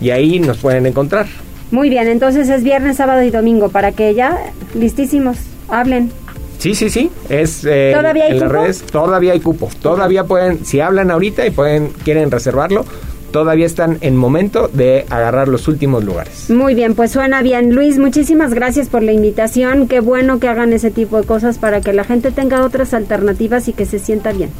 Y 0.00 0.10
ahí 0.10 0.40
nos 0.40 0.58
pueden 0.58 0.86
encontrar. 0.86 1.26
Muy 1.70 1.88
bien, 1.88 2.08
entonces 2.08 2.48
es 2.48 2.64
viernes, 2.64 2.96
sábado 2.96 3.22
y 3.22 3.30
domingo 3.30 3.68
para 3.68 3.92
que 3.92 4.14
ya 4.14 4.38
listísimos 4.74 5.38
hablen. 5.68 6.10
Sí, 6.58 6.74
sí, 6.74 6.90
sí. 6.90 7.10
Es 7.28 7.64
eh, 7.64 7.92
¿Todavía 7.94 8.24
hay 8.24 8.32
en 8.32 8.40
las 8.40 8.52
redes 8.52 8.82
todavía 8.82 9.32
hay 9.32 9.40
cupo. 9.40 9.68
Todavía 9.80 10.24
pueden, 10.24 10.64
si 10.64 10.80
hablan 10.80 11.10
ahorita 11.10 11.46
y 11.46 11.50
pueden 11.50 11.88
quieren 12.04 12.30
reservarlo, 12.30 12.84
todavía 13.32 13.66
están 13.66 13.98
en 14.02 14.14
momento 14.16 14.68
de 14.72 15.06
agarrar 15.10 15.48
los 15.48 15.66
últimos 15.66 16.04
lugares. 16.04 16.50
Muy 16.50 16.74
bien, 16.74 16.94
pues 16.94 17.10
suena 17.12 17.42
bien. 17.42 17.74
Luis, 17.74 17.98
muchísimas 17.98 18.54
gracias 18.54 18.88
por 18.88 19.02
la 19.02 19.12
invitación. 19.12 19.88
Qué 19.88 20.00
bueno 20.00 20.38
que 20.38 20.48
hagan 20.48 20.72
ese 20.72 20.90
tipo 20.90 21.16
de 21.20 21.26
cosas 21.26 21.58
para 21.58 21.80
que 21.80 21.92
la 21.92 22.04
gente 22.04 22.30
tenga 22.30 22.64
otras 22.64 22.94
alternativas 22.94 23.66
y 23.68 23.72
que 23.72 23.86
se 23.86 23.98
sienta 23.98 24.32
bien. 24.32 24.50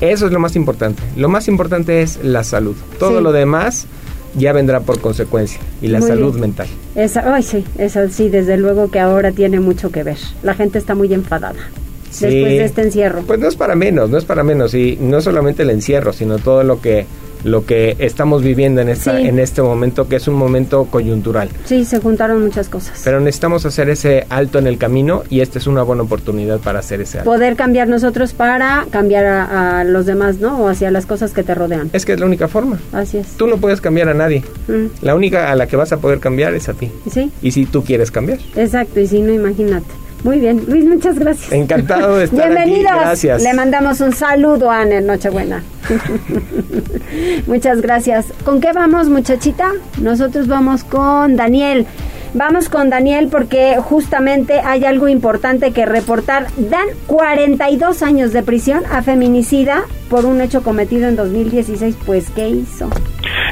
Eso 0.00 0.26
es 0.26 0.32
lo 0.32 0.40
más 0.40 0.56
importante. 0.56 1.02
Lo 1.16 1.28
más 1.28 1.48
importante 1.48 2.02
es 2.02 2.18
la 2.22 2.44
salud. 2.44 2.76
Todo 2.98 3.18
Sí. 3.18 3.22
lo 3.24 3.32
demás 3.32 3.86
ya 4.36 4.52
vendrá 4.52 4.80
por 4.80 5.00
consecuencia. 5.00 5.60
Y 5.80 5.86
la 5.88 6.00
Muy 6.00 6.08
salud 6.08 6.30
bien. 6.30 6.40
mental. 6.40 6.66
Esa, 6.96 7.32
ay, 7.34 7.42
sí, 7.44 7.64
eso 7.78 8.00
sí, 8.10 8.28
desde 8.28 8.56
luego 8.56 8.90
que 8.90 8.98
ahora 8.98 9.30
tiene 9.30 9.60
mucho 9.60 9.90
que 9.92 10.02
ver. 10.02 10.18
La 10.42 10.54
gente 10.54 10.78
está 10.78 10.94
muy 10.96 11.14
enfadada 11.14 11.60
Sí. 12.10 12.26
después 12.26 12.52
de 12.52 12.64
este 12.64 12.82
encierro. 12.82 13.22
Pues 13.22 13.38
no 13.38 13.46
es 13.48 13.54
para 13.56 13.76
menos, 13.76 14.10
no 14.10 14.18
es 14.18 14.24
para 14.24 14.42
menos. 14.42 14.74
Y 14.74 14.98
no 15.00 15.20
solamente 15.20 15.62
el 15.62 15.70
encierro, 15.70 16.12
sino 16.12 16.38
todo 16.38 16.64
lo 16.64 16.80
que 16.80 17.06
lo 17.44 17.64
que 17.66 17.96
estamos 17.98 18.42
viviendo 18.42 18.80
en 18.80 18.88
esta 18.88 19.16
Sí. 19.16 19.26
en 19.26 19.38
este 19.38 19.62
momento 19.62 20.08
que 20.08 20.16
es 20.16 20.26
un 20.28 20.34
momento 20.34 20.86
coyuntural. 20.90 21.48
Sí, 21.64 21.84
se 21.84 22.00
juntaron 22.00 22.42
muchas 22.42 22.68
cosas. 22.68 23.00
Pero 23.04 23.20
necesitamos 23.20 23.64
hacer 23.66 23.88
ese 23.90 24.26
alto 24.30 24.58
en 24.58 24.66
el 24.66 24.78
camino 24.78 25.22
y 25.30 25.40
esta 25.40 25.58
es 25.58 25.66
una 25.66 25.82
buena 25.82 26.02
oportunidad 26.02 26.58
para 26.60 26.78
hacer 26.80 27.00
ese 27.02 27.18
alto. 27.18 27.30
Poder 27.30 27.54
cambiar 27.56 27.86
nosotros 27.88 28.32
para 28.32 28.86
cambiar 28.90 29.26
a, 29.26 29.80
a 29.80 29.84
los 29.84 30.06
demás, 30.06 30.38
¿no? 30.38 30.58
O 30.62 30.68
hacia 30.68 30.90
las 30.90 31.06
cosas 31.06 31.32
que 31.32 31.42
te 31.42 31.54
rodean. 31.54 31.90
Es 31.92 32.04
que 32.04 32.14
es 32.14 32.20
la 32.20 32.26
única 32.26 32.48
forma. 32.48 32.78
Así 32.92 33.18
es. 33.18 33.28
Tú 33.36 33.46
no 33.46 33.58
puedes 33.58 33.80
cambiar 33.80 34.08
a 34.08 34.14
nadie. 34.14 34.42
Mm, 34.68 34.86
La 35.04 35.14
única 35.14 35.50
a 35.50 35.54
la 35.54 35.66
que 35.66 35.76
vas 35.76 35.92
a 35.92 35.98
poder 35.98 36.20
cambiar 36.20 36.54
es 36.54 36.68
a 36.68 36.74
ti. 36.74 36.90
Sí, 37.10 37.30
Y 37.42 37.50
si 37.52 37.66
tú 37.66 37.84
quieres 37.84 38.10
cambiar. 38.10 38.38
exacto. 38.56 39.00
Y 39.00 39.06
si 39.06 39.20
no, 39.20 39.32
imagínate. 39.32 39.86
Muy 40.24 40.40
bien, 40.40 40.64
Luis, 40.66 40.86
muchas 40.86 41.18
gracias. 41.18 41.52
Encantado 41.52 42.16
de 42.16 42.24
estar 42.24 42.48
Bienvenidos. 42.50 42.90
aquí. 42.90 43.00
Gracias. 43.04 43.42
Le 43.42 43.52
mandamos 43.52 44.00
un 44.00 44.12
saludo 44.14 44.70
a 44.70 44.80
Anel 44.80 45.06
Nochebuena. 45.06 45.62
Muchas 47.46 47.82
gracias. 47.82 48.26
¿Con 48.42 48.60
qué 48.60 48.72
vamos, 48.72 49.10
muchachita? 49.10 49.70
Nosotros 50.00 50.48
vamos 50.48 50.82
con 50.82 51.36
Daniel. 51.36 51.86
Vamos 52.32 52.68
con 52.70 52.90
Daniel 52.90 53.28
porque 53.30 53.76
justamente 53.78 54.60
hay 54.60 54.84
algo 54.86 55.08
importante 55.08 55.72
que 55.72 55.84
reportar. 55.84 56.46
Dan 56.56 56.86
42 57.06 58.02
años 58.02 58.32
de 58.32 58.42
prisión 58.42 58.82
a 58.90 59.02
feminicida 59.02 59.84
por 60.08 60.24
un 60.24 60.40
hecho 60.40 60.62
cometido 60.62 61.06
en 61.06 61.16
2016. 61.16 61.96
Pues, 62.06 62.30
¿qué 62.30 62.48
hizo? 62.48 62.88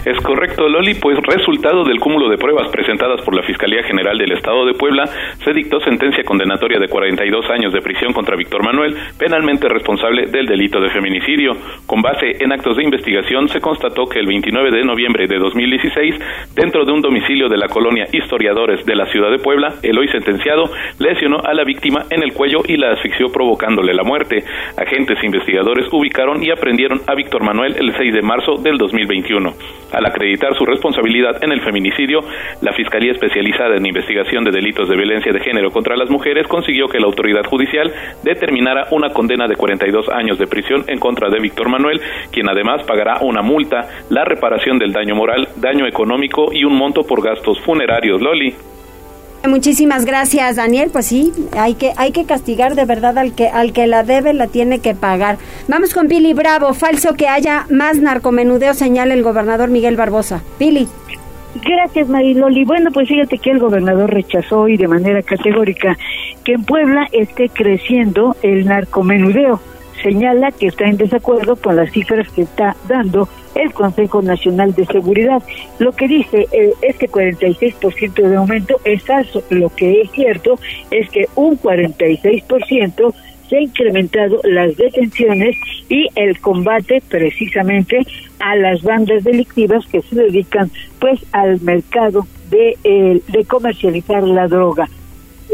Es 0.04 0.18
correcto, 0.20 0.68
Loli, 0.68 0.94
pues 0.94 1.16
resultado 1.22 1.84
del 1.84 2.00
cúmulo 2.00 2.28
de 2.28 2.36
pruebas 2.36 2.68
presentadas 2.72 3.22
por 3.22 3.36
la 3.36 3.42
Fiscalía 3.44 3.84
General 3.84 4.18
del 4.18 4.32
Estado 4.32 4.66
de 4.66 4.74
Puebla, 4.74 5.04
se 5.44 5.52
dictó 5.52 5.78
sentencia 5.78 6.24
condenatoria 6.24 6.80
de 6.80 6.88
42 6.88 7.48
años 7.50 7.72
de 7.72 7.80
prisión 7.80 8.12
contra 8.12 8.34
Víctor 8.34 8.64
Manuel, 8.64 8.96
penalmente 9.16 9.68
responsable 9.68 10.26
del 10.26 10.46
delito 10.46 10.80
de 10.80 10.90
feminicidio. 10.90 11.52
Con 11.86 12.02
base 12.02 12.32
en 12.40 12.50
actos 12.50 12.78
de 12.78 12.82
investigación, 12.82 13.48
se 13.48 13.60
constató 13.60 14.06
que 14.06 14.18
el 14.18 14.26
29 14.26 14.72
de 14.72 14.84
noviembre 14.84 15.28
de 15.28 15.38
2016, 15.38 16.16
dentro 16.56 16.84
de 16.84 16.90
un 16.90 17.00
domicilio 17.00 17.48
de 17.48 17.58
la 17.58 17.68
colonia 17.68 18.06
Historiadores 18.12 18.84
de 18.84 18.96
la 18.96 19.06
ciudad 19.06 19.30
de 19.30 19.38
Puebla, 19.38 19.74
el 19.84 19.96
hoy 19.96 20.08
sentenciado 20.08 20.64
lesionó 20.98 21.38
a 21.44 21.54
la 21.54 21.62
víctima 21.62 22.06
en 22.10 22.24
el 22.24 22.32
cuello 22.32 22.62
y 22.66 22.76
la 22.76 22.90
asfixió 22.90 23.28
provocándole 23.32 23.94
la 23.94 24.02
muerte. 24.02 24.42
Agentes 24.76 25.22
investigadores 25.22 25.86
ubicaron 25.92 26.42
y 26.42 26.50
aprendieron 26.50 27.00
a 27.06 27.14
Víctor 27.14 27.44
Manuel 27.44 27.76
el 27.78 27.94
6 27.96 28.14
de 28.14 28.22
marzo 28.22 28.56
del 28.56 28.78
2021. 28.78 29.54
Al 29.92 30.06
acreditar 30.06 30.54
su 30.56 30.64
responsabilidad 30.64 31.42
en 31.42 31.52
el 31.52 31.60
feminicidio, 31.60 32.20
la 32.60 32.72
Fiscalía 32.72 33.12
Especializada 33.12 33.76
en 33.76 33.86
Investigación 33.86 34.44
de 34.44 34.50
Delitos 34.50 34.88
de 34.88 34.96
Violencia 34.96 35.32
de 35.32 35.40
Género 35.40 35.70
contra 35.70 35.96
las 35.96 36.10
Mujeres 36.10 36.46
consiguió 36.48 36.88
que 36.88 36.98
la 36.98 37.06
autoridad 37.06 37.44
judicial 37.44 37.92
determinara 38.22 38.86
una 38.90 39.10
condena 39.10 39.46
de 39.46 39.56
42 39.56 40.08
años 40.08 40.38
de 40.38 40.46
prisión 40.46 40.84
en 40.88 40.98
contra 40.98 41.28
de 41.28 41.40
Víctor 41.40 41.68
Manuel, 41.68 42.00
quien 42.30 42.48
además 42.48 42.82
pagará 42.84 43.18
una 43.20 43.42
multa, 43.42 43.88
la 44.10 44.24
reparación 44.24 44.78
del 44.78 44.92
daño 44.92 45.14
moral, 45.14 45.48
daño 45.56 45.86
económico 45.86 46.52
y 46.52 46.64
un 46.64 46.76
monto 46.76 47.02
por 47.02 47.22
gastos 47.22 47.60
funerarios. 47.60 48.20
Loli. 48.20 48.54
Muchísimas 49.48 50.04
gracias, 50.04 50.56
Daniel. 50.56 50.90
Pues 50.92 51.06
sí, 51.06 51.32
hay 51.52 51.74
que 51.74 51.92
hay 51.96 52.12
que 52.12 52.24
castigar 52.24 52.76
de 52.76 52.84
verdad 52.84 53.18
al 53.18 53.34
que 53.34 53.48
al 53.48 53.72
que 53.72 53.86
la 53.88 54.04
debe 54.04 54.32
la 54.32 54.46
tiene 54.46 54.78
que 54.78 54.94
pagar. 54.94 55.36
Vamos 55.66 55.94
con 55.94 56.06
Pili 56.06 56.32
Bravo. 56.32 56.74
Falso 56.74 57.14
que 57.14 57.26
haya 57.26 57.66
más 57.68 57.98
narcomenudeo, 57.98 58.72
señala 58.74 59.14
el 59.14 59.22
gobernador 59.22 59.68
Miguel 59.68 59.96
Barbosa. 59.96 60.42
Pili. 60.58 60.86
Gracias, 61.54 62.08
Mariloli. 62.08 62.64
Bueno, 62.64 62.90
pues 62.92 63.08
fíjate 63.08 63.38
que 63.38 63.50
el 63.50 63.58
gobernador 63.58 64.10
rechazó 64.12 64.60
hoy 64.60 64.76
de 64.76 64.88
manera 64.88 65.22
categórica 65.22 65.98
que 66.44 66.52
en 66.52 66.64
Puebla 66.64 67.08
esté 67.12 67.48
creciendo 67.48 68.36
el 68.42 68.64
narcomenudeo. 68.64 69.60
Señala 70.02 70.50
que 70.52 70.68
está 70.68 70.84
en 70.86 70.96
desacuerdo 70.96 71.56
con 71.56 71.76
las 71.76 71.90
cifras 71.92 72.28
que 72.30 72.42
está 72.42 72.76
dando 72.88 73.28
el 73.54 73.72
Consejo 73.72 74.22
Nacional 74.22 74.74
de 74.74 74.86
Seguridad. 74.86 75.42
Lo 75.78 75.92
que 75.92 76.08
dice 76.08 76.46
eh, 76.52 76.72
es 76.82 76.96
que 76.96 77.08
46% 77.08 78.14
de 78.14 78.36
aumento 78.36 78.80
es 78.84 79.02
falso. 79.02 79.42
Lo 79.50 79.68
que 79.70 80.02
es 80.02 80.10
cierto 80.12 80.58
es 80.90 81.08
que 81.10 81.26
un 81.34 81.58
46% 81.58 83.14
se 83.48 83.56
han 83.56 83.62
incrementado 83.62 84.40
las 84.44 84.76
detenciones 84.76 85.56
y 85.88 86.08
el 86.14 86.40
combate 86.40 87.02
precisamente 87.08 87.98
a 88.38 88.56
las 88.56 88.82
bandas 88.82 89.24
delictivas 89.24 89.84
que 89.86 90.00
se 90.02 90.16
dedican 90.16 90.70
pues 90.98 91.20
al 91.32 91.60
mercado 91.60 92.26
de, 92.50 92.76
eh, 92.84 93.20
de 93.28 93.44
comercializar 93.44 94.22
la 94.22 94.48
droga 94.48 94.88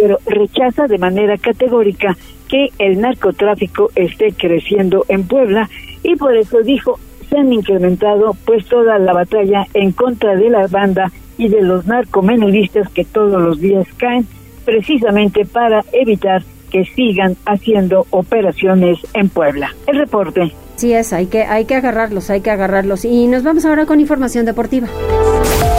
pero 0.01 0.18
rechaza 0.26 0.86
de 0.86 0.99
manera 0.99 1.36
categórica 1.38 2.16
que 2.49 2.70
el 2.78 3.01
narcotráfico 3.01 3.90
esté 3.94 4.32
creciendo 4.32 5.05
en 5.09 5.26
Puebla 5.26 5.68
y 6.03 6.16
por 6.16 6.36
eso 6.36 6.62
dijo 6.62 6.99
se 7.29 7.39
han 7.39 7.53
incrementado 7.53 8.35
pues 8.45 8.66
toda 8.66 8.99
la 8.99 9.12
batalla 9.12 9.66
en 9.74 9.93
contra 9.93 10.35
de 10.37 10.51
la 10.51 10.66
banda 10.66 11.11
y 11.37 11.49
de 11.49 11.62
los 11.62 11.87
narcomenudistas 11.87 12.91
que 12.91 13.05
todos 13.05 13.41
los 13.41 13.61
días 13.61 13.87
caen 13.97 14.26
precisamente 14.64 15.45
para 15.45 15.85
evitar 15.93 16.43
que 16.70 16.85
sigan 16.85 17.37
haciendo 17.47 18.07
operaciones 18.11 18.99
en 19.14 19.29
Puebla. 19.31 19.74
El 19.87 19.99
reporte. 19.99 20.53
Sí 20.76 20.93
es, 20.93 21.12
hay 21.12 21.26
que 21.26 21.43
hay 21.43 21.64
que 21.64 21.74
agarrarlos, 21.74 22.31
hay 22.31 22.41
que 22.41 22.51
agarrarlos 22.51 23.05
y 23.05 23.26
nos 23.26 23.43
vamos 23.43 23.64
ahora 23.64 23.87
con 23.87 24.01
información 24.01 24.45
deportiva. 24.45 24.89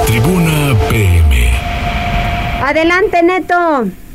Tribuna 0.08 0.76
PM. 0.90 1.52
Adelante, 2.64 3.24
Neto. 3.24 4.09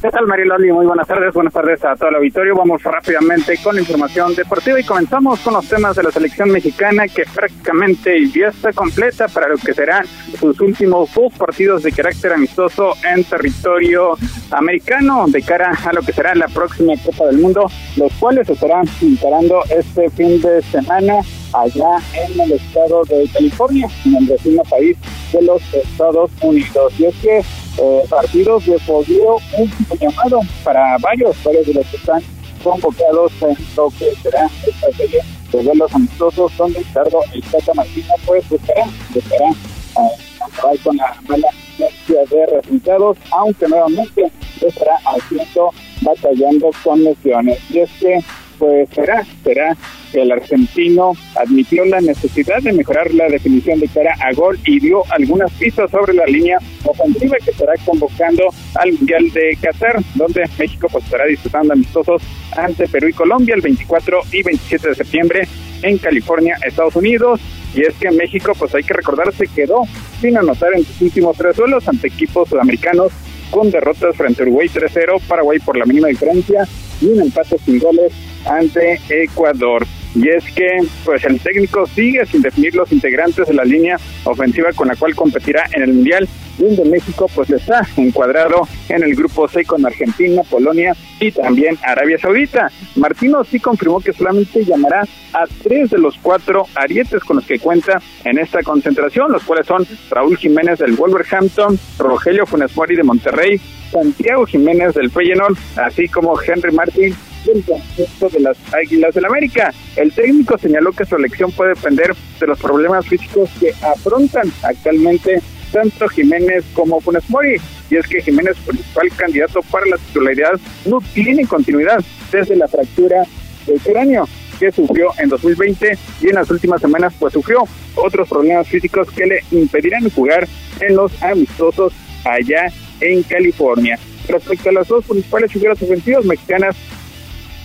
¿Qué 0.00 0.10
tal, 0.10 0.26
Mariloli? 0.26 0.70
Muy 0.72 0.84
buenas 0.84 1.08
tardes. 1.08 1.32
Buenas 1.32 1.54
tardes 1.54 1.82
a 1.82 1.96
todo 1.96 2.10
el 2.10 2.16
auditorio. 2.16 2.54
Vamos 2.54 2.82
rápidamente 2.82 3.58
con 3.62 3.74
la 3.74 3.80
información 3.80 4.34
deportiva 4.34 4.78
y 4.78 4.84
comenzamos 4.84 5.40
con 5.40 5.54
los 5.54 5.66
temas 5.66 5.96
de 5.96 6.02
la 6.02 6.10
selección 6.10 6.50
mexicana 6.50 7.08
que 7.08 7.24
prácticamente 7.34 8.28
ya 8.28 8.48
está 8.48 8.74
completa 8.74 9.26
para 9.28 9.48
lo 9.48 9.56
que 9.56 9.72
serán 9.72 10.04
sus 10.38 10.60
últimos 10.60 11.14
dos 11.14 11.32
partidos 11.32 11.82
de 11.82 11.92
carácter 11.92 12.34
amistoso 12.34 12.92
en 13.10 13.24
territorio 13.24 14.18
americano 14.50 15.24
de 15.28 15.40
cara 15.40 15.72
a 15.82 15.92
lo 15.94 16.02
que 16.02 16.12
será 16.12 16.34
la 16.34 16.48
próxima 16.48 16.92
Copa 17.02 17.26
del 17.26 17.38
Mundo, 17.38 17.66
los 17.96 18.12
cuales 18.14 18.48
estarán 18.50 18.86
encarando 19.00 19.62
este 19.70 20.10
fin 20.10 20.42
de 20.42 20.60
semana 20.60 21.20
allá 21.54 21.98
en 22.12 22.38
el 22.38 22.52
estado 22.52 23.02
de 23.06 23.28
California, 23.32 23.88
en 24.04 24.16
el 24.16 24.26
vecino 24.26 24.62
país 24.64 24.98
de 25.32 25.40
los 25.40 25.62
Estados 25.72 26.30
Unidos. 26.42 26.92
Y 26.98 27.06
es 27.06 27.14
que 27.16 27.42
eh, 27.78 28.02
partidos 28.08 28.66
de 28.66 28.78
podio 28.86 29.36
un 29.58 29.98
llamado 30.00 30.40
para 30.64 30.96
varios, 30.98 31.36
varios 31.44 31.66
de 31.66 31.74
los 31.74 31.86
que 31.86 31.96
están 31.96 32.22
convocados 32.62 33.32
en 33.42 33.56
lo 33.76 33.90
que 33.90 34.14
será 34.22 34.48
esta 34.66 34.92
serie 34.96 35.20
de 35.52 35.62
vuelos 35.62 35.94
amistosos 35.94 36.56
donde 36.56 36.80
Ricardo 36.80 37.20
el 37.32 37.42
Tata 37.42 37.74
Martina 37.74 38.14
pues 38.24 38.48
buscará, 38.48 38.86
buscará 39.14 39.50
eh, 39.50 40.78
con 40.82 40.96
la 40.96 41.16
mala 41.28 41.48
inercia 41.78 42.24
de 42.30 42.46
resultados, 42.46 43.18
aunque 43.30 43.68
nuevamente 43.68 44.32
estará 44.60 44.98
haciendo 45.04 45.70
batallando 46.02 46.70
con 46.82 47.02
lesiones. 47.04 47.58
Y 47.70 47.80
es 47.80 47.90
que 48.00 48.18
pues 48.58 48.88
será, 48.90 49.24
será 49.42 49.76
que 50.12 50.22
el 50.22 50.32
argentino 50.32 51.12
admitió 51.34 51.84
la 51.84 52.00
necesidad 52.00 52.62
de 52.62 52.72
mejorar 52.72 53.12
la 53.14 53.28
definición 53.28 53.80
de 53.80 53.88
cara 53.88 54.14
a 54.20 54.32
gol 54.32 54.58
y 54.64 54.80
dio 54.80 55.02
algunas 55.10 55.50
pistas 55.52 55.90
sobre 55.90 56.14
la 56.14 56.26
línea 56.26 56.58
ofensiva 56.84 57.36
que 57.44 57.50
estará 57.50 57.74
convocando 57.84 58.44
al 58.74 58.92
Mundial 58.92 59.30
de 59.32 59.58
Qatar, 59.60 60.02
donde 60.14 60.44
México 60.58 60.88
pues 60.90 61.04
estará 61.04 61.26
disputando 61.26 61.72
amistosos 61.72 62.22
ante 62.56 62.88
Perú 62.88 63.08
y 63.08 63.12
Colombia 63.12 63.54
el 63.54 63.60
24 63.60 64.20
y 64.32 64.42
27 64.42 64.88
de 64.88 64.94
septiembre 64.94 65.48
en 65.82 65.98
California, 65.98 66.56
Estados 66.66 66.96
Unidos. 66.96 67.40
Y 67.74 67.82
es 67.82 67.94
que 67.96 68.10
México, 68.10 68.52
pues 68.58 68.74
hay 68.74 68.82
que 68.82 68.94
recordar, 68.94 69.32
se 69.34 69.46
quedó 69.48 69.82
sin 70.20 70.36
anotar 70.36 70.72
en 70.74 70.84
sus 70.84 71.02
últimos 71.02 71.36
tres 71.36 71.56
duelos 71.56 71.86
ante 71.88 72.08
equipos 72.08 72.48
sudamericanos 72.48 73.12
con 73.50 73.70
derrotas 73.70 74.16
frente 74.16 74.42
a 74.42 74.46
Uruguay 74.46 74.68
3-0, 74.68 75.20
Paraguay 75.28 75.58
por 75.58 75.76
la 75.76 75.84
mínima 75.84 76.08
diferencia 76.08 76.66
y 77.00 77.06
un 77.06 77.20
empate 77.20 77.58
sin 77.58 77.78
goles 77.78 78.12
ante 78.46 79.00
Ecuador. 79.08 79.86
Y 80.14 80.30
es 80.30 80.44
que 80.54 80.66
pues 81.04 81.22
el 81.24 81.38
técnico 81.40 81.86
sigue 81.86 82.24
sin 82.24 82.40
definir 82.40 82.74
los 82.74 82.90
integrantes 82.90 83.48
de 83.48 83.52
la 83.52 83.64
línea 83.64 83.98
ofensiva 84.24 84.72
con 84.72 84.88
la 84.88 84.96
cual 84.96 85.14
competirá 85.14 85.64
en 85.72 85.82
el 85.82 85.92
Mundial, 85.92 86.26
donde 86.56 86.86
México 86.86 87.28
pues 87.34 87.50
está 87.50 87.86
encuadrado 87.98 88.66
en 88.88 89.02
el 89.02 89.14
grupo 89.14 89.46
C 89.46 89.62
con 89.66 89.84
Argentina, 89.84 90.40
Polonia 90.48 90.94
y 91.20 91.32
también 91.32 91.76
Arabia 91.82 92.16
Saudita. 92.18 92.70
Martino 92.94 93.44
sí 93.44 93.60
confirmó 93.60 94.00
que 94.00 94.14
solamente 94.14 94.64
llamará 94.64 95.02
a 95.34 95.44
tres 95.62 95.90
de 95.90 95.98
los 95.98 96.16
cuatro 96.22 96.66
arietes 96.74 97.22
con 97.22 97.36
los 97.36 97.44
que 97.44 97.58
cuenta 97.58 98.00
en 98.24 98.38
esta 98.38 98.62
concentración, 98.62 99.30
los 99.30 99.44
cuales 99.44 99.66
son 99.66 99.86
Raúl 100.08 100.38
Jiménez 100.38 100.78
del 100.78 100.94
Wolverhampton, 100.94 101.78
Rogelio 101.98 102.46
Funes 102.46 102.74
Mori 102.74 102.96
de 102.96 103.02
Monterrey, 103.02 103.60
Santiago 103.90 104.46
Jiménez 104.46 104.94
del 104.94 105.10
Feyenoord, 105.10 105.58
así 105.76 106.08
como 106.08 106.40
Henry 106.40 106.72
Martín 106.72 107.14
del 107.46 107.64
conjunto 107.64 108.28
de 108.28 108.40
las 108.40 108.56
Águilas 108.74 109.14
del 109.14 109.24
América. 109.24 109.72
El 109.96 110.12
técnico 110.12 110.58
señaló 110.58 110.92
que 110.92 111.06
su 111.06 111.16
elección 111.16 111.50
puede 111.52 111.74
depender 111.74 112.14
de 112.40 112.46
los 112.46 112.58
problemas 112.58 113.06
físicos 113.06 113.48
que 113.60 113.72
afrontan 113.82 114.52
actualmente 114.62 115.40
tanto 115.72 116.08
Jiménez 116.08 116.64
como 116.74 117.00
Funes 117.00 117.28
Mori. 117.30 117.56
Y 117.90 117.96
es 117.96 118.06
que 118.06 118.22
Jiménez, 118.22 118.56
principal 118.66 119.08
candidato 119.16 119.60
para 119.70 119.86
la 119.86 119.96
titularidad, 119.96 120.60
no 120.84 120.98
tiene 121.14 121.46
continuidad 121.46 122.04
desde 122.30 122.56
la 122.56 122.68
fractura 122.68 123.24
del 123.66 123.80
cráneo 123.80 124.28
que 124.58 124.72
sufrió 124.72 125.10
en 125.18 125.28
2020 125.28 125.98
y 126.22 126.28
en 126.28 126.34
las 126.34 126.50
últimas 126.50 126.80
semanas 126.80 127.12
pues 127.18 127.34
sufrió 127.34 127.64
otros 127.94 128.26
problemas 128.26 128.66
físicos 128.66 129.10
que 129.10 129.26
le 129.26 129.40
impedirán 129.50 130.08
jugar 130.10 130.48
en 130.80 130.96
los 130.96 131.22
amistosos 131.22 131.92
allá 132.24 132.72
en 133.00 133.22
California. 133.24 133.98
Respecto 134.28 134.70
a 134.70 134.72
las 134.72 134.88
dos 134.88 135.04
principales 135.04 135.52
figuras 135.52 135.80
ofensivas 135.82 136.24
mexicanas 136.24 136.74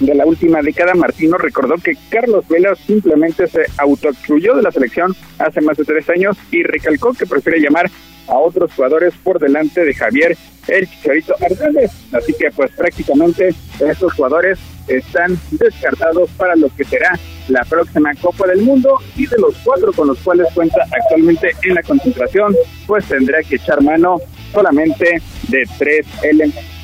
de 0.01 0.15
la 0.15 0.25
última 0.25 0.61
década, 0.61 0.95
Martino 0.95 1.37
recordó 1.37 1.75
que 1.75 1.95
Carlos 2.09 2.47
Vela 2.47 2.75
simplemente 2.75 3.47
se 3.47 3.65
autoexcluyó 3.77 4.55
de 4.55 4.63
la 4.63 4.71
selección 4.71 5.15
hace 5.37 5.61
más 5.61 5.77
de 5.77 5.85
tres 5.85 6.09
años 6.09 6.37
y 6.51 6.63
recalcó 6.63 7.13
que 7.13 7.27
prefiere 7.27 7.59
llamar 7.59 7.89
a 8.27 8.37
otros 8.37 8.73
jugadores 8.73 9.13
por 9.23 9.39
delante 9.39 9.83
de 9.83 9.93
Javier 9.93 10.35
el 10.67 10.87
Chicharito 10.87 11.35
Hernández. 11.39 11.91
Así 12.13 12.33
que 12.33 12.49
pues 12.51 12.71
prácticamente 12.71 13.49
estos 13.79 14.13
jugadores 14.13 14.57
están 14.87 15.37
descartados 15.51 16.29
para 16.31 16.55
lo 16.55 16.69
que 16.75 16.83
será 16.83 17.17
la 17.47 17.63
próxima 17.65 18.11
Copa 18.21 18.47
del 18.47 18.61
Mundo 18.61 18.97
y 19.15 19.27
de 19.27 19.37
los 19.37 19.55
cuatro 19.63 19.91
con 19.93 20.07
los 20.07 20.19
cuales 20.19 20.47
cuenta 20.53 20.83
actualmente 20.91 21.51
en 21.63 21.75
la 21.75 21.83
concentración, 21.83 22.55
pues 22.87 23.05
tendrá 23.05 23.41
que 23.43 23.55
echar 23.55 23.81
mano 23.81 24.17
solamente 24.51 25.21
de 25.49 25.63
tres 25.77 26.07
elementos 26.23 26.81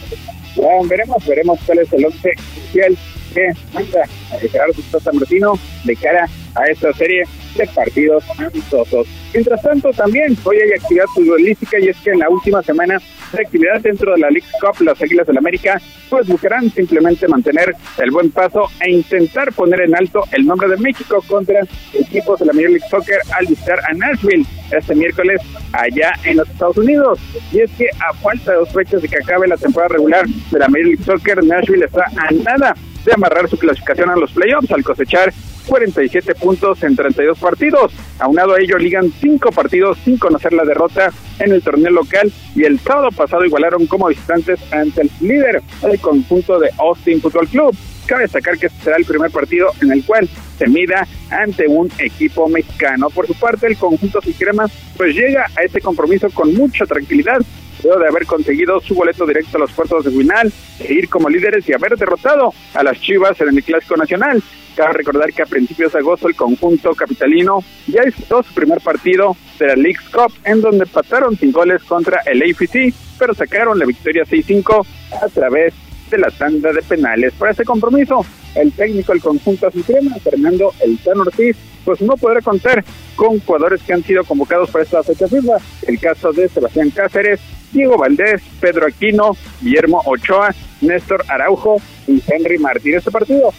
veremos, 0.88 1.26
veremos 1.26 1.59
cuál 1.65 1.80
es 1.80 1.93
el 1.93 2.05
once 2.05 2.32
oficial 2.68 2.97
que 3.34 3.51
manda 3.74 4.03
a 4.32 4.39
Gerardo 4.39 4.82
Sosa 4.91 5.11
Martino 5.11 5.59
de 5.84 5.95
cara 5.95 6.28
a 6.55 6.68
esta 6.68 6.93
serie 6.93 7.24
de 7.56 7.68
partidos 7.68 8.24
amistosos. 8.38 9.08
Mientras 9.34 9.62
tanto, 9.62 9.91
también 9.91 10.38
hoy 10.43 10.58
hay 10.58 10.72
actividad 10.72 11.06
futbolística 11.14 11.80
y 11.80 11.89
es 11.89 11.98
que 11.98 12.12
en 12.12 12.20
la 12.20 12.30
última 12.30 12.62
semana 12.64 13.00
de 13.34 13.41
actividad 13.41 13.82
dentro 13.82 14.14
de 14.14 14.20
la 14.20 14.30
League 14.30 14.48
Cup, 14.62 14.82
las 14.84 15.02
Águilas 15.02 15.28
del 15.28 15.38
América, 15.38 15.82
pues 16.10 16.28
buscarán 16.28 16.70
simplemente 16.72 17.28
mantener 17.28 17.76
el 17.98 18.12
buen 18.12 18.32
paso 18.32 18.70
e 18.80 18.91
intentar 18.91 19.52
poner 19.54 19.82
en 19.82 19.95
alto 19.95 20.24
el 20.32 20.45
nombre 20.45 20.70
de 20.70 20.78
México 20.78 21.24
contra 21.28 21.62
equipos 21.93 22.39
de 22.39 22.45
la 22.45 22.54
Major 22.54 22.70
League 22.70 22.88
Soccer 22.89 23.20
al 23.38 23.45
visitar 23.48 23.80
a 23.89 23.93
Nashville 23.93 24.45
este 24.72 24.95
miércoles 24.95 25.41
allá 25.74 26.14
en 26.24 26.38
los 26.38 26.50
Estados 26.50 26.78
Unidos. 26.78 27.20
Y 27.52 27.62
es 27.62 27.72
que 27.72 27.88
a 28.00 28.14
falta 28.14 28.52
de 28.52 28.58
dos 28.60 28.72
fechas 28.72 29.02
de 29.02 29.08
que 29.08 29.18
acabe 29.18 29.48
la 29.48 29.58
temporada 29.58 29.93
regular 29.93 30.26
de 30.26 30.60
la 30.60 30.68
Major 30.68 30.88
League 30.88 31.04
Soccer, 31.04 31.43
Nashville 31.43 31.86
está 31.86 32.06
a 32.16 32.32
nada 32.32 32.76
de 33.08 33.14
amarrar 33.14 33.49
su 33.49 33.58
clasificación 33.58 34.10
a 34.10 34.18
los 34.18 34.32
playoffs 34.32 34.70
al 34.70 34.84
cosechar 34.84 35.34
47 35.66 36.36
puntos 36.36 36.84
en 36.84 36.95
32 36.95 37.39
partidos. 37.39 37.93
Aunado 38.20 38.53
a 38.53 38.60
ello, 38.60 38.78
ligan 38.78 39.12
5 39.12 39.51
partidos 39.51 39.97
sin 40.03 40.18
conocer 40.18 40.51
la 40.51 40.66
derrota 40.66 41.12
en 41.39 41.53
el 41.53 41.62
torneo 41.62 41.91
local 41.91 42.32
y 42.53 42.66
el 42.66 42.80
sábado 42.80 43.10
pasado 43.12 43.45
igualaron 43.45 43.88
como 43.88 44.08
visitantes 44.08 44.60
ante 44.74 45.01
el 45.03 45.12
líder, 45.22 45.62
el 45.84 45.99
conjunto 45.99 46.60
de 46.60 46.70
Austin 46.78 47.22
Football 47.22 47.47
Club. 47.47 47.78
Cabe 48.05 48.24
destacar 48.24 48.58
que 48.58 48.68
este 48.68 48.84
será 48.84 48.97
el 48.97 49.05
primer 49.05 49.32
partido 49.32 49.70
en 49.82 49.91
el 49.91 50.03
cual 50.05 50.30
se 50.58 50.68
mida 50.68 51.08
ante 51.30 51.66
un 51.68 51.89
equipo 51.99 52.49
mexicano. 52.49 53.10
Por 53.10 53.28
su 53.28 53.36
parte, 53.36 53.68
el 53.68 53.78
conjunto 53.78 54.20
crema 54.38 54.66
pues 54.97 55.16
llega 55.16 55.45
a 55.55 55.64
este 55.64 55.80
compromiso 55.80 56.30
con 56.32 56.53
mucha 56.53 56.86
tranquilidad 56.86 57.39
luego 57.84 58.00
de 58.00 58.08
haber 58.08 58.26
conseguido 58.26 58.80
su 58.82 58.96
boleto 58.96 59.26
directo 59.26 59.58
a 59.58 59.62
los 59.62 59.72
puertos 59.72 60.06
de 60.06 60.12
final, 60.12 60.52
e 60.80 60.94
ir 60.94 61.10
como 61.10 61.30
líderes 61.30 61.68
y 61.68 61.74
haber 61.74 61.98
derrotado 61.98 62.54
a 62.74 62.84
las 62.84 63.00
Chivas 63.00 63.40
en 63.42 63.50
el 63.50 63.64
Clásico 63.64 63.96
Nacional. 63.96 64.42
Cabe 64.76 64.94
recordar 64.94 65.34
que 65.34 65.42
a 65.42 65.46
principios 65.46 65.94
de 65.94 66.00
agosto 66.00 66.28
el 66.28 66.36
conjunto 66.36 66.94
capitalino 66.94 67.64
ya 67.88 68.04
disputó 68.04 68.44
su 68.44 68.54
primer 68.54 68.80
partido 68.82 69.36
de 69.58 69.68
la 69.68 69.76
League's 69.76 70.10
Cup, 70.10 70.32
en 70.44 70.62
donde 70.62 70.84
empataron 70.84 71.36
sin 71.36 71.52
goles 71.52 71.84
contra 71.84 72.22
el 72.26 72.44
AFC, 72.44 72.94
pero 73.18 73.34
sacaron 73.34 73.80
la 73.80 73.86
victoria 73.86 74.24
6-5 74.24 74.86
a 75.24 75.28
través 75.30 75.74
de 76.12 76.18
la 76.20 76.30
tanda 76.30 76.72
de 76.72 76.82
penales. 76.84 77.34
Para 77.34 77.52
ese 77.52 77.66
compromiso, 77.66 78.24
el 78.56 78.72
técnico 78.72 79.14
del 79.14 79.22
conjunto 79.22 79.68
azulcrema, 79.68 80.16
Fernando 80.24 80.74
El 80.80 81.00
Ortiz, 81.20 81.58
pues 81.88 82.02
no 82.02 82.18
podrá 82.18 82.42
contar 82.42 82.84
con 83.16 83.40
jugadores 83.40 83.82
que 83.82 83.94
han 83.94 84.04
sido 84.04 84.26
convocados 84.26 84.70
para 84.72 84.84
esta 84.84 85.02
fecha 85.04 85.26
FIFA. 85.26 85.54
El 85.84 85.98
caso 86.02 86.34
de 86.34 86.50
Sebastián 86.50 86.90
Cáceres, 86.90 87.40
Diego 87.72 87.98
Valdés, 87.98 88.42
Pedro 88.60 88.88
Aquino, 88.88 89.38
Guillermo 89.62 90.02
Ochoa, 90.06 90.54
Néstor 90.82 91.24
Araujo 91.30 91.82
y 92.06 92.22
Henry 92.28 92.58
Martín. 92.58 92.96
Este 92.96 93.10
partido 93.10 93.54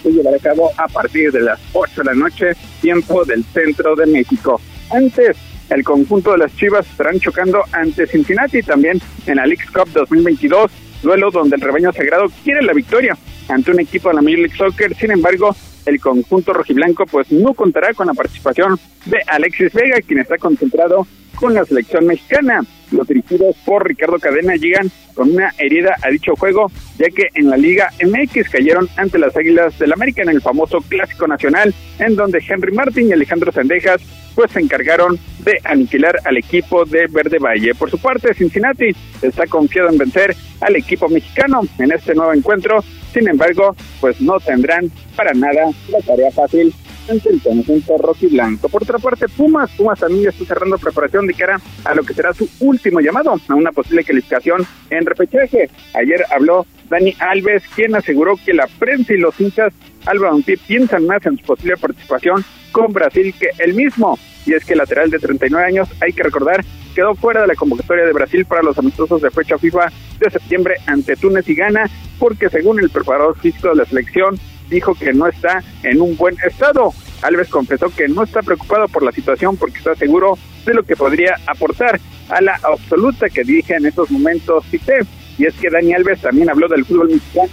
se 0.00 0.12
llevará 0.12 0.36
a 0.36 0.38
cabo 0.38 0.70
a 0.76 0.86
partir 0.86 1.32
de 1.32 1.40
las 1.40 1.58
8 1.72 1.92
de 1.96 2.04
la 2.04 2.14
noche, 2.14 2.52
tiempo 2.80 3.24
del 3.24 3.42
centro 3.42 3.96
de 3.96 4.06
México. 4.06 4.60
Antes, 4.88 5.36
el 5.70 5.82
conjunto 5.82 6.30
de 6.30 6.38
las 6.38 6.54
Chivas 6.54 6.86
estarán 6.88 7.18
chocando 7.18 7.64
ante 7.72 8.06
Cincinnati 8.06 8.62
también 8.62 9.02
en 9.26 9.36
la 9.38 9.46
League 9.46 9.64
Cup 9.74 9.88
2022 9.92 10.70
duelo 11.02 11.30
donde 11.30 11.56
el 11.56 11.62
rebaño 11.62 11.92
sagrado 11.92 12.26
quiere 12.44 12.62
la 12.62 12.74
victoria 12.74 13.16
ante 13.48 13.72
un 13.72 13.80
equipo 13.80 14.08
de 14.08 14.14
la 14.14 14.22
Major 14.22 14.38
League 14.38 14.56
Soccer. 14.56 14.94
Sin 14.94 15.10
embargo, 15.10 15.56
el 15.86 16.00
conjunto 16.00 16.52
rojiblanco 16.52 17.06
pues 17.06 17.30
no 17.32 17.54
contará 17.54 17.94
con 17.94 18.06
la 18.06 18.14
participación 18.14 18.78
de 19.06 19.18
Alexis 19.26 19.72
Vega, 19.72 20.00
quien 20.06 20.20
está 20.20 20.36
concentrado 20.38 21.06
con 21.36 21.54
la 21.54 21.64
selección 21.64 22.06
mexicana. 22.06 22.60
Los 22.92 23.06
dirigidos 23.06 23.56
por 23.64 23.86
Ricardo 23.86 24.18
Cadena 24.18 24.56
llegan 24.56 24.90
con 25.14 25.30
una 25.30 25.52
herida 25.58 25.94
a 26.02 26.10
dicho 26.10 26.34
juego, 26.36 26.70
ya 26.98 27.08
que 27.08 27.28
en 27.34 27.48
la 27.48 27.56
Liga 27.56 27.90
MX 28.04 28.48
cayeron 28.50 28.88
ante 28.96 29.18
las 29.18 29.36
Águilas 29.36 29.78
del 29.78 29.92
América 29.92 30.22
en 30.22 30.28
el 30.28 30.42
famoso 30.42 30.80
Clásico 30.88 31.26
Nacional, 31.26 31.74
en 31.98 32.16
donde 32.16 32.42
Henry 32.46 32.72
Martin 32.72 33.08
y 33.08 33.12
Alejandro 33.12 33.52
Sendejas 33.52 34.02
pues 34.34 34.50
se 34.52 34.60
encargaron 34.60 35.18
de 35.44 35.58
aniquilar 35.64 36.16
al 36.24 36.36
equipo 36.36 36.84
de 36.84 37.06
Verde 37.10 37.38
Valle. 37.38 37.74
Por 37.74 37.90
su 37.90 37.98
parte, 37.98 38.34
Cincinnati 38.34 38.94
está 39.22 39.46
confiado 39.46 39.88
en 39.88 39.98
vencer 39.98 40.36
al 40.60 40.76
equipo 40.76 41.08
mexicano 41.08 41.60
en 41.78 41.92
este 41.92 42.14
nuevo 42.14 42.32
encuentro, 42.32 42.82
sin 43.12 43.28
embargo, 43.28 43.74
pues 44.00 44.20
no 44.20 44.38
tendrán 44.40 44.90
para 45.16 45.32
nada 45.34 45.70
la 45.88 46.00
tarea 46.00 46.30
fácil 46.30 46.74
ante 47.08 47.30
el 47.30 47.40
conjunto 47.40 47.98
rojo 47.98 48.18
y 48.20 48.28
blanco. 48.28 48.68
Por 48.68 48.82
otra 48.82 48.98
parte, 48.98 49.26
Pumas, 49.28 49.70
Pumas 49.72 49.98
también 49.98 50.28
está 50.28 50.44
cerrando 50.44 50.78
preparación 50.78 51.26
de 51.26 51.34
cara 51.34 51.60
a 51.84 51.94
lo 51.94 52.02
que 52.02 52.14
será 52.14 52.32
su 52.32 52.48
último 52.60 53.00
llamado 53.00 53.34
a 53.48 53.54
una 53.54 53.72
posible 53.72 54.04
calificación 54.04 54.66
en 54.90 55.06
repechaje. 55.06 55.70
Ayer 55.94 56.24
habló 56.30 56.66
Dani 56.88 57.14
Alves, 57.18 57.62
quien 57.74 57.94
aseguró 57.96 58.36
que 58.36 58.54
la 58.54 58.68
prensa 58.78 59.14
y 59.14 59.18
los 59.18 59.38
hinchas 59.40 59.72
Álvaro 60.06 60.38
piensan 60.66 61.06
más 61.06 61.24
en 61.26 61.36
su 61.36 61.44
posible 61.44 61.76
participación 61.76 62.44
con 62.72 62.92
Brasil 62.92 63.34
que 63.38 63.50
él 63.58 63.74
mismo. 63.74 64.18
Y 64.46 64.54
es 64.54 64.64
que 64.64 64.72
el 64.72 64.78
lateral 64.78 65.10
de 65.10 65.18
39 65.18 65.66
años, 65.66 65.88
hay 66.00 66.12
que 66.12 66.22
recordar, 66.22 66.64
quedó 66.90 67.14
fuera 67.14 67.42
de 67.42 67.46
la 67.46 67.54
convocatoria 67.54 68.04
de 68.04 68.12
Brasil 68.12 68.44
para 68.44 68.62
los 68.62 68.78
amistosos 68.78 69.22
de 69.22 69.30
fecha 69.30 69.58
FIFA 69.58 69.92
de 70.18 70.30
septiembre 70.30 70.76
ante 70.86 71.16
Túnez 71.16 71.48
y 71.48 71.54
Ghana, 71.54 71.90
porque 72.18 72.48
según 72.48 72.80
el 72.80 72.90
preparador 72.90 73.38
físico 73.38 73.68
de 73.68 73.76
la 73.76 73.84
selección, 73.84 74.38
dijo 74.68 74.94
que 74.94 75.12
no 75.12 75.26
está 75.26 75.62
en 75.82 76.00
un 76.00 76.16
buen 76.16 76.36
estado. 76.46 76.92
Alves 77.22 77.48
confesó 77.48 77.88
que 77.94 78.08
no 78.08 78.22
está 78.22 78.42
preocupado 78.42 78.88
por 78.88 79.02
la 79.02 79.12
situación 79.12 79.56
porque 79.56 79.78
está 79.78 79.94
seguro 79.94 80.38
de 80.64 80.74
lo 80.74 80.82
que 80.82 80.96
podría 80.96 81.36
aportar 81.46 82.00
a 82.28 82.40
la 82.40 82.58
absoluta 82.62 83.28
que 83.28 83.44
dirige 83.44 83.74
en 83.74 83.86
estos 83.86 84.10
momentos 84.10 84.64
cité. 84.70 85.00
Y 85.38 85.46
es 85.46 85.54
que 85.54 85.70
Dani 85.70 85.94
Alves 85.94 86.20
también 86.20 86.50
habló 86.50 86.68
del 86.68 86.84
fútbol 86.84 87.08
mexicano, 87.08 87.48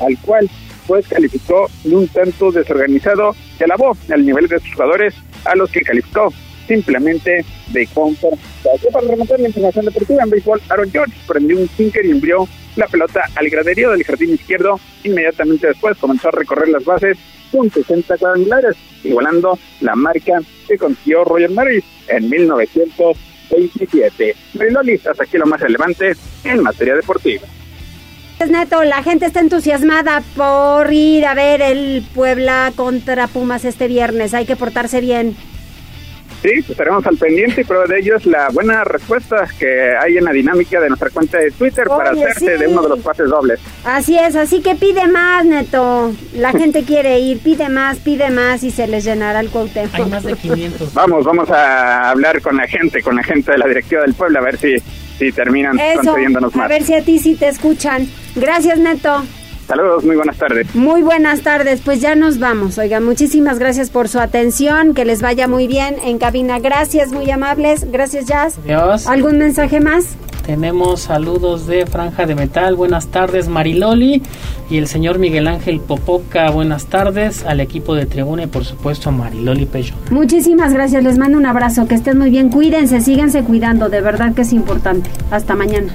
al 0.00 0.18
cual 0.18 0.50
pues 0.86 1.06
calificó 1.06 1.68
de 1.84 1.94
un 1.94 2.08
tanto 2.08 2.50
desorganizado 2.50 3.36
y 3.58 3.62
alabó 3.62 3.96
al 4.10 4.24
nivel 4.24 4.48
de 4.48 4.58
sus 4.58 4.74
jugadores 4.74 5.14
a 5.44 5.54
los 5.54 5.70
que 5.70 5.82
calificó 5.82 6.32
simplemente 6.66 7.44
de 7.68 7.86
confort. 7.88 8.38
Para 8.92 9.06
rematar 9.06 9.40
la 9.40 9.48
información 9.48 9.86
deportiva 9.86 10.22
en 10.22 10.30
béisbol, 10.30 10.62
Aaron 10.68 10.90
George 10.90 11.14
prendió 11.26 11.58
un 11.58 11.68
sinker 11.68 12.04
y 12.04 12.10
envió 12.10 12.48
la 12.76 12.86
pelota 12.86 13.22
al 13.34 13.48
graderío 13.48 13.90
del 13.90 14.04
jardín 14.04 14.34
izquierdo. 14.34 14.78
Inmediatamente 15.04 15.68
después 15.68 15.96
comenzó 15.98 16.28
a 16.28 16.32
recorrer 16.32 16.68
las 16.68 16.84
bases 16.84 17.16
con 17.50 17.70
60 17.70 18.16
cuadrangulares, 18.16 18.76
igualando 19.04 19.58
la 19.80 19.94
marca 19.94 20.40
que 20.66 20.78
consiguió 20.78 21.24
Roger 21.24 21.50
Maris 21.50 21.84
en 22.08 22.30
1927. 22.30 24.34
Mariloli, 24.54 24.94
hasta 24.94 25.24
aquí 25.24 25.36
lo 25.36 25.46
más 25.46 25.60
relevante 25.60 26.12
en 26.44 26.62
materia 26.62 26.94
deportiva. 26.94 27.46
Neto, 28.50 28.82
la 28.82 29.04
gente 29.04 29.26
está 29.26 29.40
entusiasmada 29.40 30.22
por 30.36 30.92
ir 30.92 31.26
a 31.26 31.34
ver 31.34 31.62
el 31.62 32.04
Puebla 32.12 32.72
contra 32.74 33.28
Pumas 33.28 33.64
este 33.64 33.86
viernes. 33.86 34.34
Hay 34.34 34.46
que 34.46 34.56
portarse 34.56 35.00
bien. 35.00 35.36
Sí, 36.42 36.50
estaremos 36.68 37.06
al 37.06 37.16
pendiente 37.16 37.60
y 37.60 37.64
prueba 37.64 37.86
de 37.86 38.00
ello 38.00 38.16
es 38.16 38.26
la 38.26 38.48
buena 38.50 38.82
respuesta 38.82 39.46
que 39.56 39.96
hay 39.96 40.16
en 40.16 40.24
la 40.24 40.32
dinámica 40.32 40.80
de 40.80 40.88
nuestra 40.88 41.08
cuenta 41.10 41.38
de 41.38 41.52
Twitter 41.52 41.86
para 41.86 42.10
hacerse 42.10 42.58
de 42.58 42.66
uno 42.66 42.82
de 42.82 42.88
los 42.88 42.98
pases 42.98 43.28
dobles. 43.28 43.60
Así 43.84 44.18
es, 44.18 44.34
así 44.34 44.60
que 44.60 44.74
pide 44.74 45.06
más, 45.06 45.44
Neto. 45.44 46.12
La 46.34 46.50
gente 46.58 46.82
quiere 46.82 47.20
ir, 47.20 47.38
pide 47.38 47.68
más, 47.68 47.98
pide 47.98 48.30
más 48.30 48.64
y 48.64 48.72
se 48.72 48.88
les 48.88 49.04
llenará 49.04 49.38
el 49.38 49.50
Cuauhtémoc. 49.50 49.94
Hay 49.94 50.06
más 50.06 50.24
de 50.24 50.34
500. 50.34 50.92
vamos, 50.94 51.24
vamos 51.24 51.48
a 51.50 52.10
hablar 52.10 52.42
con 52.42 52.56
la 52.56 52.66
gente, 52.66 53.02
con 53.02 53.14
la 53.14 53.22
gente 53.22 53.52
de 53.52 53.58
la 53.58 53.68
directiva 53.68 54.02
del 54.02 54.14
pueblo, 54.14 54.40
a 54.40 54.42
ver 54.42 54.58
si, 54.58 54.78
si 55.18 55.30
terminan 55.30 55.78
concediéndonos 55.94 56.56
más. 56.56 56.64
A 56.64 56.68
ver 56.68 56.82
si 56.82 56.94
a 56.94 57.02
ti 57.02 57.20
sí 57.20 57.36
te 57.36 57.46
escuchan. 57.46 58.08
Gracias, 58.34 58.78
Neto. 58.78 59.22
Saludos, 59.66 60.04
muy 60.04 60.16
buenas 60.16 60.36
tardes. 60.36 60.74
Muy 60.74 61.02
buenas 61.02 61.42
tardes, 61.42 61.80
pues 61.84 62.00
ya 62.00 62.14
nos 62.14 62.38
vamos. 62.38 62.78
Oigan, 62.78 63.04
muchísimas 63.04 63.58
gracias 63.58 63.90
por 63.90 64.08
su 64.08 64.18
atención, 64.18 64.94
que 64.94 65.04
les 65.04 65.22
vaya 65.22 65.48
muy 65.48 65.66
bien 65.66 65.96
en 66.04 66.18
cabina. 66.18 66.58
Gracias, 66.58 67.12
muy 67.12 67.30
amables. 67.30 67.90
Gracias, 67.90 68.26
Jazz. 68.26 68.58
Adiós. 68.64 69.06
¿Algún 69.06 69.38
mensaje 69.38 69.80
más? 69.80 70.16
Tenemos 70.44 71.02
saludos 71.02 71.68
de 71.68 71.86
Franja 71.86 72.26
de 72.26 72.34
Metal. 72.34 72.74
Buenas 72.74 73.06
tardes, 73.06 73.48
Mariloli. 73.48 74.22
Y 74.68 74.78
el 74.78 74.88
señor 74.88 75.18
Miguel 75.20 75.46
Ángel 75.46 75.80
Popoca. 75.80 76.50
Buenas 76.50 76.86
tardes 76.86 77.44
al 77.44 77.60
equipo 77.60 77.94
de 77.94 78.06
Tribuna 78.06 78.42
y, 78.42 78.46
por 78.48 78.64
supuesto, 78.64 79.10
a 79.10 79.12
Mariloli 79.12 79.66
Peyo. 79.66 79.94
Muchísimas 80.10 80.72
gracias. 80.72 81.04
Les 81.04 81.16
mando 81.16 81.38
un 81.38 81.46
abrazo. 81.46 81.86
Que 81.86 81.94
estén 81.94 82.18
muy 82.18 82.30
bien. 82.30 82.48
Cuídense, 82.48 83.00
síganse 83.00 83.44
cuidando. 83.44 83.88
De 83.88 84.00
verdad 84.00 84.34
que 84.34 84.42
es 84.42 84.52
importante. 84.52 85.08
Hasta 85.30 85.54
mañana. 85.54 85.94